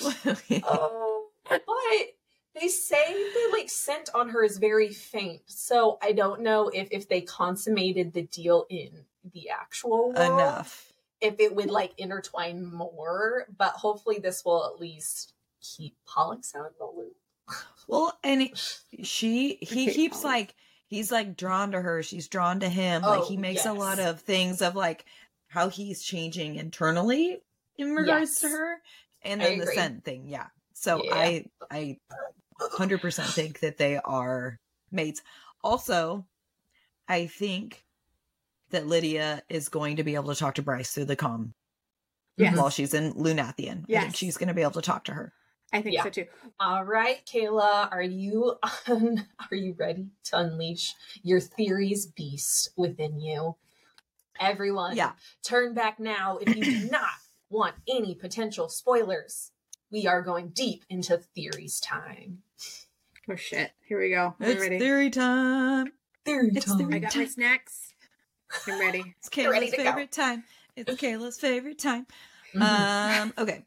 Oh, 0.64 1.26
but 1.48 1.62
they 2.60 2.68
say 2.68 3.12
the 3.12 3.56
like 3.56 3.70
scent 3.70 4.08
on 4.14 4.28
her 4.28 4.42
is 4.44 4.58
very 4.58 4.88
faint 4.88 5.42
so 5.46 5.98
i 6.02 6.12
don't 6.12 6.40
know 6.40 6.68
if 6.68 6.88
if 6.90 7.08
they 7.08 7.20
consummated 7.20 8.12
the 8.12 8.22
deal 8.22 8.66
in 8.70 9.04
the 9.32 9.50
actual 9.50 10.12
world. 10.12 10.16
Enough. 10.16 10.92
If 11.20 11.40
it 11.40 11.54
would 11.54 11.70
like 11.70 11.92
intertwine 11.98 12.64
more 12.64 13.46
but 13.56 13.72
hopefully 13.72 14.18
this 14.22 14.44
will 14.44 14.64
at 14.72 14.80
least 14.80 15.34
keep 15.60 15.96
pollux 16.06 16.54
out 16.54 16.66
of 16.66 16.72
the 16.78 16.84
loop. 16.84 17.16
Well 17.88 18.16
and 18.22 18.42
it, 18.42 18.80
she 19.02 19.58
he 19.60 19.84
okay, 19.84 19.94
keeps 19.94 20.22
like 20.22 20.54
he's 20.86 21.10
like 21.10 21.36
drawn 21.36 21.72
to 21.72 21.80
her. 21.80 22.02
She's 22.02 22.28
drawn 22.28 22.60
to 22.60 22.68
him. 22.68 23.02
Oh, 23.04 23.18
like 23.18 23.28
he 23.28 23.36
oh, 23.36 23.40
makes 23.40 23.64
yes. 23.64 23.66
a 23.66 23.72
lot 23.72 23.98
of 23.98 24.20
things 24.20 24.62
of 24.62 24.76
like 24.76 25.04
how 25.48 25.68
he's 25.68 26.02
changing 26.02 26.56
internally 26.56 27.38
in 27.76 27.94
regards 27.94 28.30
yes. 28.30 28.40
to 28.42 28.48
her 28.48 28.76
and 29.22 29.40
then 29.40 29.58
the 29.58 29.66
scent 29.66 30.04
thing. 30.04 30.28
Yeah. 30.28 30.46
So 30.74 31.02
yeah. 31.02 31.14
i 31.14 31.44
i 31.70 31.98
100% 32.60 33.34
think 33.34 33.60
that 33.60 33.78
they 33.78 33.96
are 33.96 34.58
mates. 34.90 35.22
Also, 35.62 36.26
I 37.08 37.26
think 37.26 37.84
that 38.70 38.86
Lydia 38.86 39.42
is 39.48 39.68
going 39.68 39.96
to 39.96 40.04
be 40.04 40.14
able 40.14 40.32
to 40.34 40.38
talk 40.38 40.56
to 40.56 40.62
Bryce 40.62 40.92
through 40.92 41.06
the 41.06 41.16
com 41.16 41.54
yes. 42.36 42.56
while 42.56 42.70
she's 42.70 42.94
in 42.94 43.12
Lunathion. 43.14 43.84
Yes. 43.88 43.98
I 43.98 44.02
think 44.04 44.16
she's 44.16 44.36
going 44.36 44.48
to 44.48 44.54
be 44.54 44.62
able 44.62 44.72
to 44.72 44.82
talk 44.82 45.04
to 45.04 45.12
her. 45.12 45.32
I 45.72 45.82
think 45.82 45.94
yeah. 45.94 46.02
so 46.04 46.10
too. 46.10 46.26
All 46.58 46.84
right, 46.84 47.20
Kayla, 47.26 47.92
are 47.92 48.02
you 48.02 48.54
on, 48.88 49.26
are 49.50 49.56
you 49.56 49.74
ready 49.78 50.08
to 50.24 50.38
unleash 50.38 50.94
your 51.22 51.40
theories 51.40 52.06
beast 52.06 52.70
within 52.76 53.20
you? 53.20 53.56
Everyone, 54.40 54.96
yeah. 54.96 55.12
turn 55.42 55.74
back 55.74 55.98
now 55.98 56.38
if 56.38 56.54
you 56.54 56.62
do 56.62 56.88
not 56.90 57.10
want 57.50 57.74
any 57.88 58.14
potential 58.14 58.68
spoilers. 58.68 59.50
We 59.90 60.06
are 60.06 60.22
going 60.22 60.50
deep 60.50 60.84
into 60.88 61.18
theories 61.18 61.80
time. 61.80 62.42
Oh 63.30 63.36
shit! 63.36 63.70
Here 63.86 64.00
we 64.00 64.10
go. 64.10 64.34
I'm 64.40 64.50
it's 64.50 64.60
ready. 64.60 64.78
theory 64.78 65.10
time. 65.10 65.92
Theory 66.24 66.50
it's 66.54 66.64
time. 66.64 66.78
Theory 66.78 66.94
I 66.94 66.98
got 67.00 67.12
time. 67.12 67.22
my 67.22 67.28
snacks. 67.28 67.92
I'm 68.66 68.80
ready. 68.80 69.14
It's 69.18 69.28
Kayla's 69.28 69.52
ready 69.52 69.70
favorite 69.70 70.10
go. 70.10 70.22
time. 70.22 70.44
It's 70.76 70.94
Kayla's 71.02 71.38
favorite 71.38 71.78
time. 71.78 72.06
Mm-hmm. 72.54 73.22
Um. 73.22 73.34
Okay. 73.36 73.64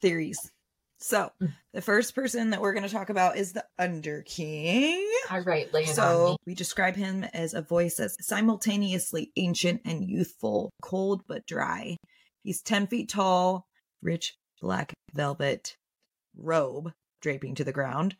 Theories. 0.00 0.52
So 1.00 1.30
the 1.72 1.80
first 1.80 2.14
person 2.14 2.50
that 2.50 2.60
we're 2.60 2.72
going 2.72 2.86
to 2.86 2.92
talk 2.92 3.08
about 3.10 3.36
is 3.36 3.52
the 3.52 3.64
Under 3.78 4.22
King. 4.22 5.08
All 5.30 5.40
right, 5.40 5.72
lay 5.72 5.84
so 5.84 6.36
we 6.44 6.54
describe 6.54 6.96
him 6.96 7.24
as 7.32 7.54
a 7.54 7.62
voice 7.62 7.96
that's 7.96 8.16
simultaneously 8.26 9.30
ancient 9.36 9.82
and 9.84 10.04
youthful, 10.04 10.70
cold 10.82 11.22
but 11.28 11.46
dry. 11.46 11.96
He's 12.42 12.62
ten 12.62 12.86
feet 12.88 13.08
tall, 13.08 13.66
rich 14.02 14.36
black 14.60 14.92
velvet 15.14 15.76
robe 16.36 16.92
draping 17.20 17.54
to 17.56 17.64
the 17.64 17.72
ground. 17.72 18.16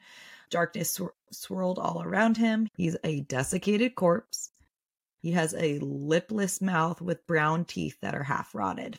Darkness 0.50 0.98
swir- 0.98 1.10
swirled 1.30 1.78
all 1.78 2.02
around 2.02 2.36
him. 2.36 2.68
He's 2.76 2.96
a 3.04 3.20
desiccated 3.22 3.94
corpse. 3.94 4.50
He 5.20 5.32
has 5.32 5.54
a 5.54 5.78
lipless 5.80 6.60
mouth 6.60 7.00
with 7.00 7.26
brown 7.26 7.64
teeth 7.64 7.98
that 8.00 8.14
are 8.14 8.22
half 8.22 8.54
rotted. 8.54 8.98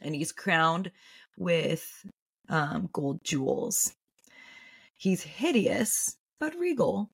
And 0.00 0.14
he's 0.14 0.32
crowned 0.32 0.90
with 1.36 2.06
um, 2.48 2.88
gold 2.92 3.24
jewels. 3.24 3.94
He's 4.94 5.22
hideous, 5.22 6.16
but 6.38 6.54
regal. 6.54 7.10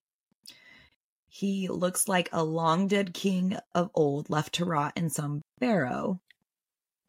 He 1.27 1.67
looks 1.67 2.07
like 2.07 2.29
a 2.31 2.43
long 2.43 2.87
dead 2.87 3.13
king 3.13 3.57
of 3.73 3.91
old 3.93 4.29
left 4.29 4.53
to 4.55 4.65
rot 4.65 4.93
in 4.95 5.09
some 5.09 5.41
barrow 5.59 6.21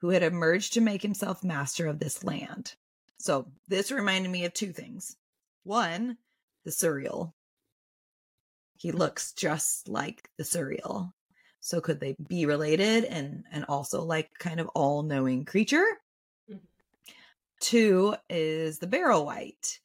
who 0.00 0.10
had 0.10 0.22
emerged 0.22 0.72
to 0.74 0.80
make 0.80 1.02
himself 1.02 1.44
master 1.44 1.86
of 1.86 1.98
this 1.98 2.24
land. 2.24 2.74
So 3.20 3.48
this 3.68 3.92
reminded 3.92 4.30
me 4.30 4.46
of 4.46 4.54
two 4.54 4.72
things. 4.72 5.16
One, 5.64 6.16
the 6.64 6.70
Suriel. 6.70 7.34
He 8.78 8.92
looks 8.92 9.34
just 9.34 9.88
like 9.88 10.30
the 10.38 10.44
Suriel. 10.44 11.12
So 11.60 11.82
could 11.82 12.00
they 12.00 12.16
be 12.28 12.46
related 12.46 13.04
and 13.04 13.44
and 13.52 13.66
also 13.66 14.02
like 14.02 14.30
kind 14.38 14.58
of 14.58 14.68
all 14.68 15.02
knowing 15.02 15.44
creature? 15.44 15.84
Mm-hmm. 16.50 16.64
Two 17.60 18.14
is 18.30 18.78
the 18.78 18.86
barrel 18.86 19.26
white. 19.26 19.78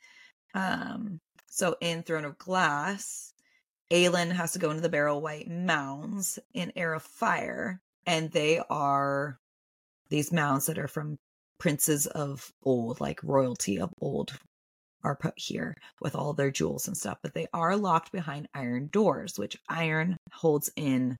Um, 0.53 1.19
so 1.47 1.75
in 1.81 2.03
Throne 2.03 2.23
of 2.23 2.37
Glass, 2.37 3.33
Aelin 3.91 4.31
has 4.31 4.53
to 4.53 4.59
go 4.59 4.69
into 4.69 4.81
the 4.81 4.89
barrel 4.89 5.21
white 5.21 5.49
mounds 5.49 6.39
in 6.53 6.71
Heir 6.77 6.93
of 6.93 7.03
Fire, 7.03 7.81
and 8.05 8.31
they 8.31 8.61
are 8.69 9.39
these 10.09 10.31
mounds 10.31 10.67
that 10.67 10.79
are 10.79 10.87
from 10.87 11.19
princes 11.57 12.07
of 12.07 12.51
old, 12.63 12.99
like 13.01 13.23
royalty 13.23 13.79
of 13.79 13.93
old, 13.99 14.37
are 15.03 15.15
put 15.15 15.33
here 15.37 15.75
with 16.01 16.15
all 16.15 16.33
their 16.33 16.51
jewels 16.51 16.87
and 16.87 16.97
stuff, 16.97 17.19
but 17.21 17.33
they 17.33 17.47
are 17.53 17.77
locked 17.77 18.11
behind 18.11 18.47
iron 18.53 18.89
doors, 18.91 19.37
which 19.37 19.57
iron 19.69 20.17
holds 20.33 20.69
in 20.75 21.15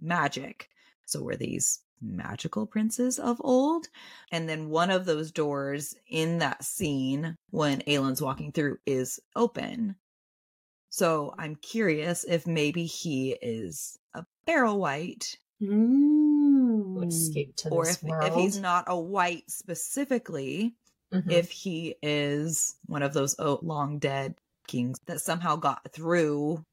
magic. 0.00 0.68
So 1.06 1.22
were 1.22 1.36
these 1.36 1.80
magical 2.00 2.66
princes 2.66 3.18
of 3.18 3.40
old? 3.40 3.88
And 4.30 4.48
then 4.48 4.68
one 4.68 4.90
of 4.90 5.06
those 5.06 5.30
doors 5.30 5.94
in 6.08 6.38
that 6.38 6.64
scene 6.64 7.36
when 7.50 7.82
Aelin's 7.86 8.22
walking 8.22 8.52
through 8.52 8.78
is 8.86 9.18
open. 9.34 9.96
So 10.90 11.34
I'm 11.38 11.56
curious 11.56 12.24
if 12.24 12.46
maybe 12.46 12.84
he 12.84 13.32
is 13.40 13.98
a 14.14 14.24
barrel 14.46 14.78
white 14.78 15.36
mm. 15.62 16.31
Escape 17.08 17.56
to 17.56 17.68
or 17.70 17.84
this 17.84 17.96
if, 17.96 18.02
world. 18.02 18.24
if 18.24 18.34
he's 18.34 18.58
not 18.58 18.84
a 18.86 18.98
white 18.98 19.50
specifically, 19.50 20.74
Mhm. 21.12 21.30
if 21.30 21.50
he 21.50 21.94
is 22.02 22.76
one 22.86 23.02
of 23.02 23.12
those 23.12 23.36
long 23.38 23.98
dead 23.98 24.34
kings 24.66 24.98
that 25.06 25.20
somehow 25.20 25.56
got 25.56 25.92
through 25.92 26.64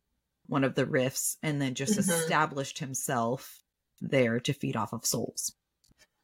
one 0.48 0.64
of 0.64 0.76
the 0.76 0.86
rifts 0.86 1.38
and 1.44 1.62
then 1.62 1.76
just 1.76 1.94
Mhm. 1.96 2.00
established 2.00 2.80
himself 2.80 3.64
there 4.02 4.40
to 4.40 4.54
feed 4.54 4.76
off 4.76 4.94
of 4.94 5.06
souls. 5.06 5.54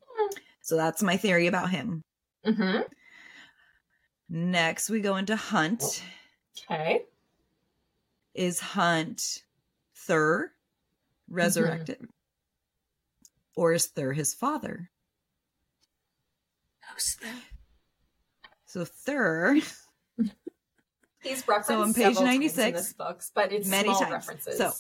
Hmm. 0.07 0.37
So 0.61 0.75
that's 0.75 1.03
my 1.03 1.17
theory 1.17 1.47
about 1.47 1.69
him. 1.71 2.01
Mhm. 2.45 2.87
Next, 4.29 4.89
we 4.89 5.01
go 5.01 5.17
into 5.17 5.35
Hunt. 5.35 6.03
Okay. 6.71 7.05
Is 8.33 8.59
Hunt 8.59 9.43
Thurr 9.95 10.51
resurrected? 11.29 12.07
Or 13.55 13.73
is 13.73 13.87
Thurr 13.87 14.13
his 14.13 14.33
father? 14.33 14.89
Who's 16.93 17.15
the- 17.15 17.27
So 18.65 18.85
Thurr 18.85 19.55
He's 21.21 21.47
referenced 21.47 21.67
So 21.69 21.81
on 21.81 21.93
page 21.95 22.19
96, 22.19 22.93
books, 22.93 23.31
but 23.33 23.51
it's 23.51 23.67
many 23.67 23.87
small 23.89 23.99
times. 23.99 24.11
references. 24.11 24.57
So, 24.59 24.73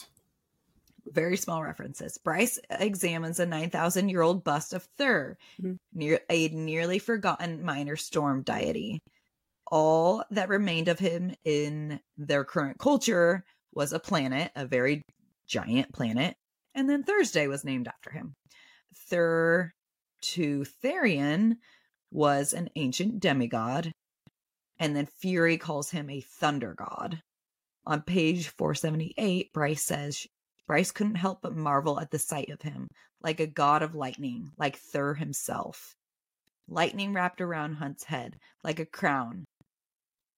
very 1.07 1.37
small 1.37 1.63
references. 1.63 2.19
Bryce 2.19 2.59
examines 2.69 3.39
a 3.39 3.47
9,000 3.47 4.09
year 4.09 4.21
old 4.21 4.43
bust 4.43 4.71
of 4.73 4.83
Thurr, 4.97 5.37
Mhm. 5.59 5.77
near, 5.93 6.19
a 6.29 6.49
nearly 6.49 6.99
forgotten 6.99 7.63
minor 7.65 7.95
storm 7.95 8.43
deity. 8.43 8.99
All 9.71 10.23
that 10.29 10.49
remained 10.49 10.87
of 10.87 10.99
him 10.99 11.33
in 11.45 11.99
their 12.15 12.45
current 12.45 12.77
culture 12.77 13.43
was 13.73 13.91
a 13.91 13.99
planet, 13.99 14.51
a 14.55 14.67
very 14.67 15.01
giant 15.47 15.93
planet, 15.93 16.37
and 16.75 16.87
then 16.87 17.03
Thursday 17.03 17.47
was 17.47 17.63
named 17.63 17.87
after 17.87 18.11
him. 18.11 18.35
Thurr 18.95 19.73
to 20.21 20.63
Therian 20.63 21.57
was 22.11 22.53
an 22.53 22.69
ancient 22.75 23.19
demigod, 23.19 23.91
and 24.79 24.95
then 24.95 25.05
Fury 25.05 25.57
calls 25.57 25.91
him 25.91 26.09
a 26.09 26.21
thunder 26.21 26.73
god. 26.73 27.21
On 27.85 28.01
page 28.01 28.47
478, 28.49 29.53
Bryce 29.53 29.83
says 29.83 30.25
Bryce 30.65 30.91
couldn't 30.91 31.15
help 31.15 31.41
but 31.41 31.55
marvel 31.55 31.99
at 31.99 32.09
the 32.09 32.17
sight 32.17 32.49
of 32.49 32.63
him, 32.63 32.87
like 33.21 33.39
a 33.39 33.47
god 33.47 33.83
of 33.83 33.93
lightning, 33.93 34.51
like 34.57 34.77
Thurr 34.77 35.13
himself. 35.13 35.95
Lightning 36.67 37.13
wrapped 37.13 37.41
around 37.41 37.75
Hunt's 37.75 38.05
head, 38.05 38.39
like 38.63 38.79
a 38.79 38.85
crown, 38.85 39.45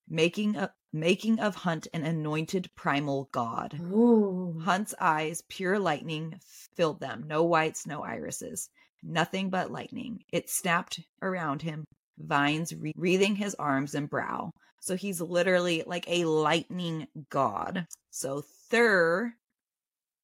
making 0.08 0.55
a, 0.55 0.72
making 0.93 1.39
of 1.39 1.55
Hunt 1.55 1.88
an 1.93 2.03
anointed 2.03 2.70
primal 2.76 3.30
god. 3.32 3.80
Ooh. 3.80 4.60
Hunt's 4.64 4.93
eyes, 4.99 5.41
pure 5.49 5.80
lightning, 5.80 6.39
filled 6.76 6.99
them. 6.99 7.26
No 7.28 7.43
whites, 7.43 7.86
no 7.86 8.03
irises. 8.03 8.70
Nothing 9.03 9.49
but 9.49 9.72
lightning. 9.72 10.24
It 10.32 10.49
snapped 10.49 10.99
around 11.22 11.62
him, 11.62 11.84
vines 12.18 12.74
wre- 12.74 12.91
wreathing 12.95 13.36
his 13.36 13.55
arms 13.55 13.93
and 13.95 14.10
brow. 14.10 14.51
So 14.82 14.95
he's 14.95 15.20
literally 15.22 15.84
like 15.86 16.05
a 16.08 16.26
lightning 16.26 17.08
god. 17.30 17.86
So 18.10 18.43
Thurr, 18.70 19.34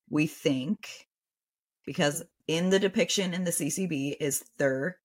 we 0.09 0.27
think, 0.27 0.87
because 1.85 2.23
in 2.47 2.69
the 2.69 2.79
depiction 2.79 3.33
in 3.33 3.43
the 3.43 3.51
CCB 3.51 4.15
is 4.19 4.43
Thurr, 4.57 4.95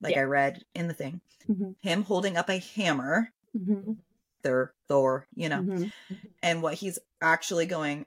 like 0.00 0.14
Yeah. 0.14 0.20
I 0.22 0.24
read 0.24 0.62
in 0.74 0.88
the 0.88 0.94
thing, 0.94 1.20
Mhm. 1.48 1.74
him 1.80 2.02
holding 2.04 2.36
up 2.36 2.48
a 2.48 2.58
hammer, 2.58 3.32
Mhm. 3.56 3.98
Thurr, 4.42 4.72
Thor, 4.88 5.26
you 5.34 5.48
know, 5.48 5.62
Mhm. 5.62 5.92
and 6.42 6.62
what 6.62 6.74
he's 6.74 6.98
actually 7.20 7.66
going 7.66 8.06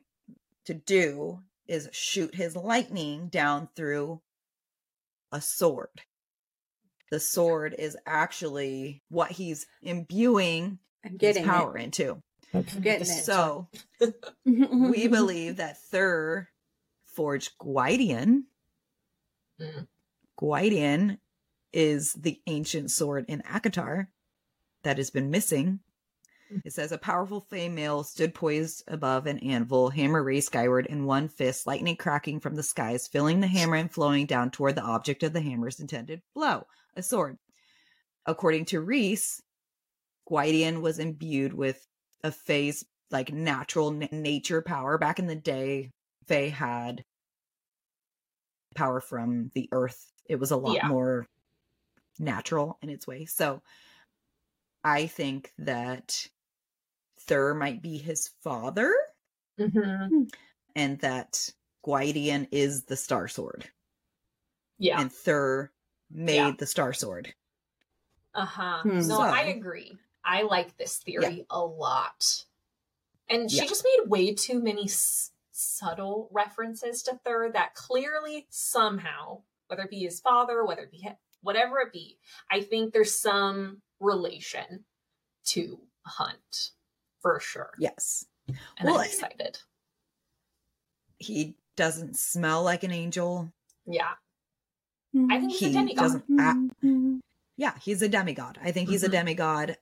to 0.65 0.73
do 0.73 1.41
is 1.67 1.89
shoot 1.91 2.35
his 2.35 2.55
lightning 2.55 3.27
down 3.29 3.67
through 3.75 4.21
a 5.31 5.41
sword. 5.41 6.01
The 7.11 7.19
sword 7.19 7.75
is 7.77 7.97
actually 8.05 9.03
what 9.09 9.31
he's 9.31 9.65
imbuing 9.81 10.79
I'm 11.03 11.11
his 11.11 11.19
getting 11.19 11.45
power 11.45 11.77
into. 11.77 12.21
I'm 12.53 12.63
getting 12.81 13.07
it. 13.07 13.23
So 13.23 13.67
Mm-hmm. 14.01 14.89
we 14.89 15.07
believe 15.07 15.57
that 15.57 15.81
Thurr 15.81 16.49
forged 17.05 17.57
Gwydion. 17.59 18.47
Mm. 19.59 19.87
Gwydion 20.37 21.19
is 21.71 22.13
the 22.13 22.41
ancient 22.47 22.91
sword 22.91 23.25
in 23.27 23.41
ACOTAR 23.41 24.07
that 24.83 24.97
has 24.97 25.09
been 25.11 25.29
missing. 25.29 25.79
It 26.63 26.73
says 26.73 26.91
a 26.91 26.97
powerful 26.97 27.41
female 27.41 28.03
stood 28.03 28.33
poised 28.33 28.83
above 28.87 29.27
an 29.27 29.39
anvil, 29.39 29.89
hammer 29.89 30.23
raised 30.23 30.47
skyward 30.47 30.85
in 30.85 31.05
one 31.05 31.27
fist, 31.27 31.67
lightning 31.67 31.97
cracking 31.97 32.39
from 32.39 32.55
the 32.55 32.63
skies, 32.63 33.07
filling 33.07 33.39
the 33.39 33.47
hammer 33.47 33.75
and 33.75 33.91
flowing 33.91 34.25
down 34.25 34.51
toward 34.51 34.75
the 34.75 34.81
object 34.83 35.23
of 35.23 35.33
the 35.33 35.41
hammer's 35.41 35.79
intended 35.79 36.21
blow, 36.33 36.65
a 36.95 37.03
sword. 37.03 37.37
According 38.25 38.65
to 38.65 38.81
Rhys, 38.81 39.41
Gwydion 40.25 40.81
was 40.81 40.99
imbued 40.99 41.53
with 41.53 41.85
a 42.23 42.31
phase 42.31 42.85
like 43.11 43.33
natural 43.33 43.91
nature 43.91 44.61
power. 44.61 44.97
Back 44.97 45.19
in 45.19 45.27
the 45.27 45.35
day, 45.35 45.91
Fae 46.25 46.49
had 46.49 47.03
power 48.75 49.01
from 49.01 49.51
the 49.53 49.69
earth. 49.71 50.11
It 50.25 50.37
was 50.37 50.51
a 50.51 50.57
lot 50.57 50.75
Yeah. 50.75 50.87
more 50.87 51.27
natural 52.19 52.77
in 52.81 52.89
its 52.89 53.05
way. 53.05 53.25
So 53.25 53.61
I 54.83 55.07
think 55.07 55.51
that 55.57 56.27
Thurr 57.27 57.53
might 57.53 57.81
be 57.81 57.97
his 57.97 58.29
father 58.41 58.93
Mhm. 59.59 60.33
and 60.75 60.99
that 60.99 61.49
Gwydion 61.83 62.47
is 62.51 62.85
the 62.85 62.95
Star 62.97 63.27
Sword. 63.27 63.69
Yeah. 64.77 64.99
And 64.99 65.11
Thurr 65.11 65.71
made 66.09 66.35
Yeah. 66.35 66.51
the 66.57 66.65
Star 66.65 66.93
Sword. 66.93 67.33
Uh 68.33 68.45
huh. 68.45 68.81
Hmm. 68.81 68.89
No, 68.99 69.01
So- 69.17 69.21
I 69.21 69.43
agree. 69.43 69.97
I 70.23 70.43
like 70.43 70.77
this 70.77 70.97
theory 70.99 71.45
a 71.49 71.63
lot. 71.63 72.45
And 73.29 73.49
she 73.51 73.57
Yeah. 73.57 73.65
just 73.65 73.83
made 73.83 74.09
way 74.09 74.33
too 74.33 74.59
many 74.61 74.85
s- 74.85 75.31
subtle 75.51 76.27
references 76.31 77.03
to 77.03 77.17
Thurr 77.23 77.51
that 77.51 77.75
clearly 77.75 78.47
somehow, 78.49 79.43
whether 79.67 79.83
it 79.83 79.89
be 79.91 79.99
his 79.99 80.19
father, 80.19 80.65
whether 80.65 80.83
it 80.83 80.91
be 80.91 81.01
hi- 81.01 81.17
whatever 81.41 81.79
it 81.79 81.91
be, 81.93 82.17
I 82.49 82.61
think 82.61 82.91
there's 82.93 83.17
some 83.17 83.81
relation 83.99 84.85
to 85.45 85.87
Hunt 86.05 86.71
for 87.23 87.39
sure. 87.39 87.71
Yes. 87.79 88.25
And 88.47 88.57
Well, 88.83 88.99
I'm 88.99 89.05
excited. 89.05 89.57
He 91.17 91.55
doesn't 91.75 92.15
smell 92.17 92.61
like 92.63 92.83
an 92.83 92.91
angel. 92.91 93.51
Yeah. 93.87 94.11
I 95.29 95.39
think 95.39 95.51
he's 95.53 95.61
a 95.63 95.67
He 95.67 95.73
demigod. 95.73 95.95
doesn't 96.03 96.39
act 96.39 96.59
Mhm. 96.83 97.19
Yeah, 97.55 97.77
he's 97.79 98.01
a 98.01 98.09
demigod. 98.09 98.59
I 98.61 98.71
think 98.71 98.89
he's 98.89 99.03
a 99.03 99.07
Mhm. 99.07 99.11
demigod. 99.11 99.77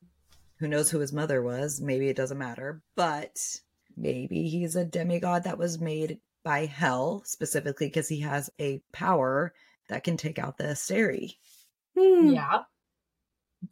Who 0.58 0.68
knows 0.68 0.92
who 0.92 1.00
his 1.00 1.12
mother 1.14 1.42
was? 1.42 1.82
Maybe 1.82 2.08
it 2.10 2.16
doesn't 2.18 2.38
matter, 2.38 2.82
but 2.96 3.62
maybe 3.98 4.48
he's 4.50 4.76
a 4.76 4.86
demigod 4.86 5.44
that 5.46 5.58
was 5.58 5.80
made 5.80 6.20
by 6.44 6.66
Hell 6.66 7.24
specifically 7.26 7.88
because 7.88 8.10
he 8.10 8.20
has 8.20 8.50
a 8.60 8.80
power 8.92 9.54
that 9.88 10.04
can 10.04 10.18
take 10.18 10.38
out 10.38 10.58
the 10.58 10.66
Asteri. 10.66 11.38
Hmm. 11.98 12.30
Yeah. 12.34 12.64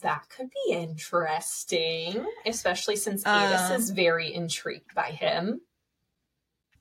That 0.01 0.29
could 0.29 0.49
be 0.51 0.73
interesting, 0.73 2.25
especially 2.45 2.95
since 2.95 3.23
Aidas 3.23 3.71
Um, 3.71 3.79
is 3.79 3.89
very 3.89 4.33
intrigued 4.33 4.93
by 4.93 5.11
him. 5.11 5.61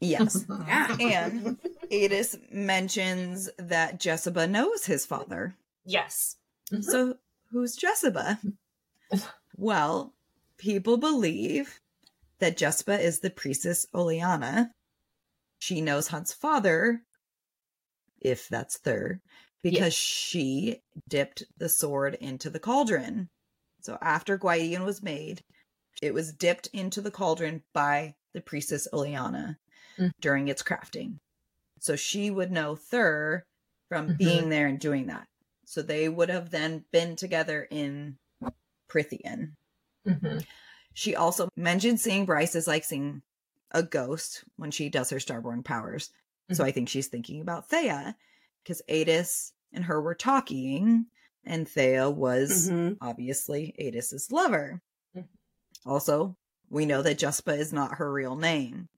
Yes. 0.00 0.44
Yeah. 0.68 0.96
and 1.00 1.58
Aidas 1.90 2.36
mentions 2.52 3.48
that 3.58 3.98
Jesiba 3.98 4.48
knows 4.48 4.84
his 4.86 5.06
father. 5.06 5.56
Yes. 5.84 6.36
Mhm. 6.70 6.84
So 6.84 7.14
who's 7.50 7.76
Jesiba? 7.76 8.38
well, 9.56 10.14
people 10.58 10.98
believe 10.98 11.80
that 12.40 12.56
Jesiba 12.58 13.00
is 13.00 13.20
the 13.20 13.30
priestess 13.30 13.86
Oleana. 13.94 14.70
She 15.58 15.80
knows 15.80 16.08
Hunt's 16.08 16.32
father, 16.32 17.02
if 18.20 18.48
that's 18.48 18.76
Thurr, 18.78 19.20
because 19.62 19.94
she 19.94 20.82
dipped 21.08 21.44
the 21.56 21.68
sword 21.68 22.14
into 22.14 22.50
the 22.50 22.60
cauldron. 22.60 23.28
So 23.80 23.98
after 24.00 24.36
Gwydion 24.38 24.84
was 24.84 25.02
made, 25.02 25.42
it 26.02 26.14
was 26.14 26.32
dipped 26.32 26.68
into 26.72 27.00
the 27.00 27.10
cauldron 27.10 27.62
by 27.72 28.14
the 28.34 28.40
priestess 28.40 28.86
Oleana 28.92 29.58
Mm. 29.98 30.12
during 30.20 30.46
its 30.48 30.62
crafting. 30.62 31.18
So 31.80 31.96
she 31.96 32.30
would 32.30 32.52
know 32.52 32.76
Thurr 32.76 33.44
from 33.88 34.10
Mhm. 34.10 34.18
being 34.18 34.48
there 34.48 34.68
and 34.68 34.78
doing 34.78 35.06
that. 35.06 35.26
So 35.64 35.82
they 35.82 36.08
would 36.08 36.28
have 36.28 36.50
then 36.50 36.84
been 36.92 37.16
together 37.16 37.66
in 37.70 38.18
Prythian. 38.88 39.56
Mhm. 40.06 40.46
She 40.94 41.14
also 41.16 41.48
mentioned 41.56 42.00
seeing 42.00 42.26
Bryce 42.26 42.54
as 42.54 42.66
like 42.66 42.84
seeing 42.84 43.22
a 43.72 43.82
ghost 43.82 44.44
when 44.56 44.70
she 44.70 44.88
does 44.88 45.10
her 45.10 45.18
starborn 45.18 45.64
powers. 45.64 46.10
So 46.52 46.64
I 46.64 46.70
think 46.72 46.88
she's 46.88 47.08
thinking 47.08 47.40
about 47.40 47.68
Thea 47.68 48.16
because 48.68 48.82
Aidas 48.90 49.52
and 49.72 49.84
her 49.84 50.00
were 50.02 50.14
talking, 50.14 51.06
and 51.44 51.66
Thea 51.66 52.10
was 52.10 52.68
Mhm. 52.68 52.98
obviously 53.00 53.74
Aidas's 53.80 54.30
lover. 54.30 54.82
Mhm. 55.16 55.26
Also, 55.86 56.36
we 56.68 56.84
know 56.84 57.00
that 57.00 57.18
Jesiba 57.18 57.56
is 57.58 57.72
not 57.72 57.96
her 57.96 58.12
real 58.12 58.36
name. 58.36 58.90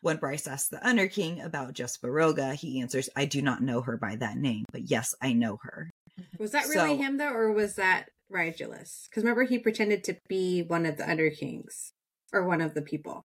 When 0.00 0.16
Bryce 0.16 0.46
asks 0.46 0.68
the 0.70 0.86
Under 0.86 1.08
King 1.08 1.40
about 1.42 1.74
Jesiba 1.74 2.08
Roga, 2.08 2.54
he 2.54 2.80
answers, 2.80 3.10
I 3.14 3.26
do 3.26 3.42
not 3.42 3.60
know 3.62 3.82
her 3.82 3.98
by 3.98 4.16
that 4.16 4.38
name, 4.38 4.64
but 4.72 4.88
yes, 4.90 5.14
I 5.20 5.34
know 5.34 5.58
her. 5.62 5.90
Was 6.38 6.52
that 6.52 6.68
really 6.68 6.96
So- 6.96 7.02
him 7.02 7.18
though, 7.18 7.32
or 7.34 7.52
was 7.52 7.74
that 7.74 8.08
Rigelus? 8.32 9.08
Because 9.10 9.24
remember, 9.24 9.42
he 9.42 9.58
pretended 9.58 10.04
to 10.04 10.18
be 10.26 10.62
one 10.62 10.86
of 10.86 10.96
the 10.96 11.04
Underkings 11.04 11.92
or 12.32 12.44
one 12.46 12.62
of 12.62 12.72
the 12.72 12.82
people. 12.82 13.26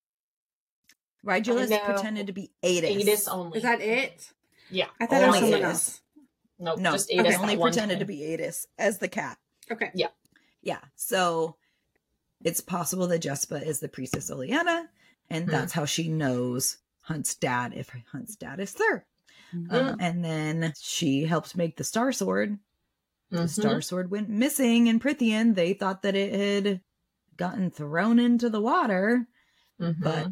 Rigelus 1.23 1.69
pretended 1.85 2.25
to 2.27 2.33
be 2.33 2.51
Aidas. 2.63 3.03
Aidas 3.03 3.27
only. 3.31 3.57
Is 3.57 3.63
that 3.63 3.81
it? 3.81 4.31
Yeah. 4.71 4.87
I 4.99 5.05
thought 5.05 5.23
it 5.23 5.27
was 5.27 5.35
Only 5.37 5.39
someone 5.51 5.61
Aidas. 5.61 5.73
else. 5.73 6.01
Nope. 6.59 6.79
No, 6.79 6.91
just 6.91 7.09
he 7.09 7.17
Aidas. 7.17 7.39
only 7.39 7.55
that 7.55 7.59
one 7.59 7.71
pretended 7.71 7.99
to 7.99 8.05
be 8.05 8.19
Aidas 8.19 8.65
as 8.77 8.97
the 8.99 9.07
cat. 9.07 9.37
Okay. 9.71 9.91
Yeah. 9.93 10.07
Yeah. 10.61 10.79
So 10.95 11.55
it's 12.43 12.61
possible 12.61 13.07
that 13.07 13.21
Jesiba 13.21 13.61
is 13.65 13.79
the 13.79 13.87
priestess 13.89 14.29
Oleana, 14.29 14.87
and 15.29 15.45
Hmm. 15.45 15.51
that's 15.51 15.73
how 15.73 15.85
she 15.85 16.07
knows 16.09 16.77
Hunt's 17.01 17.35
dad 17.35 17.73
if 17.75 17.89
Hunt's 18.11 18.35
dad 18.35 18.59
is 18.59 18.73
there. 18.73 19.05
Mm-hmm. 19.55 19.73
Uh, 19.73 19.95
and 19.99 20.23
then 20.23 20.73
she 20.79 21.23
helped 21.25 21.57
make 21.57 21.75
the 21.77 21.83
Star 21.83 22.11
Sword. 22.11 22.59
The 23.31 23.43
Mhm. 23.43 23.49
Star 23.49 23.81
Sword 23.81 24.11
went 24.11 24.29
missing 24.29 24.87
in 24.87 24.99
Prythian. 24.99 25.55
They 25.55 25.73
thought 25.73 26.01
that 26.03 26.15
it 26.15 26.65
had 26.65 26.81
gotten 27.37 27.71
thrown 27.71 28.19
into 28.19 28.49
the 28.49 28.61
water, 28.61 29.27
Mhm. 29.79 29.95
but 30.01 30.27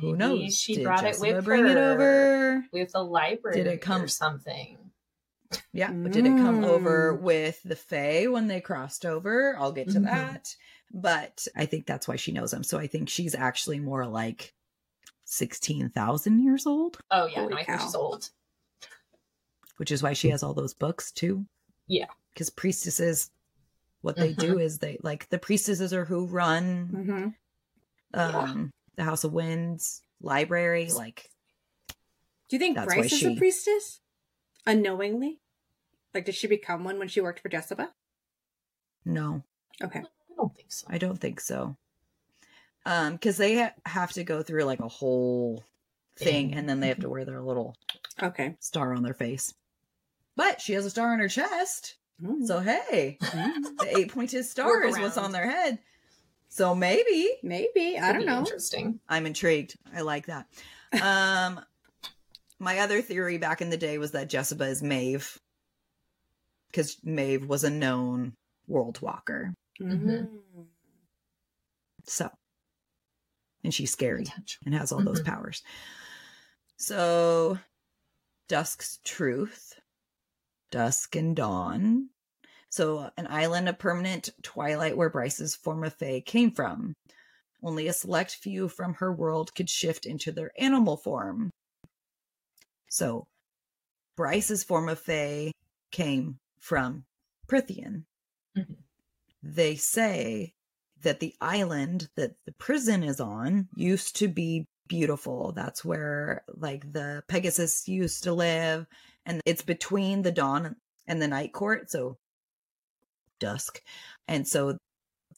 who 0.00 0.16
knows? 0.16 0.56
She 0.56 0.74
Did 0.76 0.84
brought 0.84 1.04
it 1.04 1.14
Jesiba 1.16 1.36
with 1.36 1.44
bring 1.44 1.64
her 1.64 1.70
it 1.70 1.76
over? 1.76 2.64
with 2.72 2.92
the 2.92 3.02
library. 3.04 3.56
Did 3.56 3.66
it 3.66 3.80
come- 3.80 4.02
or 4.02 4.08
something? 4.08 4.78
Yeah, 5.72 5.92
but 5.92 6.10
did 6.12 6.26
it 6.26 6.36
come 6.38 6.64
over 6.64 7.16
Mm. 7.16 7.20
with 7.20 7.62
the 7.62 7.76
Fae 7.76 8.26
when 8.26 8.48
they 8.48 8.60
crossed 8.60 9.06
over? 9.06 9.56
I'll 9.56 9.70
get 9.72 9.88
to 9.90 10.00
Mhm. 10.00 10.04
that. 10.04 10.56
But 10.92 11.46
I 11.54 11.66
think 11.66 11.86
that's 11.86 12.08
why 12.08 12.16
she 12.16 12.32
knows 12.32 12.52
him. 12.52 12.64
So 12.64 12.78
I 12.78 12.88
think 12.88 13.08
she's 13.08 13.34
actually 13.34 13.78
more 13.78 14.06
like 14.06 14.54
16,000 15.24 16.40
years 16.42 16.66
old, 16.66 16.98
Oh 17.10 17.26
yeah, 17.26 17.40
Holy 17.40 17.50
no, 17.54 17.56
I 17.58 17.64
think 17.64 17.80
she's 17.80 17.94
old. 17.94 18.30
which 19.76 19.90
is 19.92 20.02
why 20.02 20.12
she 20.14 20.30
has 20.30 20.42
all 20.42 20.54
those 20.54 20.74
books 20.74 21.12
too. 21.12 21.46
Yeah. 21.86 22.06
Because 22.32 22.50
priestesses, 22.50 23.30
what 24.00 24.16
they 24.16 24.30
Mm-hmm. 24.32 24.40
do 24.40 24.58
is 24.58 24.78
they 24.78 24.98
like 25.02 25.28
the 25.28 25.38
priestesses 25.38 25.92
are 25.92 26.04
who 26.06 26.26
run 26.26 26.86
hmm 26.88 27.28
Yeah. 28.14 28.64
The 28.96 29.04
House 29.04 29.24
of 29.24 29.32
Winds 29.32 30.02
library. 30.20 30.90
Like, 30.90 31.30
Do 32.48 32.56
you 32.56 32.58
think 32.58 32.76
That's 32.76 32.88
why 32.88 33.00
Bryce 33.02 33.12
is 33.12 33.24
a 33.24 33.34
priestess? 33.36 34.00
Unknowingly? 34.66 35.38
Like, 36.14 36.24
did 36.24 36.34
she 36.34 36.46
become 36.46 36.82
one 36.84 36.98
when 36.98 37.08
she 37.08 37.20
worked 37.20 37.40
for 37.40 37.48
Jesiba? 37.48 37.88
no, 39.04 39.42
Okay. 39.82 40.00
I 40.00 40.34
don't 40.36 40.54
think 40.56 40.72
so. 40.72 40.86
I 40.90 40.98
don't 40.98 41.20
think 41.20 41.40
so. 41.40 41.76
Um, 42.84 43.12
because 43.14 43.36
they 43.36 43.56
ha- 43.58 43.74
have 43.84 44.12
to 44.14 44.24
go 44.24 44.42
through 44.42 44.64
like 44.64 44.80
a 44.80 44.88
whole 44.88 45.64
thing, 46.16 46.50
Thing. 46.50 46.54
and 46.54 46.68
then 46.68 46.80
they 46.80 46.88
have 46.88 47.00
to 47.00 47.08
wear 47.08 47.24
their 47.24 47.40
little 47.42 47.76
Okay. 48.22 48.56
star 48.60 48.94
on 48.94 49.02
their 49.02 49.14
face. 49.14 49.54
But 50.34 50.60
she 50.60 50.72
has 50.72 50.84
a 50.86 50.90
star 50.90 51.12
on 51.12 51.18
her 51.20 51.28
chest. 51.28 51.96
Mm. 52.22 52.46
So 52.46 52.60
hey, 52.60 53.18
Mm. 53.20 53.76
the 53.78 53.98
eight 53.98 54.12
pointed 54.12 54.44
star 54.46 54.82
is 54.84 54.98
what's 54.98 55.18
on 55.18 55.32
their 55.32 55.48
head. 55.50 55.78
So 56.48 56.74
maybe 56.74 57.28
Maybe. 57.42 57.98
I 57.98 58.12
don't 58.12 58.26
know. 58.26 58.38
Interesting. 58.38 59.00
I'm 59.08 59.26
intrigued. 59.26 59.76
I 59.94 60.00
like 60.02 60.26
that. 60.26 60.46
Um 61.02 61.60
my 62.58 62.78
other 62.78 63.02
theory 63.02 63.36
back 63.38 63.60
in 63.60 63.68
the 63.70 63.76
day 63.76 63.98
was 63.98 64.12
that 64.12 64.30
Jesiba 64.30 64.68
is 64.68 64.82
Maeve. 64.82 65.38
Because 66.70 66.96
Maeve 67.04 67.46
was 67.46 67.64
a 67.64 67.70
known 67.70 68.32
world 68.66 69.00
walker. 69.02 69.52
Mhm. 69.80 70.28
So 72.06 72.30
and 73.64 73.74
she's 73.74 73.90
scary 73.90 74.26
and 74.64 74.74
has 74.74 74.92
all 74.92 75.02
those 75.02 75.20
Mhm. 75.22 75.26
powers. 75.26 75.62
So 76.78 77.58
Dusk's 78.48 79.00
Truth, 79.04 79.74
Dusk 80.70 81.16
and 81.16 81.34
Dawn. 81.34 82.10
So 82.76 83.10
an 83.16 83.26
island 83.30 83.70
of 83.70 83.78
permanent 83.78 84.28
twilight 84.42 84.98
where 84.98 85.08
Bryce's 85.08 85.54
form 85.54 85.82
of 85.82 85.94
Fae 85.94 86.20
came 86.20 86.50
from. 86.50 86.92
Only 87.62 87.88
a 87.88 87.92
select 87.94 88.34
few 88.34 88.68
from 88.68 88.92
her 88.92 89.10
world 89.10 89.54
could 89.54 89.70
shift 89.70 90.04
into 90.04 90.30
their 90.30 90.52
animal 90.58 90.98
form. 90.98 91.48
So 92.90 93.28
Bryce's 94.14 94.62
form 94.62 94.90
of 94.90 94.98
Fae 94.98 95.52
came 95.90 96.38
from 96.60 97.06
Prythian. 97.48 98.04
Mhm. 98.54 98.76
They 99.42 99.76
say 99.76 100.52
that 101.00 101.20
the 101.20 101.34
island 101.40 102.10
that 102.16 102.36
the 102.44 102.52
prison 102.52 103.02
is 103.02 103.20
on 103.20 103.70
used 103.74 104.16
to 104.16 104.28
be 104.28 104.66
beautiful. 104.86 105.52
That's 105.52 105.82
where 105.82 106.44
like 106.48 106.92
the 106.92 107.24
Pegasus 107.26 107.88
used 107.88 108.22
to 108.24 108.34
live 108.34 108.86
and 109.24 109.40
it's 109.46 109.62
between 109.62 110.20
the 110.20 110.30
dawn 110.30 110.76
and 111.06 111.22
the 111.22 111.28
night 111.28 111.54
court, 111.54 111.90
so 111.90 112.18
dusk. 113.38 113.80
And 114.28 114.46
so 114.46 114.78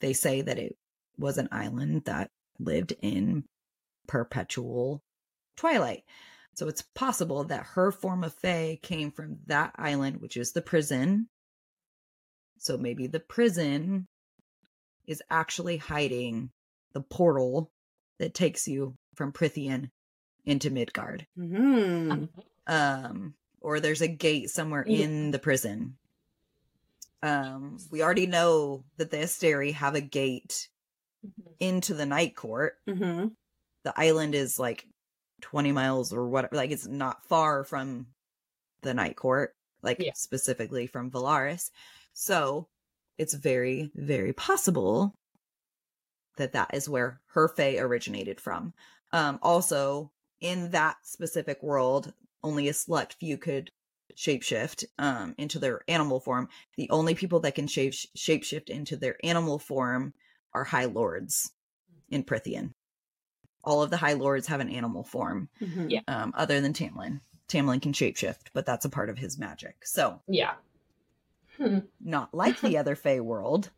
they 0.01 0.12
say 0.12 0.40
that 0.42 0.59
it 0.59 0.76
was 1.18 1.38
an 1.38 1.49
island 1.51 2.03
that 2.05 2.30
lived 2.59 2.92
in 3.03 3.44
perpetual 4.07 5.03
twilight. 5.57 6.05
So 6.55 6.66
it's 6.68 6.82
possible 6.94 7.44
that 7.44 7.66
her 7.74 7.92
form 7.92 8.24
of 8.24 8.34
Fae 8.34 8.78
came 8.82 9.11
from 9.12 9.38
that 9.46 9.72
island, 9.76 10.20
which 10.20 10.36
is 10.36 10.53
the 10.53 10.62
prison. 10.62 11.28
So 12.59 12.76
maybe 12.76 13.07
the 13.07 13.20
prison 13.20 14.07
is 15.07 15.22
actually 15.30 15.76
hiding 15.76 16.51
the 16.92 17.01
portal 17.01 17.70
that 18.18 18.34
takes 18.34 18.66
you 18.66 18.96
from 19.14 19.32
Prythian 19.32 19.90
into 20.44 20.70
Midgard. 20.70 21.26
Mhm. 21.38 22.28
Um, 22.66 23.34
or 23.61 23.80
there's 23.80 24.03
a 24.03 24.09
gate 24.09 24.51
somewhere 24.51 24.84
Yeah. 24.86 25.05
in 25.05 25.30
the 25.30 25.38
prison. 25.38 25.96
Um, 27.23 27.79
we 27.91 28.03
already 28.03 28.27
know 28.27 28.85
that 28.97 29.11
the 29.11 29.19
Asteri 29.19 29.73
have 29.73 29.95
a 29.95 30.01
gate 30.01 30.69
Mhm. 31.23 31.59
into 31.61 31.95
the 31.95 32.07
night 32.07 32.37
court. 32.37 32.79
Mhm. 32.87 33.37
The 33.85 33.93
island 33.99 34.35
is 34.35 34.59
like 34.59 34.87
20 35.41 35.73
miles 35.73 36.12
or 36.12 36.29
whatever, 36.29 36.57
like 36.57 36.71
it's 36.71 36.87
not 36.87 37.27
far 37.27 37.64
from 37.64 38.09
the 38.83 38.95
night 38.95 39.16
court, 39.16 39.57
like 39.83 39.99
Yeah. 39.99 40.12
specifically 40.14 40.87
from 40.87 41.11
Velaris. 41.11 41.71
So 42.14 42.69
it's 43.19 43.35
very, 43.35 43.91
very 43.95 44.33
possible 44.35 45.14
that 46.37 46.53
that 46.53 46.73
is 46.73 46.89
where 46.89 47.21
her 47.29 47.49
Fae 47.49 47.77
originated 47.79 48.41
from. 48.41 48.73
Um, 49.12 49.39
also, 49.43 50.12
in 50.41 50.71
that 50.71 50.97
specific 51.05 51.62
world, 51.62 52.14
only 52.43 52.69
a 52.69 52.73
select 52.75 53.14
few 53.14 53.37
could 53.39 53.71
shapeshift 54.17 54.85
um, 54.99 55.35
into 55.39 55.59
their 55.59 55.81
animal 55.89 56.21
form. 56.21 56.49
The 56.77 56.91
only 56.91 57.15
people 57.15 57.41
that 57.41 57.55
can 57.55 57.67
shape 57.67 57.93
shapeshift 57.93 58.69
into 58.69 58.97
their 58.97 59.17
animal 59.25 59.59
form 59.59 60.15
are 60.53 60.65
High 60.65 60.87
Lords 60.87 61.53
in 62.11 62.25
Prythian. 62.25 62.73
All 63.65 63.83
of 63.83 63.91
the 63.91 63.97
High 63.99 64.15
Lords 64.15 64.47
have 64.47 64.61
an 64.61 64.71
animal 64.71 65.05
form, 65.05 65.49
Mhm. 65.61 65.91
Yeah. 65.91 66.01
um, 66.09 66.33
other 66.37 66.61
than 66.61 66.73
Tamlin. 66.73 67.21
Tamlin 67.49 67.81
can 67.83 67.93
shapeshift, 67.93 68.49
but 68.53 68.65
that's 68.67 68.85
a 68.85 68.91
part 68.91 69.11
of 69.11 69.19
his 69.19 69.39
magic. 69.39 69.85
So, 69.87 70.23
Yeah. 70.27 70.55
Hmm. 71.57 71.81
not 72.01 72.33
like 72.33 72.61
the 72.61 72.79
other 72.79 72.95
Fae 72.95 73.21
world, 73.21 73.71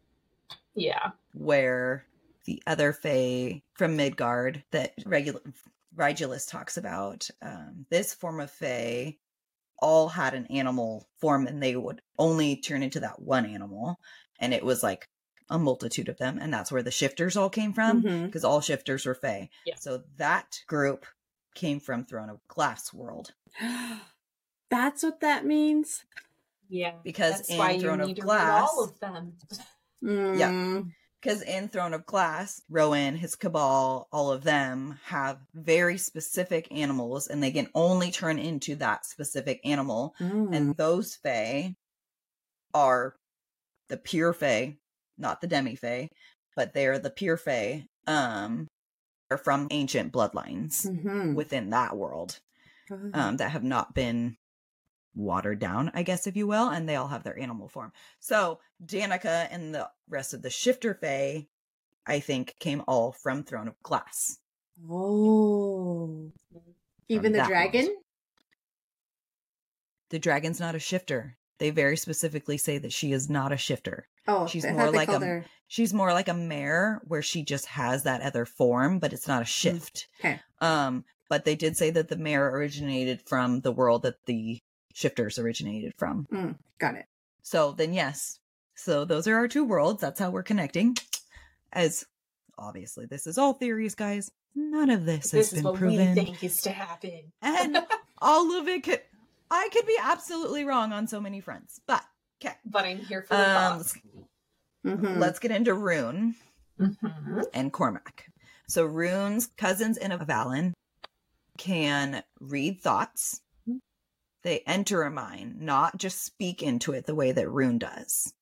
Yeah. 0.74 1.12
where 1.33 2.05
the 2.45 2.62
other 2.66 2.93
Fae 2.93 3.62
from 3.74 3.97
Midgard 3.97 4.64
that 4.70 4.95
regular 5.07 5.41
Rigelus 5.97 6.49
talks 6.49 6.76
about, 6.76 7.28
um, 7.43 7.87
this 7.91 8.14
form 8.14 8.39
of 8.41 8.51
Fae 8.51 9.18
all 9.81 10.09
had 10.09 10.35
an 10.35 10.47
animal 10.47 11.09
form 11.20 11.47
and 11.47 11.62
they 11.62 11.76
would 11.76 12.01
only 12.18 12.57
turn 12.57 12.83
into 12.83 13.01
that 13.01 13.20
one 13.20 13.47
animal. 13.47 13.99
And 14.39 14.55
it 14.55 14.64
was 14.64 14.83
like 14.83 15.09
a 15.49 15.59
multitude 15.59 16.09
of 16.09 16.18
them. 16.18 16.39
And 16.41 16.53
that's 16.53 16.70
where 16.70 16.83
the 16.83 16.91
shifters 16.91 17.37
all 17.37 17.51
came 17.51 17.72
from 17.72 18.01
because 18.26 18.45
all 18.45 18.61
shifters 18.61 19.05
were 19.07 19.14
Fae. 19.14 19.49
Yeah. 19.66 19.74
So 19.78 20.03
that 20.16 20.59
group 20.66 21.07
came 21.55 21.81
from 21.81 22.05
Throne 22.05 22.31
of 22.31 22.39
Glass 22.49 22.93
world. 22.93 23.33
That's 24.70 25.03
what 25.03 25.20
that 25.20 25.45
means. 25.45 26.05
Yeah. 26.68 26.93
Because 27.03 27.39
That's 27.39 27.51
in 27.51 27.59
why 27.59 27.78
Throne 27.81 28.01
of 28.01 28.07
need 28.07 28.16
to 28.16 28.22
Glass- 28.22 28.68
all 28.70 28.85
of 28.85 29.01
them. 29.01 29.33
Mm. 30.03 30.93
Because 31.20 31.42
in 31.42 31.68
Throne 31.68 31.92
of 31.92 32.06
Glass, 32.06 32.62
Rowan, 32.70 33.14
his 33.14 33.36
cabal, 33.36 34.08
all 34.10 34.32
of 34.32 34.42
them 34.42 34.98
have 35.04 35.38
very 35.54 35.98
specific 35.98 36.66
animals 36.72 37.28
and 37.28 37.42
they 37.42 37.50
can 37.50 37.68
only 37.74 38.10
turn 38.10 38.38
into 38.38 38.76
that 38.76 39.04
specific 39.04 39.60
animal. 39.64 40.14
Mm. 40.18 40.54
And 40.56 40.76
those 40.76 41.16
Fae 41.16 41.74
are 42.72 43.14
the 43.88 43.98
pure 43.98 44.32
Fae, 44.32 44.76
not 45.18 45.40
the 45.42 45.46
demi 45.46 45.76
Fae, 45.76 46.08
but 46.56 46.72
they're 46.72 46.98
the 46.98 47.10
pure 47.10 47.36
Fae. 47.36 47.86
Um, 48.06 48.66
are 49.30 49.38
from 49.38 49.68
ancient 49.70 50.12
bloodlines 50.12 50.84
Mhm. 50.86 51.34
within 51.36 51.70
that 51.70 51.96
world 51.96 52.40
um, 53.14 53.36
that 53.36 53.52
have 53.52 53.62
not 53.62 53.94
been 53.94 54.36
watered 55.20 55.58
down, 55.58 55.90
I 55.94 56.02
guess, 56.02 56.26
if 56.26 56.36
you 56.36 56.46
will, 56.46 56.68
and 56.68 56.88
they 56.88 56.96
all 56.96 57.08
have 57.08 57.22
their 57.22 57.38
animal 57.38 57.68
form. 57.68 57.92
So 58.18 58.60
Danika 58.84 59.48
and 59.50 59.74
the 59.74 59.88
rest 60.08 60.34
of 60.34 60.42
the 60.42 60.50
shifter 60.50 60.94
Fae, 60.94 61.46
I 62.06 62.20
think, 62.20 62.56
came 62.58 62.82
all 62.86 63.12
from 63.12 63.44
Throne 63.44 63.68
of 63.68 63.80
Glass. 63.82 64.38
Oh. 64.88 66.32
Even 67.08 67.32
the 67.32 67.44
dragon? 67.44 67.86
World. 67.86 67.96
The 70.10 70.18
dragon's 70.18 70.60
not 70.60 70.74
a 70.74 70.80
shifter. 70.80 71.36
They 71.58 71.70
very 71.70 71.96
specifically 71.96 72.56
say 72.56 72.78
that 72.78 72.92
she 72.92 73.12
is 73.12 73.28
not 73.28 73.52
a 73.52 73.56
shifter. 73.56 74.08
Oh, 74.26 74.46
she's 74.46 74.66
more 74.66 74.90
like 74.90 75.08
a 75.08 75.18
her... 75.18 75.44
she's 75.68 75.92
more 75.92 76.12
like 76.12 76.28
a 76.28 76.34
mare 76.34 77.02
where 77.04 77.22
she 77.22 77.42
just 77.42 77.66
has 77.66 78.04
that 78.04 78.22
other 78.22 78.44
form, 78.46 78.98
but 78.98 79.12
it's 79.12 79.28
not 79.28 79.42
a 79.42 79.44
mm, 79.44 79.48
shift. 79.48 80.08
Okay. 80.20 80.40
Um, 80.60 81.04
but 81.28 81.44
they 81.44 81.54
did 81.54 81.76
say 81.76 81.90
that 81.90 82.08
the 82.08 82.16
mare 82.16 82.48
originated 82.48 83.22
from 83.22 83.60
the 83.60 83.72
world 83.72 84.02
that 84.02 84.24
the 84.26 84.60
shifters 84.95 85.38
originated 85.38 85.95
from. 85.97 86.26
Mm, 86.32 86.57
got 86.78 86.95
it. 86.95 87.07
So 87.43 87.72
then, 87.72 87.93
yes. 87.93 88.38
So 88.74 89.05
those 89.05 89.26
are 89.26 89.36
our 89.36 89.49
two 89.49 89.64
worlds. 89.64 90.01
That's 90.01 90.20
how 90.20 90.30
we're 90.30 90.43
connecting. 90.43 90.97
As 91.72 92.05
obviously, 92.59 93.07
this 93.07 93.26
is 93.26 93.38
all 93.38 93.55
theories, 93.55 93.95
guys. 93.95 94.30
None 94.55 94.91
of 94.91 95.05
this, 95.05 95.30
this 95.30 95.51
has 95.53 95.62
been 95.62 95.74
proven. 95.74 95.97
This 95.97 96.01
is 96.01 96.16
what 96.16 96.16
we 96.16 96.24
think 96.24 96.45
is 96.45 96.61
to 96.62 96.70
happen, 96.70 97.32
and 97.41 97.78
all 98.18 98.59
of 98.59 98.68
it 98.68 98.82
could. 98.82 99.01
I 99.51 99.68
could 99.72 99.86
be 99.86 99.97
absolutely 100.01 100.64
wrong 100.64 100.93
on 100.93 101.07
so 101.07 101.20
many 101.20 101.41
fronts, 101.41 101.80
but 101.86 102.03
okay. 102.45 102.55
But 102.64 102.84
I'm 102.84 102.99
here 102.99 103.22
for 103.22 103.36
the 103.36 103.61
um, 103.61 103.84
mm-hmm. 104.86 105.18
Let's 105.18 105.38
get 105.38 105.51
into 105.51 105.72
Ruhn 105.72 106.34
mm-hmm. 106.80 107.41
and 107.55 107.72
Cormac. 107.72 108.26
So 108.68 108.88
Ruhn's 108.88 109.49
cousins 109.57 109.97
in 109.97 110.11
Avallen 110.12 110.72
can 111.59 112.22
read 112.41 112.80
thoughts 112.80 113.41
they 114.43 114.61
enter 114.61 115.03
a 115.03 115.11
mind, 115.11 115.61
not 115.61 115.97
just 115.97 116.24
speak 116.24 116.62
into 116.62 116.93
it 116.93 117.07
the 117.07 117.14
way 117.14 117.32
that 117.32 117.47
Ruhn 117.47 117.78
does, 117.78 118.32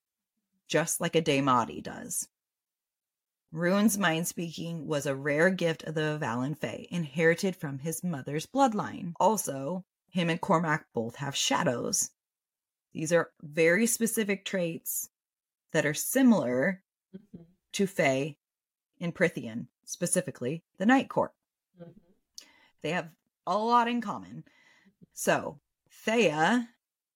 just 0.66 1.00
like 1.00 1.16
a 1.16 1.22
Daemati 1.22 1.82
does. 1.82 2.28
Ruhn's 3.52 3.96
mind 3.96 4.28
speaking 4.28 4.86
was 4.86 5.06
a 5.06 5.14
rare 5.14 5.50
gift 5.50 5.84
of 5.84 5.94
the 5.94 6.18
Avallen 6.18 6.54
Fae, 6.56 6.86
inherited 6.90 7.56
from 7.56 7.78
his 7.78 8.04
mother's 8.04 8.46
bloodline. 8.46 9.14
Also, 9.18 9.84
him 10.10 10.28
and 10.28 10.40
Cormac 10.40 10.86
both 10.92 11.16
have 11.16 11.34
shadows. 11.34 12.10
These 12.92 13.12
are 13.12 13.30
very 13.42 13.86
specific 13.86 14.44
traits 14.44 15.08
that 15.72 15.86
are 15.86 15.94
similar 15.94 16.82
mm-hmm. 17.16 17.44
to 17.72 17.86
Fae 17.86 18.36
in 18.98 19.12
Prythian, 19.12 19.66
specifically 19.84 20.62
the 20.78 20.86
Night 20.86 21.08
Court. 21.08 21.32
Mm-hmm. 21.80 21.90
They 22.82 22.90
have 22.90 23.08
a 23.46 23.56
lot 23.56 23.88
in 23.88 24.00
common. 24.00 24.44
So, 25.14 25.58
Thea 26.08 26.66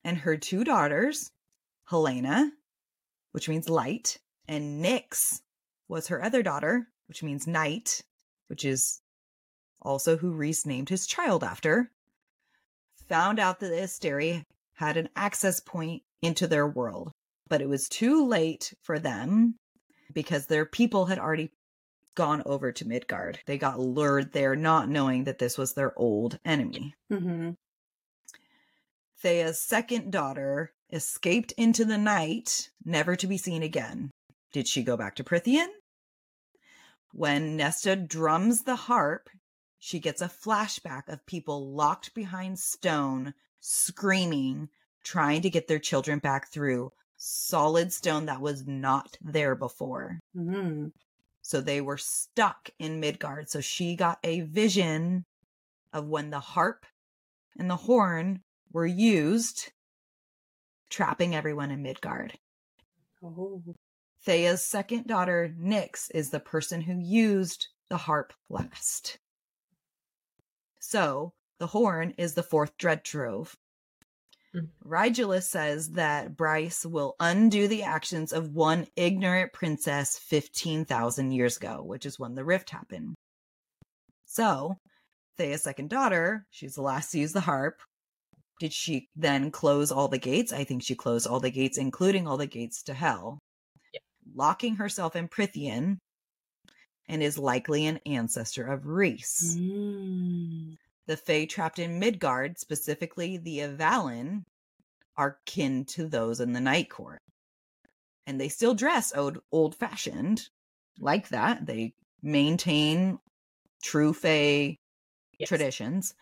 and 0.05 0.19
her 0.19 0.37
two 0.37 0.65
daughters, 0.65 1.31
Helena, 1.89 2.53
which 3.31 3.49
means 3.49 3.71
light, 3.71 4.19
and 4.47 4.85
Nyx 4.85 5.41
was 5.89 6.09
her 6.09 6.23
other 6.23 6.43
daughter, 6.43 6.89
which 7.09 7.23
means 7.23 7.47
night, 7.47 8.03
which 8.49 8.67
is 8.67 9.01
also 9.81 10.19
who 10.19 10.33
Rhys 10.33 10.67
named 10.67 10.91
his 10.91 11.07
child 11.07 11.43
after, 11.43 11.91
found 13.09 13.39
out 13.39 13.61
that 13.61 13.69
the 13.69 13.77
Asteri 13.81 14.45
had 14.75 14.99
an 14.99 15.09
access 15.17 15.59
point 15.59 16.03
into 16.21 16.47
their 16.47 16.67
world. 16.67 17.13
But 17.49 17.63
it 17.63 17.71
was 17.71 17.89
too 17.89 18.27
late 18.27 18.75
for 18.83 18.99
them 18.99 19.55
because 20.13 20.47
their 20.47 20.67
people 20.67 21.07
had 21.07 21.19
already 21.19 21.51
gone 22.15 22.43
over 22.45 22.73
to 22.73 22.87
Midgard. 22.87 23.39
They 23.47 23.57
got 23.57 23.81
lured 23.81 24.35
there, 24.35 24.55
not 24.55 24.91
knowing 24.91 25.25
that 25.25 25.39
this 25.39 25.57
was 25.57 25.73
their 25.73 25.99
old 25.99 26.39
enemy. 26.45 26.95
Mm-hmm. 27.11 27.53
Thea's 29.23 29.63
second 29.63 30.11
daughter 30.11 30.73
escaped 30.91 31.53
into 31.53 31.85
the 31.85 31.97
night, 31.97 32.71
never 32.85 33.15
to 33.15 33.27
be 33.29 33.39
seen 33.39 33.63
again. 33.63 34.11
Did 34.53 34.67
she 34.67 34.83
go 34.83 34.97
back 34.97 35.15
to 35.17 35.25
Prythian? 35.25 35.69
When 37.13 37.57
Nesta 37.57 37.95
drums 37.95 38.63
the 38.63 38.75
harp, 38.75 39.31
she 39.79 40.01
gets 40.01 40.21
a 40.21 40.29
flashback 40.29 41.09
of 41.09 41.25
people 41.25 41.73
locked 41.73 42.15
behind 42.15 42.59
stone, 42.59 43.35
screaming, 43.61 44.69
trying 45.05 45.43
to 45.43 45.51
get 45.51 45.69
their 45.69 45.79
children 45.79 46.19
back 46.19 46.51
through 46.51 46.93
solid 47.17 47.93
stone 47.93 48.27
that 48.27 48.41
was 48.41 48.67
not 48.67 49.17
there 49.21 49.55
before. 49.55 50.19
Mm-hmm. 50.37 50.89
So 51.43 51.61
they 51.61 51.81
were 51.81 51.99
stuck 51.99 52.71
in 52.79 52.99
Midgard. 52.99 53.51
So 53.51 53.61
she 53.61 53.95
got 53.95 54.19
a 54.25 54.41
vision 54.41 55.27
of 55.93 56.09
when 56.09 56.31
the 56.31 56.41
harp 56.41 56.87
and 57.57 57.71
the 57.71 57.77
horn 57.77 58.43
were 58.73 58.87
used, 58.87 59.71
trapping 60.91 61.35
everyone 61.35 61.71
in 61.71 61.83
Midgard. 61.83 62.39
Oh. 63.23 63.63
Thea's 64.25 64.65
second 64.65 65.07
daughter, 65.07 65.55
Nyx, 65.59 66.09
is 66.15 66.31
the 66.31 66.41
person 66.41 66.81
who 66.81 66.99
used 66.99 67.69
the 67.89 67.97
harp 67.97 68.33
last. 68.49 69.19
So 70.79 71.33
the 71.59 71.67
horn 71.69 72.15
is 72.19 72.35
the 72.35 72.43
fourth 72.43 72.77
dread 72.77 73.05
trove. 73.05 73.57
Mm-hmm. 74.55 74.89
Rigelus 74.89 75.45
says 75.45 75.91
that 75.91 76.37
Bryce 76.37 76.85
will 76.85 77.17
undo 77.19 77.69
the 77.69 77.83
actions 77.85 78.33
of 78.33 78.55
one 78.55 78.87
ignorant 78.97 79.53
princess 79.53 80.19
15,000 80.19 81.31
years 81.33 81.57
ago, 81.57 81.83
which 81.83 82.05
is 82.05 82.19
when 82.19 82.35
the 82.35 82.45
rift 82.45 82.71
happened. 82.71 83.15
So, 84.27 84.77
Thea's 85.37 85.63
second 85.63 85.91
daughter, 85.91 86.47
she's 86.51 86.75
the 86.75 86.83
last 86.83 87.13
to 87.13 87.19
use 87.19 87.33
the 87.33 87.41
harp, 87.41 87.81
did 88.63 88.73
she 88.73 89.09
then 89.17 89.51
close 89.51 89.91
all 89.91 90.07
the 90.07 90.19
gates? 90.19 90.53
I 90.53 90.63
think 90.63 90.85
she 90.85 90.95
closed 90.95 91.27
all 91.27 91.41
the 91.41 91.51
gates, 91.51 91.77
including 91.77 92.29
all 92.29 92.37
the 92.37 92.47
gates 92.47 92.85
to 92.85 92.95
hell, 92.95 93.41
yeah. 93.93 93.99
locking 94.37 94.77
herself 94.77 95.17
in 95.17 95.27
Prythian, 95.27 95.99
and 97.09 97.25
is 97.25 97.37
likely 97.37 97.87
an 97.87 97.99
ancestor 98.07 98.65
of 98.65 98.87
Rhys. 98.87 99.57
Mm. 99.59 100.77
The 101.09 101.17
Fae 101.17 101.47
trapped 101.47 101.81
in 101.81 101.99
Midgard, 101.99 102.61
specifically 102.61 103.37
the 103.37 103.63
Avallen, 103.63 104.45
are 105.17 105.39
kin 105.45 105.85
to 105.87 106.07
those 106.07 106.39
in 106.39 106.53
the 106.53 106.61
Night 106.61 106.89
Court. 106.89 107.19
And 108.29 108.41
they 108.41 108.49
still 108.49 108.75
dress 108.75 109.13
old, 109.13 109.41
old 109.51 109.75
fashioned 109.75 110.49
like 111.01 111.31
that. 111.31 111.67
They 111.67 111.95
maintain 112.23 113.19
true 113.83 114.13
Fae 114.13 114.79
yes. 115.37 115.49
traditions. 115.49 116.15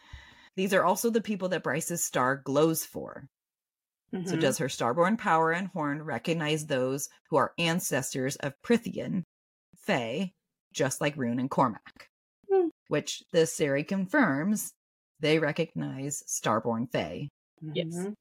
These 0.57 0.75
are 0.75 0.85
also 0.85 1.11
the 1.11 1.21
people 1.21 1.49
that 1.51 1.63
Bryce's 1.63 2.03
star 2.03 2.37
glows 2.37 2.85
for. 2.85 3.29
Mm-hmm. 4.15 4.29
So, 4.29 4.37
does 4.37 4.59
her 4.59 4.67
starborn 4.67 5.17
power 5.19 5.53
and 5.53 5.69
horn 5.69 6.03
recognize 6.03 6.67
those 6.67 7.09
who 7.31 7.37
are 7.37 7.53
ancestors 7.59 8.37
of 8.37 8.61
Prythian, 8.63 9.23
Fae, 9.77 10.33
just 10.73 11.01
like 11.01 11.17
Ruhn 11.17 11.39
and 11.39 11.51
Cormac? 11.51 12.09
Mm. 12.53 12.71
Which 12.89 13.23
the 13.33 13.47
Seri 13.47 13.85
confirms 13.85 14.73
they 15.21 15.39
recognize 15.39 16.25
starborn 16.27 16.91
Fae. 16.91 17.29
Yes. 17.63 17.87
Mm-hmm. 17.95 18.13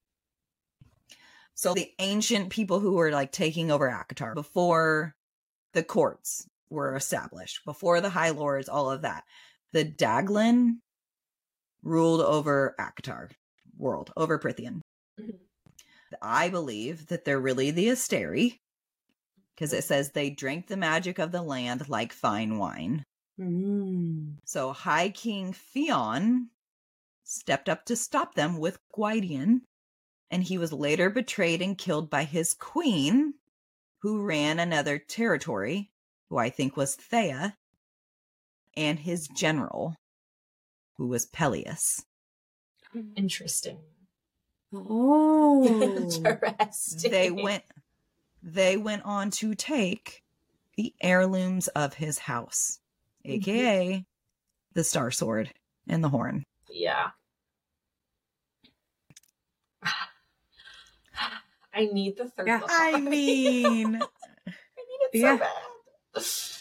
So, 1.54 1.74
the 1.74 1.90
ancient 1.98 2.50
people 2.50 2.78
who 2.78 2.92
were 2.92 3.10
like 3.10 3.32
taking 3.32 3.72
over 3.72 3.90
ACOTAR 3.90 4.34
before 4.34 5.14
the 5.72 5.82
courts 5.82 6.46
were 6.70 6.94
established, 6.94 7.64
before 7.64 8.00
the 8.00 8.10
High 8.10 8.30
Lords, 8.30 8.68
all 8.68 8.90
of 8.90 9.02
that, 9.02 9.24
the 9.72 9.84
Daglan 9.84 10.80
ruled 11.82 12.20
over 12.20 12.74
ACOTAR 12.78 13.30
world, 13.76 14.12
over 14.16 14.38
Prythian. 14.38 14.80
Mm-hmm. 15.18 15.36
I 16.20 16.48
believe 16.48 17.06
that 17.06 17.24
they're 17.24 17.40
really 17.40 17.70
the 17.70 17.88
Asteri 17.88 18.58
because 19.54 19.72
it 19.72 19.84
says 19.84 20.10
they 20.10 20.30
drank 20.30 20.66
the 20.66 20.76
magic 20.76 21.18
of 21.18 21.32
the 21.32 21.42
land 21.42 21.88
like 21.88 22.12
fine 22.12 22.58
wine. 22.58 23.04
Mm. 23.38 24.36
So 24.44 24.72
High 24.72 25.10
King 25.10 25.52
Fion 25.52 26.46
stepped 27.24 27.68
up 27.68 27.84
to 27.86 27.96
stop 27.96 28.34
them 28.34 28.58
with 28.58 28.78
Gwydion, 28.94 29.62
and 30.30 30.42
he 30.42 30.58
was 30.58 30.72
later 30.72 31.10
betrayed 31.10 31.62
and 31.62 31.76
killed 31.76 32.10
by 32.10 32.24
his 32.24 32.54
queen, 32.54 33.34
who 34.02 34.22
ran 34.22 34.58
another 34.58 34.98
territory, 34.98 35.90
who 36.28 36.38
I 36.38 36.50
think 36.50 36.76
was 36.76 36.96
Thea, 36.96 37.54
and 38.76 38.98
his 38.98 39.28
general, 39.28 39.94
who 41.00 41.06
was 41.06 41.24
Pelias. 41.24 42.04
Interesting. 43.16 43.78
Oh, 44.70 45.64
interesting. 46.22 47.10
They 47.10 47.30
went. 47.30 47.64
They 48.42 48.76
went 48.76 49.06
on 49.06 49.30
to 49.30 49.54
take 49.54 50.22
the 50.76 50.92
heirlooms 51.00 51.68
of 51.68 51.94
his 51.94 52.18
house, 52.18 52.80
aka 53.24 53.92
mm-hmm. 53.92 54.00
the 54.74 54.84
star 54.84 55.10
sword 55.10 55.54
and 55.88 56.04
the 56.04 56.10
horn. 56.10 56.44
Yeah. 56.70 57.12
I 61.72 61.86
need 61.90 62.18
the 62.18 62.28
third. 62.28 62.46
Yeah, 62.46 62.60
I 62.68 63.00
mean, 63.00 63.96
I 63.96 64.00
need 64.00 64.04
it 64.46 65.14
yeah. 65.14 65.38
so 65.38 65.38
bad 65.38 66.59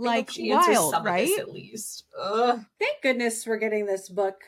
like 0.00 0.30
wild, 0.38 1.04
right? 1.04 1.38
at 1.38 1.52
least. 1.52 2.04
Ugh. 2.18 2.60
Thank 2.78 3.02
goodness 3.02 3.46
we're 3.46 3.58
getting 3.58 3.86
this 3.86 4.08
book 4.08 4.40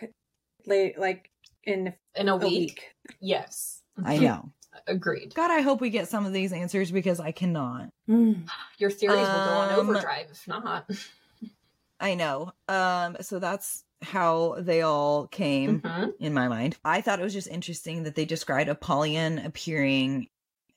late, 0.66 0.98
like 0.98 1.30
in 1.64 1.94
in 2.16 2.28
a, 2.28 2.34
a 2.34 2.38
week. 2.38 2.48
week. 2.50 2.84
Yes, 3.20 3.82
I 4.04 4.18
know. 4.18 4.50
agreed. 4.86 5.34
God, 5.34 5.50
I 5.50 5.60
hope 5.60 5.80
we 5.80 5.90
get 5.90 6.08
some 6.08 6.26
of 6.26 6.32
these 6.32 6.52
answers 6.52 6.90
because 6.90 7.20
I 7.20 7.32
cannot. 7.32 7.90
Mm. 8.08 8.48
Your 8.78 8.90
theories 8.90 9.18
will 9.28 9.44
go 9.44 9.50
on 9.50 9.72
Um, 9.74 9.80
overdrive 9.90 10.26
if 10.30 10.46
not. 10.48 10.90
I 12.00 12.14
know. 12.14 12.52
Um, 12.68 13.16
so 13.20 13.38
that's 13.38 13.84
how 14.02 14.56
they 14.58 14.82
all 14.82 15.28
came 15.28 15.80
Mhm. 15.80 16.12
in 16.18 16.34
my 16.34 16.48
mind. 16.48 16.76
I 16.84 17.00
thought 17.00 17.20
it 17.20 17.22
was 17.22 17.32
just 17.32 17.46
interesting 17.46 18.02
that 18.02 18.16
they 18.16 18.24
described 18.24 18.68
Apollyon 18.68 19.38
appearing 19.38 20.26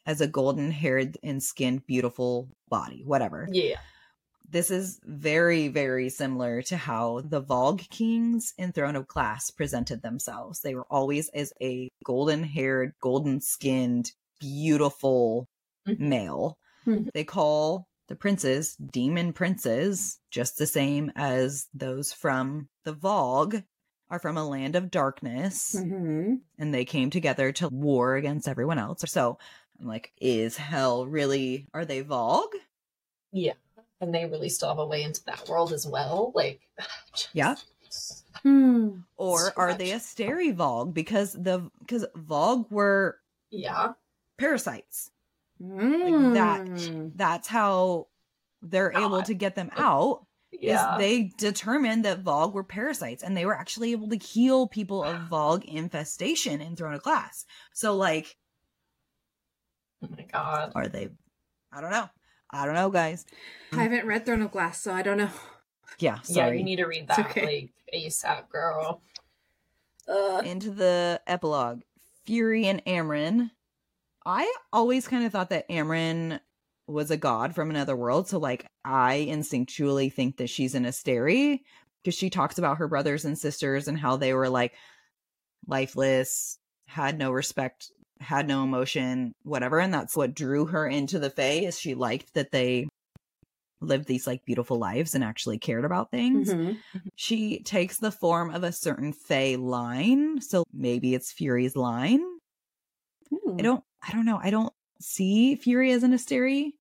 as 0.06 0.22
a 0.22 0.28
golden 0.28 0.70
haired 0.70 1.18
and 1.24 1.42
skinned 1.42 1.88
beautiful 1.88 2.48
body, 2.70 3.02
whatever. 3.04 3.48
Yeah. 3.52 3.80
This 4.48 4.70
is 4.70 5.00
very, 5.04 5.68
very 5.68 6.10
similar 6.10 6.62
to 6.64 6.78
how 6.78 7.22
the 7.22 7.42
Valg 7.42 7.90
kings 7.90 8.54
in 8.58 8.72
Throne 8.72 8.96
of 8.96 9.08
Glass 9.08 9.50
presented 9.50 10.02
themselves. 10.02 10.62
They 10.62 10.76
were 10.76 10.86
always 10.90 11.30
as 11.30 11.52
a 11.62 11.90
golden 12.04 12.44
haired, 12.44 12.94
golden 13.02 13.42
skinned, 13.42 14.12
beautiful 14.40 15.48
Mhm. 15.88 16.00
male. 16.00 16.58
Mhm. 16.86 17.10
They 17.14 17.24
call 17.24 17.88
the 18.08 18.16
princes 18.16 18.76
demon 18.76 19.34
princes, 19.34 20.20
just 20.30 20.58
the 20.58 20.68
same 20.68 21.12
as 21.16 21.68
those 21.74 22.14
from 22.14 22.70
the 22.84 22.94
Valg 22.94 23.64
are 24.10 24.20
from 24.20 24.38
a 24.38 24.48
land 24.48 24.76
of 24.76 24.92
darkness 24.92 25.74
Mhm. 25.76 26.42
and 26.60 26.74
they 26.74 26.86
came 26.86 27.10
together 27.10 27.52
to 27.54 27.70
war 27.70 28.16
against 28.16 28.48
everyone 28.48 28.78
else. 28.78 29.02
So 29.08 29.40
I'm 29.80 29.88
like, 29.88 30.14
is 30.22 30.56
hell 30.58 31.08
really, 31.08 31.68
are 31.74 31.86
they 31.86 32.04
Valg? 32.04 32.50
Yeah. 33.32 33.54
And 34.02 34.14
they 34.14 34.26
really 34.26 34.50
still 34.50 34.70
have 34.70 34.80
a 34.80 34.86
way 34.86 35.04
into 35.04 35.24
that 35.26 35.48
world 35.48 35.72
as 35.72 35.88
well. 35.88 36.32
Like, 36.36 36.60
Yeah. 37.34 37.56
Hmm. 38.44 38.98
Or 39.16 39.40
So 39.40 39.52
are 39.56 39.70
much. 39.70 39.78
they 39.78 39.92
a 39.92 39.98
Steri 39.98 40.54
Valg? 40.56 40.94
Because 40.94 41.32
the 41.34 41.70
because 41.80 42.06
Valg 42.16 42.70
were 42.70 43.20
Yeah. 43.52 43.94
parasites. 44.38 45.12
Mm. 45.62 46.34
that. 46.34 47.12
That's 47.16 47.48
how 47.48 48.08
they're 48.62 48.92
able 48.92 49.24
to 49.24 49.34
get 49.34 49.56
them 49.56 49.70
out. 49.78 50.26
Yeah. 50.52 50.94
Is 50.96 51.00
they 51.00 51.32
determined 51.38 52.04
that 52.06 52.24
Valg 52.24 52.54
were 52.54 52.64
parasites 52.64 53.24
and 53.24 53.36
they 53.38 53.46
were 53.46 53.56
actually 53.56 53.94
able 53.94 54.10
to 54.10 54.18
heal 54.18 54.68
people 54.68 55.04
of 55.04 55.30
Valg 55.30 55.64
infestation 55.64 56.60
in 56.62 56.76
Throne 56.76 56.94
of 56.94 57.04
Glass. 57.04 57.46
So 57.74 57.96
like, 57.96 58.36
oh 60.04 60.08
my 60.10 60.26
God. 60.32 60.72
are 60.76 60.88
they 60.90 61.10
I 61.72 61.82
don't 61.82 61.92
know. 61.92 62.10
I 62.56 62.66
don't 62.66 62.76
know, 62.76 62.90
guys. 62.90 63.26
I 63.74 63.84
haven't 63.84 64.06
read 64.06 64.26
Throne 64.26 64.42
of 64.42 64.52
Glass, 64.52 64.82
so 64.82 64.94
I 64.94 65.02
don't 65.02 65.18
know. 65.18 65.30
Yeah, 66.00 66.20
Yeah, 66.28 66.52
you 66.52 66.64
need 66.64 66.78
to 66.78 66.86
read 66.86 67.08
that 67.08 67.20
okay. 67.20 67.46
like 67.46 67.70
ASAP, 67.94 68.50
girl. 68.50 69.02
Uh, 70.08 70.42
into 70.46 70.70
the 70.70 71.20
epilogue 71.26 71.82
fury 72.26 72.66
and 72.66 72.84
amren 72.86 73.50
i 74.26 74.52
always 74.74 75.08
kind 75.08 75.26
of 75.26 75.32
thought 75.32 75.50
that 75.50 75.68
amren 75.70 76.40
was 76.88 77.10
a 77.10 77.18
god 77.18 77.56
from 77.56 77.70
another 77.70 77.96
world 77.96 78.28
so 78.28 78.38
like 78.38 78.68
i 78.84 79.26
instinctually 79.30 80.14
think 80.14 80.38
that 80.38 80.50
she's 80.50 80.76
an 80.76 80.86
asteri 80.86 81.62
because 82.04 82.16
she 82.16 82.30
talks 82.30 82.58
about 82.60 82.78
her 82.78 82.88
brothers 82.88 83.26
and 83.26 83.38
sisters 83.38 83.88
and 83.88 83.98
how 83.98 84.16
they 84.16 84.34
were 84.34 84.50
like 84.50 84.74
lifeless 85.68 86.60
had 86.88 87.18
no 87.18 87.32
respect 87.32 87.92
had 88.26 88.48
no 88.48 88.64
emotion 88.64 89.34
whatever 89.44 89.80
and 89.80 89.94
that's 89.94 90.16
what 90.18 90.34
drew 90.36 90.66
her 90.66 90.86
into 90.88 91.20
the 91.20 91.30
fae 91.30 91.62
is 91.66 91.80
she 91.80 91.94
liked 91.96 92.34
that 92.34 92.52
they 92.52 92.88
lived 93.82 94.08
these 94.08 94.26
like 94.26 94.44
beautiful 94.46 94.78
lives 94.80 95.14
and 95.16 95.24
actually 95.24 95.58
cared 95.60 95.86
about 95.86 96.10
things 96.12 96.52
mhm. 96.52 96.78
she 97.16 97.62
takes 97.64 97.98
the 98.00 98.12
form 98.12 98.50
of 98.50 98.64
a 98.64 98.72
certain 98.72 99.14
Fae 99.14 99.56
line. 99.60 100.42
So 100.42 100.64
maybe 100.74 101.14
it's 101.14 101.32
Fury's 101.32 101.76
line. 101.76 102.24
Hmm. 103.30 103.60
I 103.60 103.62
don't 103.62 103.84
I 104.02 104.12
don't 104.12 104.26
know. 104.26 104.40
I 104.42 104.50
don't 104.50 104.74
see 105.02 105.56
Fury 105.56 105.92
as 105.92 106.04
an 106.04 106.14
Asteri 106.14 106.72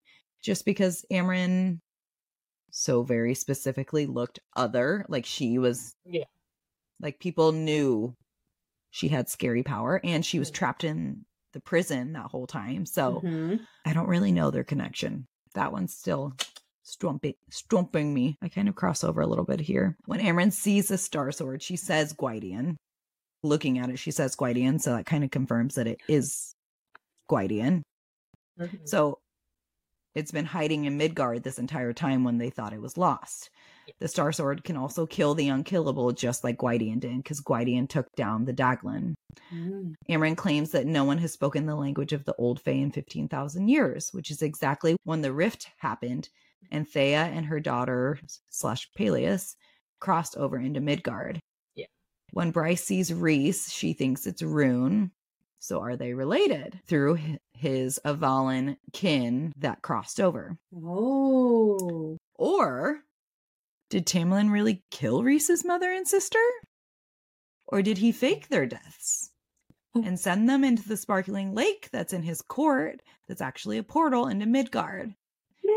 just 0.43 0.65
because 0.65 1.05
Amren 1.13 1.81
so 2.71 3.03
very 3.03 3.35
specifically 3.35 4.07
looked 4.07 4.41
other. 4.57 5.05
Like 5.09 5.27
she 5.27 5.59
was 5.59 5.95
Yeah. 6.05 6.25
like 7.01 7.19
people 7.19 7.53
knew 7.53 8.15
she 8.91 9.09
had 9.09 9.29
scary 9.29 9.63
power 9.63 10.01
and 10.05 10.25
she 10.25 10.39
was 10.39 10.51
Mm. 10.51 10.55
trapped 10.55 10.85
in 10.85 11.25
the 11.55 11.61
prison 11.61 12.13
that 12.13 12.27
whole 12.27 12.47
time. 12.47 12.85
So 12.85 13.21
Mhm. 13.23 13.67
I 13.87 13.95
don't 13.95 14.09
really 14.09 14.33
know 14.33 14.51
their 14.51 14.65
connection. 14.65 15.27
That 15.55 15.73
one's 15.73 15.95
still 15.95 16.35
strumping, 16.83 17.35
strumping 17.49 18.13
me. 18.13 18.37
I 18.43 18.51
kind 18.51 18.69
of 18.69 18.75
cross 18.75 19.03
over 19.03 19.23
a 19.23 19.27
little 19.27 19.47
bit 19.47 19.61
here. 19.61 19.97
When 20.05 20.21
Amren 20.21 20.53
sees 20.53 20.89
the 20.89 20.99
star 20.99 21.33
sword, 21.33 21.63
she 21.63 21.77
says 21.77 22.13
Gwydion. 22.13 22.77
Looking 23.43 23.79
at 23.79 23.89
it, 23.89 23.99
she 23.99 24.11
says 24.11 24.37
Gwydion, 24.37 24.79
so 24.79 24.97
that 24.97 25.07
kind 25.07 25.25
of 25.25 25.31
confirms 25.31 25.77
that 25.77 25.87
it 25.87 26.01
is 26.09 26.55
Gwydion. 27.29 27.83
Mhm. 28.59 28.87
So 28.89 29.21
it's 30.15 30.33
been 30.33 30.47
hiding 30.47 30.85
in 30.85 30.97
Midgard 30.97 31.43
this 31.43 31.59
entire 31.59 31.93
time 31.93 32.25
when 32.25 32.39
they 32.39 32.51
thought 32.51 32.73
it 32.73 32.83
was 32.83 32.97
lost. 32.97 33.51
The 34.01 34.09
Star 34.09 34.33
Sword 34.33 34.65
can 34.65 34.77
also 34.77 35.07
kill 35.07 35.35
the 35.35 35.49
unkillable, 35.49 36.13
just 36.13 36.45
like 36.45 36.59
Gwydion 36.59 36.99
did, 36.99 37.17
because 37.19 37.41
Gwydion 37.41 37.87
took 37.87 38.07
down 38.17 38.45
the 38.45 38.53
Daglan. 38.53 39.15
Mm. 39.53 40.37
Claims 40.37 40.71
that 40.71 40.87
no 40.87 41.05
one 41.05 41.19
has 41.19 41.33
spoken 41.33 41.67
the 41.67 41.75
language 41.75 42.13
of 42.13 42.25
the 42.25 42.35
Old 42.37 42.61
Fae 42.61 42.73
in 42.73 42.91
15,000 42.91 43.69
years, 43.69 44.11
which 44.13 44.31
is 44.31 44.43
exactly 44.43 44.97
when 45.05 45.21
the 45.21 45.33
rift 45.33 45.69
happened 45.79 46.29
and 46.71 46.89
Thea 46.89 47.25
and 47.25 47.47
her 47.47 47.61
daughter 47.61 48.19
slash 48.51 48.89
Pelias 48.97 49.57
crossed 50.01 50.37
over 50.37 50.59
into 50.59 50.81
Midgard. 50.81 51.41
Yeah. 51.75 51.87
When 52.33 52.51
Bryce 52.51 52.85
sees 52.85 53.13
Rhys, 53.13 53.73
she 53.73 53.93
thinks 53.93 54.27
it's 54.27 54.43
Ruhn. 54.43 55.11
So 55.59 55.81
are 55.81 55.97
they 55.97 56.13
related 56.13 56.81
through 56.87 57.19
his 57.55 57.99
Avallen 58.05 58.77
kin 58.93 59.53
that 59.57 59.83
crossed 59.83 60.21
over? 60.21 60.59
Oh. 60.75 62.19
Or 62.35 63.01
did 63.95 64.07
Tamlin 64.07 64.51
really 64.51 64.83
kill 64.91 65.23
Rhys's 65.23 65.65
mother 65.65 65.93
and 65.93 66.09
sister? 66.09 66.41
Or 67.69 67.81
did 67.81 67.99
he 67.99 68.11
fake 68.11 68.49
their 68.49 68.67
deaths 68.67 69.31
oh. 69.95 70.03
and 70.05 70.19
send 70.19 70.49
them 70.49 70.65
into 70.65 70.89
the 70.89 70.97
sparkling 70.97 71.55
lake 71.55 71.91
that's 71.93 72.13
in 72.13 72.25
his 72.25 72.43
court 72.43 73.03
that's 73.29 73.41
actually 73.41 73.79
a 73.79 73.85
portal 73.85 74.27
into 74.27 74.47
Midgard? 74.47 75.15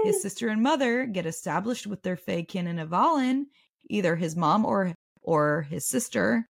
His 0.03 0.20
sister 0.20 0.47
and 0.47 0.63
mother 0.63 1.05
get 1.05 1.28
established 1.28 1.86
with 1.86 2.01
their 2.01 2.18
Fae 2.18 2.41
kin 2.41 2.65
in 2.65 2.80
Avallen. 2.80 3.45
Either 3.88 4.15
his 4.15 4.36
mom 4.36 4.65
or 4.65 4.95
or 5.22 5.68
his 5.70 5.86
sister 5.86 6.47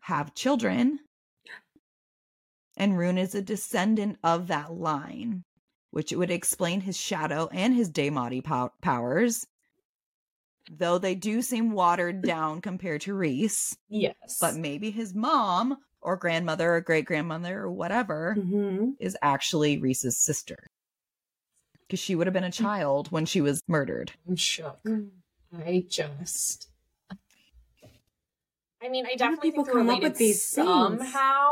have 0.00 0.34
children. 0.34 0.98
And 2.76 2.94
Ruhn 2.94 3.20
is 3.20 3.36
a 3.36 3.40
descendant 3.40 4.18
of 4.24 4.48
that 4.48 4.72
line, 4.72 5.44
which 5.92 6.10
would 6.10 6.32
explain 6.32 6.80
his 6.80 6.96
shadow 6.96 7.48
and 7.52 7.72
his 7.72 7.88
Daemati 7.88 8.42
pow- 8.42 8.72
powers. 8.82 9.46
Though 10.70 10.98
they 10.98 11.14
do 11.14 11.42
seem 11.42 11.72
watered 11.72 12.22
down 12.22 12.60
compared 12.60 13.02
to 13.02 13.14
Rhys, 13.14 13.76
Yes. 13.88 14.38
but 14.40 14.54
maybe 14.56 14.90
his 14.90 15.14
mom 15.14 15.76
or 16.00 16.16
grandmother 16.16 16.74
or 16.74 16.80
great 16.80 17.04
grandmother 17.04 17.60
or 17.60 17.70
whatever 17.70 18.34
hmm 18.34 18.90
is 18.98 19.16
actually 19.22 19.78
Rhys's 19.78 20.16
sister. 20.16 20.66
Because 21.80 21.98
she 22.00 22.14
would 22.14 22.26
have 22.26 22.34
been 22.34 22.44
a 22.44 22.50
child 22.50 23.10
when 23.10 23.26
she 23.26 23.40
was 23.40 23.60
murdered. 23.68 24.12
I'm 24.26 24.36
shook. 24.36 24.78
I 25.54 25.84
just. 25.88 26.68
I 28.82 28.88
mean, 28.88 29.06
I 29.06 29.14
definitely 29.16 29.50
people 29.50 29.64
think 29.64 29.74
they're 29.74 29.82
come 29.82 29.90
up 29.90 29.96
related 29.96 30.12
with 30.12 30.18
these 30.18 30.48
things? 30.48 30.66
somehow. 30.66 31.50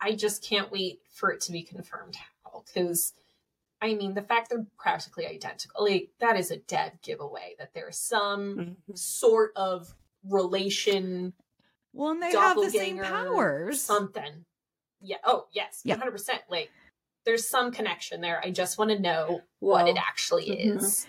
I 0.00 0.12
just 0.12 0.42
can't 0.42 0.70
wait 0.70 1.00
for 1.12 1.30
it 1.32 1.40
to 1.42 1.52
be 1.52 1.62
confirmed 1.62 2.16
how. 2.16 2.62
Because, 2.66 3.14
I 3.82 3.94
mean, 3.94 4.14
the 4.14 4.22
fact 4.22 4.50
they're 4.50 4.66
practically 4.78 5.26
identical, 5.26 5.84
like, 5.84 6.10
that 6.20 6.36
is 6.36 6.50
a 6.50 6.56
dead 6.58 6.98
giveaway 7.02 7.54
that 7.58 7.74
there's 7.74 7.98
some 7.98 8.76
Mhm. 8.88 8.98
sort 8.98 9.52
of 9.56 9.94
relation, 10.24 11.34
Well, 11.92 12.10
and 12.12 12.22
they 12.22 12.32
have 12.32 12.56
the 12.56 12.70
same 12.70 12.98
powers. 12.98 13.82
Something. 13.82 14.44
Yeah. 15.00 15.18
Oh, 15.24 15.46
yes. 15.52 15.82
Yeah. 15.84 15.96
100%. 15.96 16.42
Like, 16.48 16.70
there's 17.24 17.46
some 17.48 17.70
connection 17.72 18.20
there. 18.20 18.40
I 18.44 18.50
just 18.50 18.78
want 18.78 18.90
to 18.92 18.98
know 18.98 19.42
what 19.60 19.88
it 19.88 19.96
actually 19.98 20.46
mhm. 20.46 20.76
is. 20.76 21.06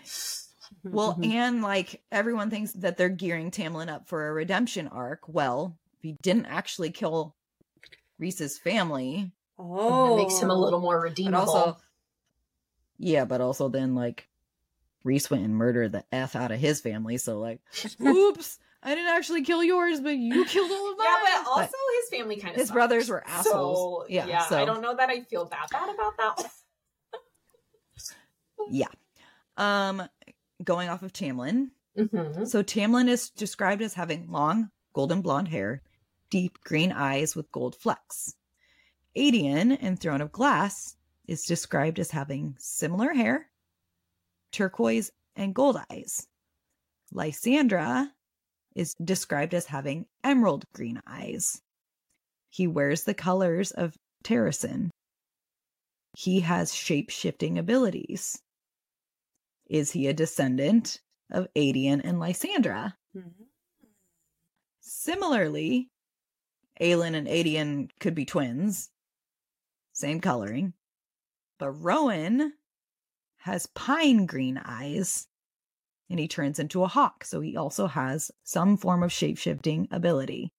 Well, 0.83 1.15
Mhm. 1.15 1.33
and 1.33 1.61
like 1.61 2.03
everyone 2.11 2.49
thinks 2.49 2.73
that 2.73 2.97
they're 2.97 3.09
gearing 3.09 3.51
Tamlin 3.51 3.89
up 3.89 4.07
for 4.07 4.27
a 4.27 4.33
redemption 4.33 4.87
arc. 4.89 5.27
Well, 5.27 5.77
if 5.93 6.01
he 6.01 6.17
didn't 6.21 6.47
actually 6.47 6.91
kill 6.91 7.35
Rhys's 8.19 8.57
family, 8.59 9.31
oh, 9.57 10.17
That 10.17 10.23
makes 10.23 10.39
him 10.39 10.49
a 10.49 10.55
little 10.55 10.79
more 10.79 10.97
but 10.97 11.03
redeemable. 11.09 11.39
also, 11.55 11.77
yeah, 12.97 13.25
but 13.25 13.41
also 13.41 13.69
then 13.69 13.95
like 13.95 14.27
Rhys 15.03 15.29
went 15.29 15.43
and 15.43 15.55
murdered 15.55 15.91
the 15.91 16.03
f 16.11 16.35
out 16.35 16.51
of 16.51 16.59
his 16.59 16.81
family. 16.81 17.17
So 17.17 17.39
like, 17.39 17.61
oops, 18.01 18.59
I 18.83 18.95
didn't 18.95 19.15
actually 19.15 19.43
kill 19.43 19.63
yours, 19.63 19.99
but 19.99 20.17
you 20.17 20.45
killed 20.47 20.71
all 20.71 20.91
of 20.91 20.97
mine. 20.97 21.07
yeah, 21.07 21.43
but 21.43 21.49
also 21.49 21.77
his 22.01 22.19
family 22.19 22.37
kind 22.37 22.55
of 22.55 22.61
his 22.61 22.71
brothers 22.71 23.09
were 23.09 23.23
assholes. 23.25 24.05
So, 24.05 24.05
yeah, 24.09 24.25
yeah, 24.25 24.45
so 24.45 24.57
I 24.57 24.65
don't 24.65 24.81
know 24.81 24.95
that 24.95 25.09
I 25.09 25.21
feel 25.21 25.45
that 25.45 25.69
bad 25.71 25.89
about 25.89 26.17
that. 26.17 26.51
yeah. 28.69 28.87
Um, 29.57 30.03
going 30.63 30.89
off 30.89 31.01
of 31.01 31.13
Tamlin, 31.13 31.69
Mm-hmm. 31.97 32.45
So 32.45 32.61
Tamlin 32.61 33.07
is 33.07 33.29
described 33.31 33.81
as 33.81 33.95
having 33.95 34.31
long 34.31 34.69
golden 34.93 35.21
blonde 35.21 35.47
hair, 35.47 35.81
deep 36.29 36.59
green 36.63 36.91
eyes 36.91 37.35
with 37.35 37.51
gold 37.51 37.75
flecks. 37.75 38.35
Aedion 39.15 39.77
in 39.79 39.97
Throne 39.97 40.21
of 40.21 40.31
Glass 40.31 40.95
is 41.27 41.43
described 41.43 41.99
as 41.99 42.11
having 42.11 42.55
similar 42.57 43.13
hair, 43.13 43.49
turquoise, 44.51 45.11
and 45.35 45.53
gold 45.53 45.77
eyes. 45.89 46.25
Lysandra 47.11 48.11
is 48.75 48.95
described 49.03 49.53
as 49.53 49.65
having 49.65 50.05
emerald 50.23 50.63
green 50.73 51.01
eyes. 51.07 51.61
He 52.49 52.67
wears 52.67 53.03
the 53.03 53.13
colors 53.13 53.71
of 53.71 53.95
Terrasen. 54.23 54.89
He 56.17 56.39
has 56.41 56.73
shape 56.73 57.09
shifting 57.09 57.57
abilities. 57.57 58.41
Is 59.69 59.91
he 59.91 60.07
a 60.07 60.13
descendant 60.13 61.01
of 61.31 61.47
Aedion 61.55 62.01
and 62.03 62.19
Lysandra? 62.19 62.95
Mm-hmm. 63.15 63.43
Similarly, 64.79 65.89
Aelin 66.79 67.15
and 67.15 67.27
Aedion 67.27 67.89
could 67.99 68.15
be 68.15 68.25
twins, 68.25 68.89
same 69.93 70.21
coloring. 70.21 70.73
But 71.57 71.71
Rowan 71.71 72.53
has 73.37 73.67
pine 73.67 74.25
green 74.25 74.61
eyes 74.63 75.27
and 76.09 76.19
he 76.19 76.27
turns 76.27 76.59
into 76.59 76.83
a 76.83 76.87
hawk. 76.87 77.23
So 77.25 77.41
he 77.41 77.57
also 77.57 77.87
has 77.87 78.31
some 78.43 78.77
form 78.77 79.03
of 79.03 79.11
shapeshifting 79.11 79.87
ability. 79.91 80.51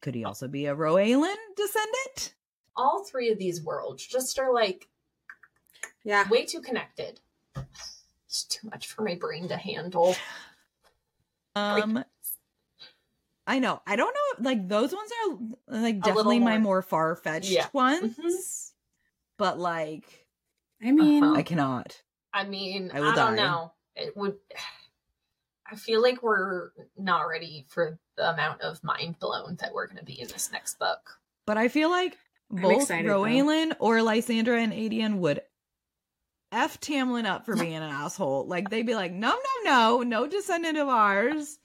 Could 0.00 0.14
he 0.14 0.24
also 0.24 0.46
be 0.46 0.66
a 0.66 0.76
Rowaelin 0.76 1.34
descendant? 1.56 2.34
All 2.76 3.04
three 3.04 3.30
of 3.30 3.38
these 3.38 3.62
worlds 3.62 4.06
just 4.06 4.38
are 4.38 4.52
like, 4.52 4.88
yeah, 6.04 6.28
way 6.28 6.44
too 6.44 6.60
connected. 6.60 7.20
It's 8.26 8.44
too 8.44 8.68
much 8.70 8.86
for 8.86 9.02
my 9.02 9.16
brain 9.16 9.48
to 9.48 9.56
handle. 9.56 10.14
Um, 11.56 12.04
I 13.48 13.58
know. 13.58 13.82
I 13.86 13.96
don't 13.96 14.14
know. 14.14 14.44
Like 14.48 14.68
those 14.68 14.92
ones 14.92 15.10
are 15.26 15.80
like 15.80 16.00
definitely 16.00 16.38
more, 16.38 16.48
my 16.50 16.58
more 16.58 16.82
far 16.82 17.16
fetched 17.16 17.50
yeah. 17.50 17.66
ones, 17.72 18.16
mm-hmm. 18.16 18.28
But 19.38 19.58
like, 19.58 20.26
I 20.82 20.92
mean, 20.92 21.24
uh-huh. 21.24 21.36
I 21.36 21.42
cannot. 21.42 22.02
I 22.32 22.44
mean, 22.44 22.90
I, 22.92 23.00
I 23.00 23.14
don't 23.14 23.36
know. 23.36 23.72
It 23.96 24.16
would. 24.16 24.36
I 25.70 25.76
feel 25.76 26.00
like 26.00 26.22
we're 26.22 26.70
not 26.96 27.22
ready 27.28 27.66
for 27.68 27.98
the 28.16 28.32
amount 28.32 28.62
of 28.62 28.82
mind 28.82 29.18
blown 29.18 29.56
that 29.60 29.74
we're 29.74 29.86
going 29.86 29.98
to 29.98 30.04
be 30.04 30.18
in 30.18 30.26
this 30.28 30.50
next 30.50 30.78
book. 30.78 31.18
But 31.44 31.58
I 31.58 31.68
feel 31.68 31.90
like 31.90 32.16
both 32.50 32.88
Rowaelin 32.88 33.76
or 33.78 34.00
Lysandra 34.00 34.58
and 34.62 34.72
Aedion 34.72 35.18
would 35.18 35.42
F 36.50 36.80
Tamlin 36.80 37.26
up 37.26 37.44
for 37.44 37.54
being 37.54 37.74
an 37.74 37.82
asshole. 37.82 38.46
Like 38.46 38.70
they'd 38.70 38.86
be 38.86 38.94
like, 38.94 39.12
no, 39.12 39.36
no, 39.64 39.70
no, 39.70 40.02
no 40.02 40.26
descendant 40.26 40.78
of 40.78 40.88
ours. 40.88 41.58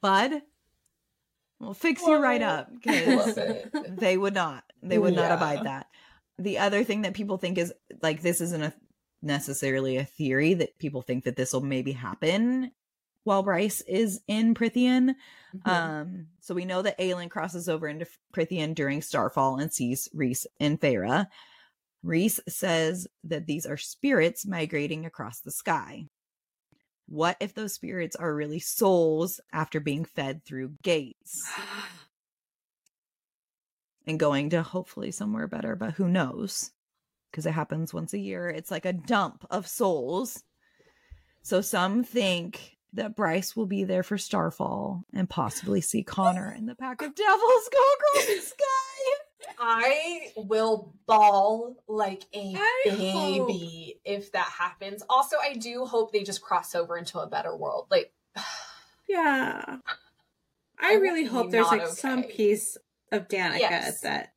Bud, 0.00 0.42
We'll 1.60 1.74
fix 1.74 2.02
you 2.02 2.16
right 2.16 2.42
up 2.42 2.70
because 2.84 3.38
they 3.88 4.16
would 4.16 4.34
not. 4.34 4.64
They 4.82 4.98
would 4.98 5.14
yeah. 5.14 5.28
not 5.28 5.32
abide 5.32 5.64
that. 5.64 5.86
The 6.38 6.58
other 6.58 6.84
thing 6.84 7.02
that 7.02 7.14
people 7.14 7.38
think 7.38 7.58
is 7.58 7.72
like 8.02 8.20
this 8.20 8.40
isn't 8.40 8.62
a 8.62 8.72
necessarily 9.22 9.96
a 9.96 10.04
theory 10.04 10.54
that 10.54 10.78
people 10.78 11.02
think 11.02 11.24
that 11.24 11.36
this 11.36 11.52
will 11.52 11.62
maybe 11.62 11.92
happen 11.92 12.70
while 13.24 13.42
Bryce 13.42 13.80
is 13.82 14.20
in 14.28 14.54
Prythian. 14.54 15.14
Mm-hmm. 15.56 15.70
Um, 15.70 16.26
so 16.40 16.54
we 16.54 16.66
know 16.66 16.82
that 16.82 16.98
Aelin 16.98 17.30
crosses 17.30 17.68
over 17.68 17.88
into 17.88 18.06
Prythian 18.32 18.74
during 18.74 19.00
Starfall 19.00 19.56
and 19.58 19.72
sees 19.72 20.08
Rhys 20.12 20.46
in 20.60 20.78
Feyre. 20.78 21.26
Rhys 22.02 22.38
says 22.46 23.08
that 23.24 23.46
these 23.46 23.64
are 23.64 23.78
spirits 23.78 24.46
migrating 24.46 25.06
across 25.06 25.40
the 25.40 25.50
sky. 25.50 26.06
What 27.08 27.36
if 27.40 27.54
those 27.54 27.72
spirits 27.72 28.14
are 28.16 28.34
really 28.34 28.60
souls 28.60 29.40
after 29.52 29.80
being 29.80 30.04
fed 30.04 30.44
through 30.44 30.74
gates? 30.82 31.50
and 34.06 34.20
going 34.20 34.50
to 34.50 34.62
hopefully 34.62 35.10
somewhere 35.10 35.46
better, 35.46 35.76
but 35.76 35.94
who 35.94 36.08
knows? 36.08 36.70
Because 37.30 37.46
it 37.46 37.52
happens 37.52 37.92
once 37.92 38.12
a 38.12 38.18
year. 38.18 38.48
It's 38.48 38.70
like 38.70 38.84
a 38.84 38.92
dump 38.92 39.44
of 39.50 39.66
souls. 39.66 40.42
So 41.42 41.60
some 41.60 42.04
think 42.04 42.78
that 42.94 43.16
Bryce 43.16 43.56
will 43.56 43.66
be 43.66 43.84
there 43.84 44.02
for 44.02 44.16
Starfall 44.16 45.04
and 45.12 45.28
possibly 45.28 45.80
see 45.80 46.02
Connor 46.02 46.48
and 46.48 46.68
the 46.68 46.76
pack 46.76 47.02
of 47.02 47.14
devils 47.14 47.68
go 47.72 47.84
across 47.94 48.26
the 48.26 48.40
sky. 48.40 49.54
I 49.58 50.28
will 50.36 50.94
bawl 51.06 51.76
like 51.86 52.24
a 52.32 52.54
I 52.56 52.82
baby 52.84 53.94
hope. 53.94 54.00
if 54.04 54.32
that 54.32 54.48
happens. 54.58 55.02
Also, 55.08 55.36
I 55.42 55.54
do 55.54 55.84
hope 55.84 56.12
they 56.12 56.22
just 56.22 56.40
cross 56.40 56.74
over 56.74 56.96
into 56.96 57.18
a 57.18 57.26
better 57.26 57.54
world. 57.54 57.86
Like, 57.90 58.12
yeah. 59.08 59.78
I, 60.78 60.92
I 60.92 60.94
really 60.94 61.24
hope 61.24 61.50
there's 61.50 61.66
like 61.66 61.82
okay. 61.82 61.92
some 61.92 62.22
piece 62.24 62.76
of 63.14 63.28
Danika 63.28 63.60
yes. 63.60 64.00
that. 64.00 64.32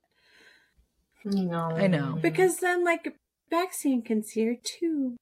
No. 1.25 1.71
I 1.71 1.87
know. 1.87 2.17
Because 2.21 2.57
then, 2.57 2.83
like, 2.83 3.15
Baxian 3.51 4.03
can 4.05 4.23
see 4.23 4.45
her 4.45 4.55
too. 4.61 5.17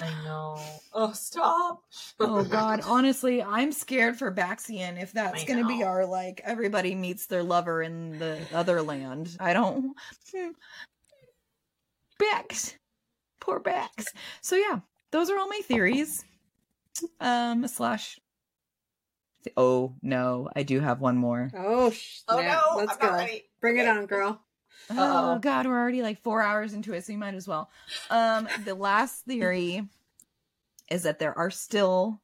I 0.00 0.10
know. 0.24 0.60
Oh, 0.92 1.12
stop. 1.12 1.82
oh 2.20 2.44
God. 2.50 2.80
Honestly, 2.84 3.42
I'm 3.42 3.72
scared 3.72 4.16
for 4.16 4.32
Baxian 4.32 5.00
if 5.00 5.12
that's 5.12 5.44
going 5.44 5.60
to 5.60 5.66
be 5.66 5.82
our 5.82 6.06
like 6.06 6.40
everybody 6.44 6.94
meets 6.94 7.26
their 7.26 7.42
lover 7.42 7.82
in 7.82 8.18
the 8.18 8.38
other 8.54 8.80
land. 8.80 9.36
I 9.40 9.52
don't. 9.52 9.96
Bax. 12.18 12.76
Poor 13.40 13.60
Bax. 13.60 14.04
So 14.40 14.56
yeah, 14.56 14.80
those 15.10 15.30
are 15.30 15.38
all 15.38 15.48
my 15.48 15.60
theories. 15.64 16.24
Um 17.20 17.66
slash. 17.66 18.20
Oh 19.56 19.94
no, 20.02 20.48
I 20.54 20.62
do 20.62 20.80
have 20.80 21.00
one 21.00 21.16
more. 21.16 21.50
Oh, 21.56 21.90
sh- 21.90 22.20
oh 22.28 22.40
no, 22.40 22.76
let's 22.76 22.96
I'm 23.00 23.26
go. 23.26 23.26
Bring 23.60 23.80
okay. 23.80 23.88
it 23.88 23.88
on, 23.88 24.06
girl. 24.06 24.40
Uh-oh. 24.90 25.34
Oh 25.34 25.38
god, 25.38 25.66
we're 25.66 25.78
already 25.78 26.02
like 26.02 26.22
four 26.22 26.42
hours 26.42 26.72
into 26.72 26.92
it, 26.94 27.04
so 27.04 27.12
you 27.12 27.18
might 27.18 27.34
as 27.34 27.46
well. 27.46 27.70
Um, 28.10 28.48
the 28.64 28.74
last 28.74 29.24
theory 29.24 29.86
is 30.90 31.02
that 31.02 31.18
there 31.18 31.36
are 31.36 31.50
still 31.50 32.20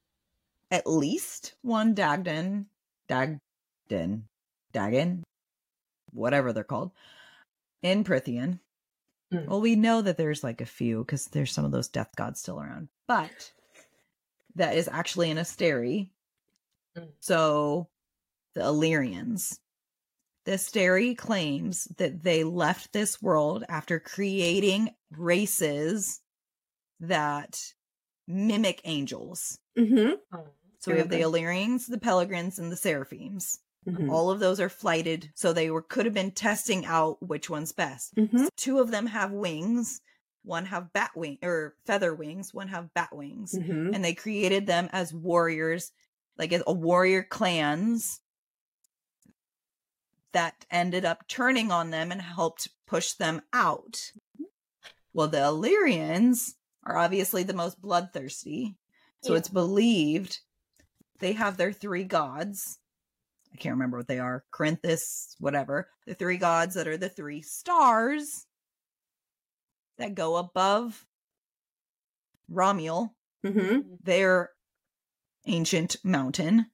at 0.71 0.87
least 0.87 1.55
one 1.63 1.95
Dagden, 1.95 2.67
Dagden, 3.09 4.23
Dagon, 4.73 5.25
whatever 6.13 6.53
they're 6.53 6.65
called, 6.65 6.93
in 7.83 8.03
Prythian. 8.05 8.61
Mm. 9.33 9.47
Well, 9.47 9.61
we 9.61 9.77
know 9.77 10.01
that 10.01 10.17
there's 10.17 10.43
like 10.43 10.61
a 10.61 10.67
few 10.67 11.05
because 11.05 11.27
there's 11.27 11.53
some 11.53 11.65
of 11.65 11.73
those 11.73 11.89
death 11.89 12.11
gods 12.17 12.41
still 12.41 12.61
around, 12.61 12.89
but 13.07 13.53
that 14.57 14.77
is 14.77 14.89
actually 14.89 15.31
an 15.31 15.39
Asteri. 15.39 16.11
Mm. 16.97 17.09
So 17.21 17.89
the 18.55 18.63
Illyrians 18.63 19.59
the 20.45 20.53
Asteri 20.53 21.17
claims 21.17 21.85
that 21.97 22.23
they 22.23 22.45
left 22.45 22.93
this 22.93 23.23
world 23.23 23.65
after 23.69 23.99
creating 23.99 24.91
races 25.17 26.21
that 27.01 27.61
mimic 28.29 28.81
angels. 28.85 29.59
Mm-hmm. 29.79 30.15
So 30.79 30.93
we 30.93 30.99
have 30.99 31.09
the 31.09 31.23
Illyrians, 31.23 31.87
the 31.87 31.99
Peregrines, 31.99 32.59
and 32.59 32.71
the 32.71 32.77
Seraphims. 32.77 33.59
Mm-hmm. 33.89 34.11
All 34.11 34.31
of 34.31 34.41
those 34.41 34.61
are 34.61 34.69
flighted, 34.69 35.31
so 35.35 35.53
they 35.53 35.71
were 35.71 35.83
could 35.83 36.05
have 36.05 36.15
been 36.15 36.31
testing 36.31 36.85
out 36.87 37.27
which 37.27 37.49
one's 37.49 37.73
best. 37.73 38.15
Mm-hmm. 38.15 38.39
So 38.39 38.49
two 38.57 38.79
of 38.81 38.91
them 38.91 39.07
have 39.07 39.31
wings, 39.31 40.01
one 40.43 40.67
have 40.67 40.93
bat 40.93 41.11
wing 41.15 41.39
or 41.43 41.75
feather 41.87 42.15
wings, 42.15 42.53
one 42.53 42.69
have 42.69 42.93
bat 42.95 43.15
wings, 43.15 43.55
mm-hmm. 43.55 43.95
and 43.95 44.05
they 44.05 44.15
created 44.15 44.67
them 44.67 44.89
as 44.93 45.13
warriors, 45.13 45.91
like 46.39 46.53
a 46.53 46.73
warrior 46.73 47.23
clans 47.23 48.21
that 50.33 50.67
ended 50.71 51.05
up 51.05 51.27
turning 51.29 51.71
on 51.71 51.91
them 51.91 52.11
and 52.11 52.21
helped 52.21 52.69
push 52.87 53.13
them 53.13 53.41
out. 53.53 54.11
Well, 55.13 55.29
the 55.29 55.45
Illyrians 55.45 56.57
are 56.85 56.99
obviously 56.99 57.45
the 57.45 57.55
most 57.55 57.81
bloodthirsty. 57.81 58.77
So 59.23 59.33
yeah. 59.33 59.39
it's 59.39 59.49
believed 59.49 60.41
they 61.21 61.33
have 61.33 61.57
their 61.57 61.73
three 61.73 62.05
gods. 62.05 62.79
I 63.53 63.57
can't 63.57 63.75
remember 63.75 63.99
what 63.99 64.09
they 64.09 64.19
are. 64.19 64.45
Corinthus, 64.51 65.37
whatever. 65.39 65.89
The 66.07 66.15
three 66.15 66.37
gods 66.37 66.75
that 66.75 66.89
are 66.89 66.97
the 66.97 67.09
three 67.09 67.41
stars 67.41 68.47
that 69.99 70.17
go 70.17 70.37
above 70.37 71.07
Ramiel, 72.53 73.11
mm-hmm. 73.47 73.81
their 74.03 74.51
ancient 75.47 75.97
mountain. 76.05 76.67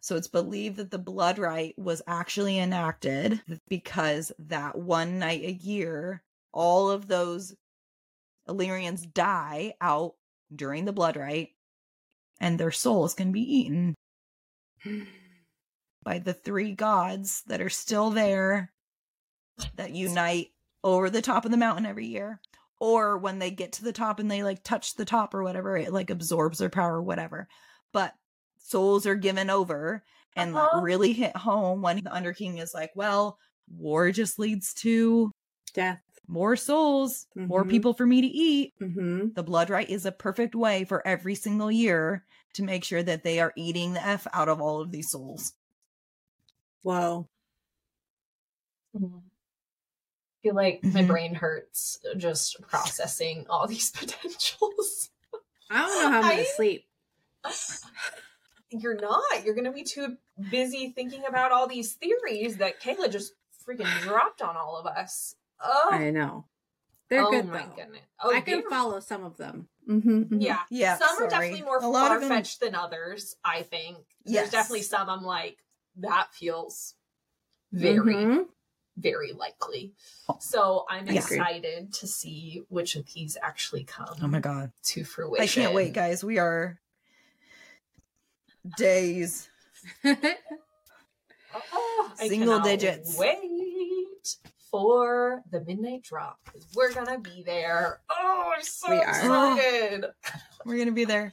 So 0.00 0.16
it's 0.16 0.28
believed 0.28 0.76
that 0.76 0.90
the 0.90 0.98
blood 0.98 1.38
rite 1.38 1.78
was 1.78 2.02
actually 2.06 2.58
enacted 2.58 3.42
because 3.68 4.32
that 4.38 4.76
one 4.78 5.18
night 5.18 5.42
a 5.42 5.52
year, 5.52 6.22
all 6.52 6.90
of 6.90 7.08
those 7.08 7.54
Illyrians 8.48 9.04
die 9.04 9.74
out 9.80 10.14
during 10.54 10.84
the 10.84 10.92
blood 10.92 11.16
rite 11.16 11.50
and 12.40 12.58
their 12.58 12.70
souls 12.70 13.14
can 13.14 13.32
be 13.32 13.42
eaten 13.42 13.94
by 16.02 16.18
the 16.18 16.32
three 16.32 16.72
gods 16.72 17.42
that 17.46 17.60
are 17.60 17.68
still 17.68 18.10
there 18.10 18.72
that 19.76 19.90
unite 19.90 20.48
over 20.84 21.10
the 21.10 21.20
top 21.20 21.44
of 21.44 21.50
the 21.50 21.56
mountain 21.56 21.84
every 21.84 22.06
year 22.06 22.40
or 22.80 23.18
when 23.18 23.38
they 23.38 23.50
get 23.50 23.72
to 23.72 23.84
the 23.84 23.92
top 23.92 24.18
and 24.20 24.30
they 24.30 24.42
like 24.42 24.62
touch 24.62 24.94
the 24.94 25.04
top 25.04 25.34
or 25.34 25.42
whatever 25.42 25.76
it 25.76 25.92
like 25.92 26.10
absorbs 26.10 26.58
their 26.58 26.70
power 26.70 26.96
or 26.98 27.02
whatever 27.02 27.48
but 27.92 28.14
souls 28.58 29.06
are 29.06 29.14
given 29.16 29.50
over 29.50 30.04
and 30.36 30.54
Uh-huh. 30.54 30.80
really 30.80 31.12
hit 31.12 31.36
home 31.36 31.82
when 31.82 32.02
the 32.04 32.10
Underking 32.12 32.58
is 32.58 32.72
like, 32.74 32.92
well, 32.94 33.38
war 33.68 34.12
just 34.12 34.38
leads 34.38 34.72
to 34.74 35.32
Death. 35.72 36.02
more 36.28 36.54
souls, 36.56 37.26
more 37.48 37.64
Mhm. 37.64 37.70
people 37.70 37.94
for 37.94 38.06
me 38.06 38.20
to 38.20 38.26
eat. 38.28 38.74
Mm-hmm. 38.80 39.28
The 39.34 39.42
blood 39.42 39.70
rite 39.70 39.90
is 39.90 40.06
a 40.06 40.12
perfect 40.12 40.54
way 40.54 40.84
for 40.84 41.06
every 41.06 41.34
single 41.34 41.70
year 41.72 42.24
to 42.54 42.62
make 42.62 42.84
sure 42.84 43.02
that 43.02 43.24
they 43.24 43.40
are 43.40 43.52
eating 43.56 43.94
the 43.94 44.04
F 44.06 44.26
out 44.32 44.48
of 44.48 44.60
all 44.60 44.80
of 44.80 44.92
these 44.92 45.10
souls. 45.10 45.54
Whoa. 46.82 47.28
Mhm. 48.94 49.27
I 50.38 50.42
feel 50.42 50.54
like 50.54 50.84
my 50.84 51.02
Mhm. 51.02 51.06
brain 51.08 51.34
hurts 51.34 51.98
just 52.16 52.60
processing 52.62 53.46
all 53.50 53.66
these 53.66 53.90
potentials. 53.94 55.10
I 55.70 55.78
don't 55.86 56.02
know 56.02 56.10
how 56.10 56.18
I'm 56.20 56.24
I- 56.24 56.30
gonna 56.36 56.44
sleep. 56.56 56.84
You're 58.70 58.96
not. 59.00 59.44
You're 59.44 59.54
going 59.54 59.64
to 59.64 59.72
be 59.72 59.82
too 59.82 60.16
busy 60.50 60.90
thinking 60.94 61.24
about 61.26 61.52
all 61.52 61.66
these 61.66 61.94
theories 61.94 62.58
that 62.58 62.80
Kayla 62.82 63.10
just 63.10 63.32
freaking 63.66 63.88
dropped 64.02 64.42
on 64.42 64.56
all 64.56 64.76
of 64.76 64.86
us. 64.86 65.34
Oh, 65.62 65.88
I 65.90 66.10
know. 66.10 66.44
They're 67.08 67.22
oh 67.26 67.30
good 67.30 67.46
my 67.46 67.62
though. 67.64 67.74
goodness. 67.74 68.02
Oh, 68.22 68.34
I 68.34 68.42
can 68.42 68.68
follow 68.68 69.00
some 69.00 69.24
of 69.24 69.38
them. 69.38 69.68
Mm-hmm, 69.88 70.40
Yeah. 70.40 70.60
Yeah, 70.70 70.98
Some 70.98 71.08
sorry. 71.16 71.26
are 71.26 71.30
definitely 71.30 71.62
more 71.62 71.80
far 71.80 72.16
of 72.16 72.20
them- 72.20 72.28
fetched 72.28 72.60
than 72.60 72.74
others, 72.74 73.34
I 73.42 73.62
think. 73.62 73.96
There's 74.26 74.50
definitely 74.50 74.82
some 74.82 75.08
I'm 75.08 75.22
like, 75.22 75.56
that 75.96 76.28
feels 76.34 76.94
very, 77.72 78.14
Mm-hmm. 78.14 78.42
Very 78.98 79.32
likely. 79.32 79.92
Oh, 80.28 80.36
so 80.40 80.84
I'm 80.90 81.06
Yeah. 81.06 81.14
excited 81.14 81.92
to 81.94 82.06
see 82.06 82.62
which 82.68 82.96
of 82.96 83.06
these 83.14 83.36
actually 83.42 83.84
come 83.84 84.16
Oh 84.22 84.26
my 84.26 84.40
god. 84.40 84.72
to 84.84 85.04
fruition. 85.04 85.42
I 85.42 85.46
can't 85.46 85.74
wait, 85.74 85.92
guys. 85.92 86.22
We 86.24 86.38
are 86.38 86.80
days. 88.76 89.48
Oh, 91.72 92.12
Single 92.16 92.60
digits. 92.60 93.16
Wait 93.18 93.38
for 94.70 95.42
the 95.50 95.62
midnight 95.62 96.02
drop 96.02 96.38
because 96.44 96.66
we're 96.76 96.92
gonna 96.92 97.18
be 97.18 97.42
there. 97.42 98.00
Oh, 98.10 98.52
I'm 98.54 98.62
so 98.62 98.90
We 98.90 98.98
are. 98.98 99.08
excited. 99.08 100.04
We're 100.66 100.78
gonna 100.78 100.92
be 100.92 101.06
there. 101.06 101.32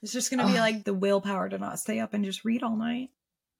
It's 0.00 0.12
just 0.12 0.30
gonna 0.30 0.46
be 0.46 0.56
oh. 0.58 0.60
like 0.60 0.84
the 0.84 0.94
willpower 0.94 1.48
to 1.48 1.58
not 1.58 1.80
stay 1.80 1.98
up 1.98 2.14
and 2.14 2.24
just 2.24 2.44
read 2.44 2.62
all 2.62 2.76
night. 2.76 3.10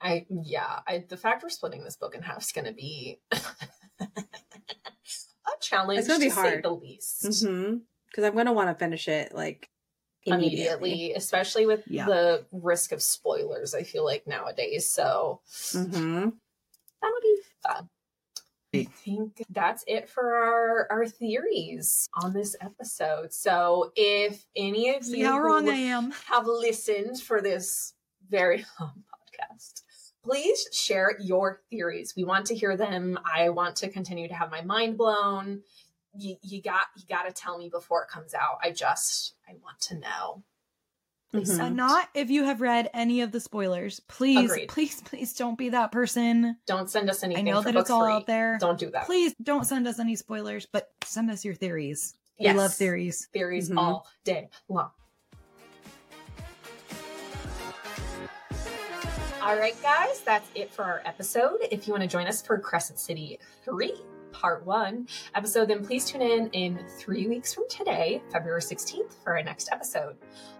I 0.01 0.27
yeah, 0.31 0.81
I, 0.87 1.05
the 1.09 1.17
fact 1.17 1.43
we're 1.43 1.49
splitting 1.49 1.83
this 1.85 1.97
book 1.97 2.15
in 2.15 2.23
half 2.23 2.43
is 2.43 2.53
gonna 2.53 2.73
be 2.73 3.21
a 3.33 4.07
challenge. 5.61 5.99
It's 6.01 6.09
gonna 6.09 6.21
be 6.21 6.29
to 6.29 6.35
say 6.35 6.41
hard. 6.41 6.65
the 6.65 6.71
least. 6.75 7.25
mm-hmm. 7.25 7.77
Because 8.07 8.25
I'm 8.25 8.35
gonna 8.37 8.53
want 8.53 8.69
to 8.71 8.75
finish 8.75 9.09
it 9.09 9.35
like 9.35 9.69
Immediately. 10.25 10.91
immediately. 10.91 11.15
especially 11.15 11.67
with 11.67 11.83
Yeah. 11.87 12.07
the 12.07 12.45
risk 12.53 12.93
of 12.93 13.03
spoilers. 13.03 13.75
I 13.75 13.83
feel 13.83 14.05
like 14.05 14.27
nowadays, 14.27 14.89
so 14.89 15.41
Mm-hmm. 15.51 16.29
that'll 17.03 17.21
be 17.23 17.37
fun. 17.63 17.89
I 18.75 18.85
think 18.85 19.43
that's 19.49 19.83
it 19.87 20.11
for 20.11 20.35
our, 20.35 20.87
our 20.91 21.07
theories 21.07 22.07
on 22.13 22.35
this 22.35 22.55
episode. 22.61 23.33
So 23.33 23.93
if 23.97 24.45
any 24.55 24.95
of 24.95 25.05
See 25.05 25.21
you 25.21 25.27
how 25.27 25.39
wrong 25.41 25.69
I 25.71 25.75
am. 25.77 26.11
have 26.27 26.47
listened 26.47 27.19
for 27.21 27.41
this 27.41 27.95
very 28.29 28.59
long 28.81 28.93
podcast, 28.93 29.08
please 30.25 30.69
share 30.73 31.17
your 31.21 31.61
theories. 31.71 32.15
We 32.17 32.25
want 32.25 32.47
to 32.47 32.55
hear 32.55 32.77
them. 32.77 33.19
I 33.25 33.49
want 33.51 33.77
to 33.77 33.89
continue 33.89 34.29
to 34.29 34.35
have 34.35 34.51
my 34.51 34.63
mind 34.63 34.99
blown. 34.99 35.63
You, 36.17 36.37
you 36.43 36.63
got 36.63 36.87
you 36.97 37.05
got 37.09 37.23
to 37.25 37.33
tell 37.33 37.59
me 37.59 37.69
before 37.69 38.03
it 38.03 38.09
comes 38.09 38.35
out. 38.35 38.59
I 38.63 38.71
just 38.73 39.35
I 39.49 39.53
want 39.63 39.81
to 39.83 39.99
know. 39.99 40.43
Please 41.31 41.51
Mhm. 41.51 41.57
send. 41.57 41.61
And 41.69 41.77
not 41.77 42.09
if 42.15 42.31
you 42.31 42.45
have 42.45 42.61
read 42.63 42.89
any 42.95 43.21
of 43.21 43.31
the 43.33 43.41
spoilers. 43.41 44.01
Please, 44.01 44.51
Agreed. 44.51 44.69
please, 44.69 45.03
please 45.03 45.35
don't 45.35 45.59
be 45.59 45.69
that 45.69 45.93
person. 45.93 46.57
Don't 46.67 46.89
send 46.91 47.11
us 47.11 47.23
I 47.23 47.29
know 47.43 47.61
for 47.63 47.71
that 47.73 47.79
it's 47.79 47.91
all 47.91 48.05
three. 48.05 48.13
out 48.15 48.27
there. 48.27 48.57
Don't 48.59 48.79
do 48.79 48.91
that. 48.91 49.05
Please 49.07 49.35
don't 49.43 49.65
send 49.67 49.87
us 49.87 49.99
any 49.99 50.17
spoilers, 50.17 50.67
but 50.73 50.89
send 51.05 51.31
us 51.31 51.45
your 51.45 51.55
theories. 51.55 52.15
We 52.41 52.53
love 52.53 52.73
theories. 52.73 53.29
Theories 53.33 53.69
Mhm. 53.69 53.77
all 53.79 54.07
day 54.25 54.49
long. 54.69 54.91
All 59.49 59.57
right, 59.57 59.81
guys, 59.81 60.21
that's 60.21 60.47
it 60.55 60.71
for 60.71 60.85
our 60.85 61.01
episode. 61.07 61.57
If 61.71 61.87
you 61.87 61.95
want 61.95 62.03
to 62.03 62.07
join 62.07 62.27
us 62.27 62.43
for 62.43 62.59
Crescent 62.59 62.99
City 62.99 63.39
3, 63.65 63.95
Part 64.31 64.67
1 64.67 65.09
episode, 65.35 65.69
then 65.69 65.87
please 65.87 66.05
tune 66.05 66.21
in 66.21 66.51
in 66.51 66.85
three 66.99 67.27
weeks 67.29 67.55
from 67.55 67.65
today, 67.71 68.21
February 68.31 68.61
16th, 68.61 69.15
for 69.25 69.39
our 69.39 69.43
next 69.43 69.71
episode. 69.73 70.17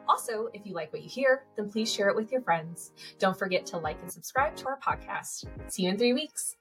Also, 0.09 0.49
if 0.55 0.65
you 0.65 0.73
like 0.73 0.91
what 0.91 1.03
you 1.03 1.09
hear, 1.11 1.45
then 1.55 1.71
please 1.71 1.93
share 1.93 2.09
it 2.09 2.17
with 2.17 2.33
your 2.33 2.41
friends. 2.41 2.93
Don't 3.19 3.39
forget 3.39 3.67
to 3.67 3.77
like 3.77 4.01
and 4.01 4.11
subscribe 4.11 4.57
to 4.57 4.69
our 4.69 4.79
podcast. 4.79 5.45
See 5.67 5.83
you 5.83 5.91
in 5.91 5.99
three 5.99 6.15
weeks. 6.15 6.57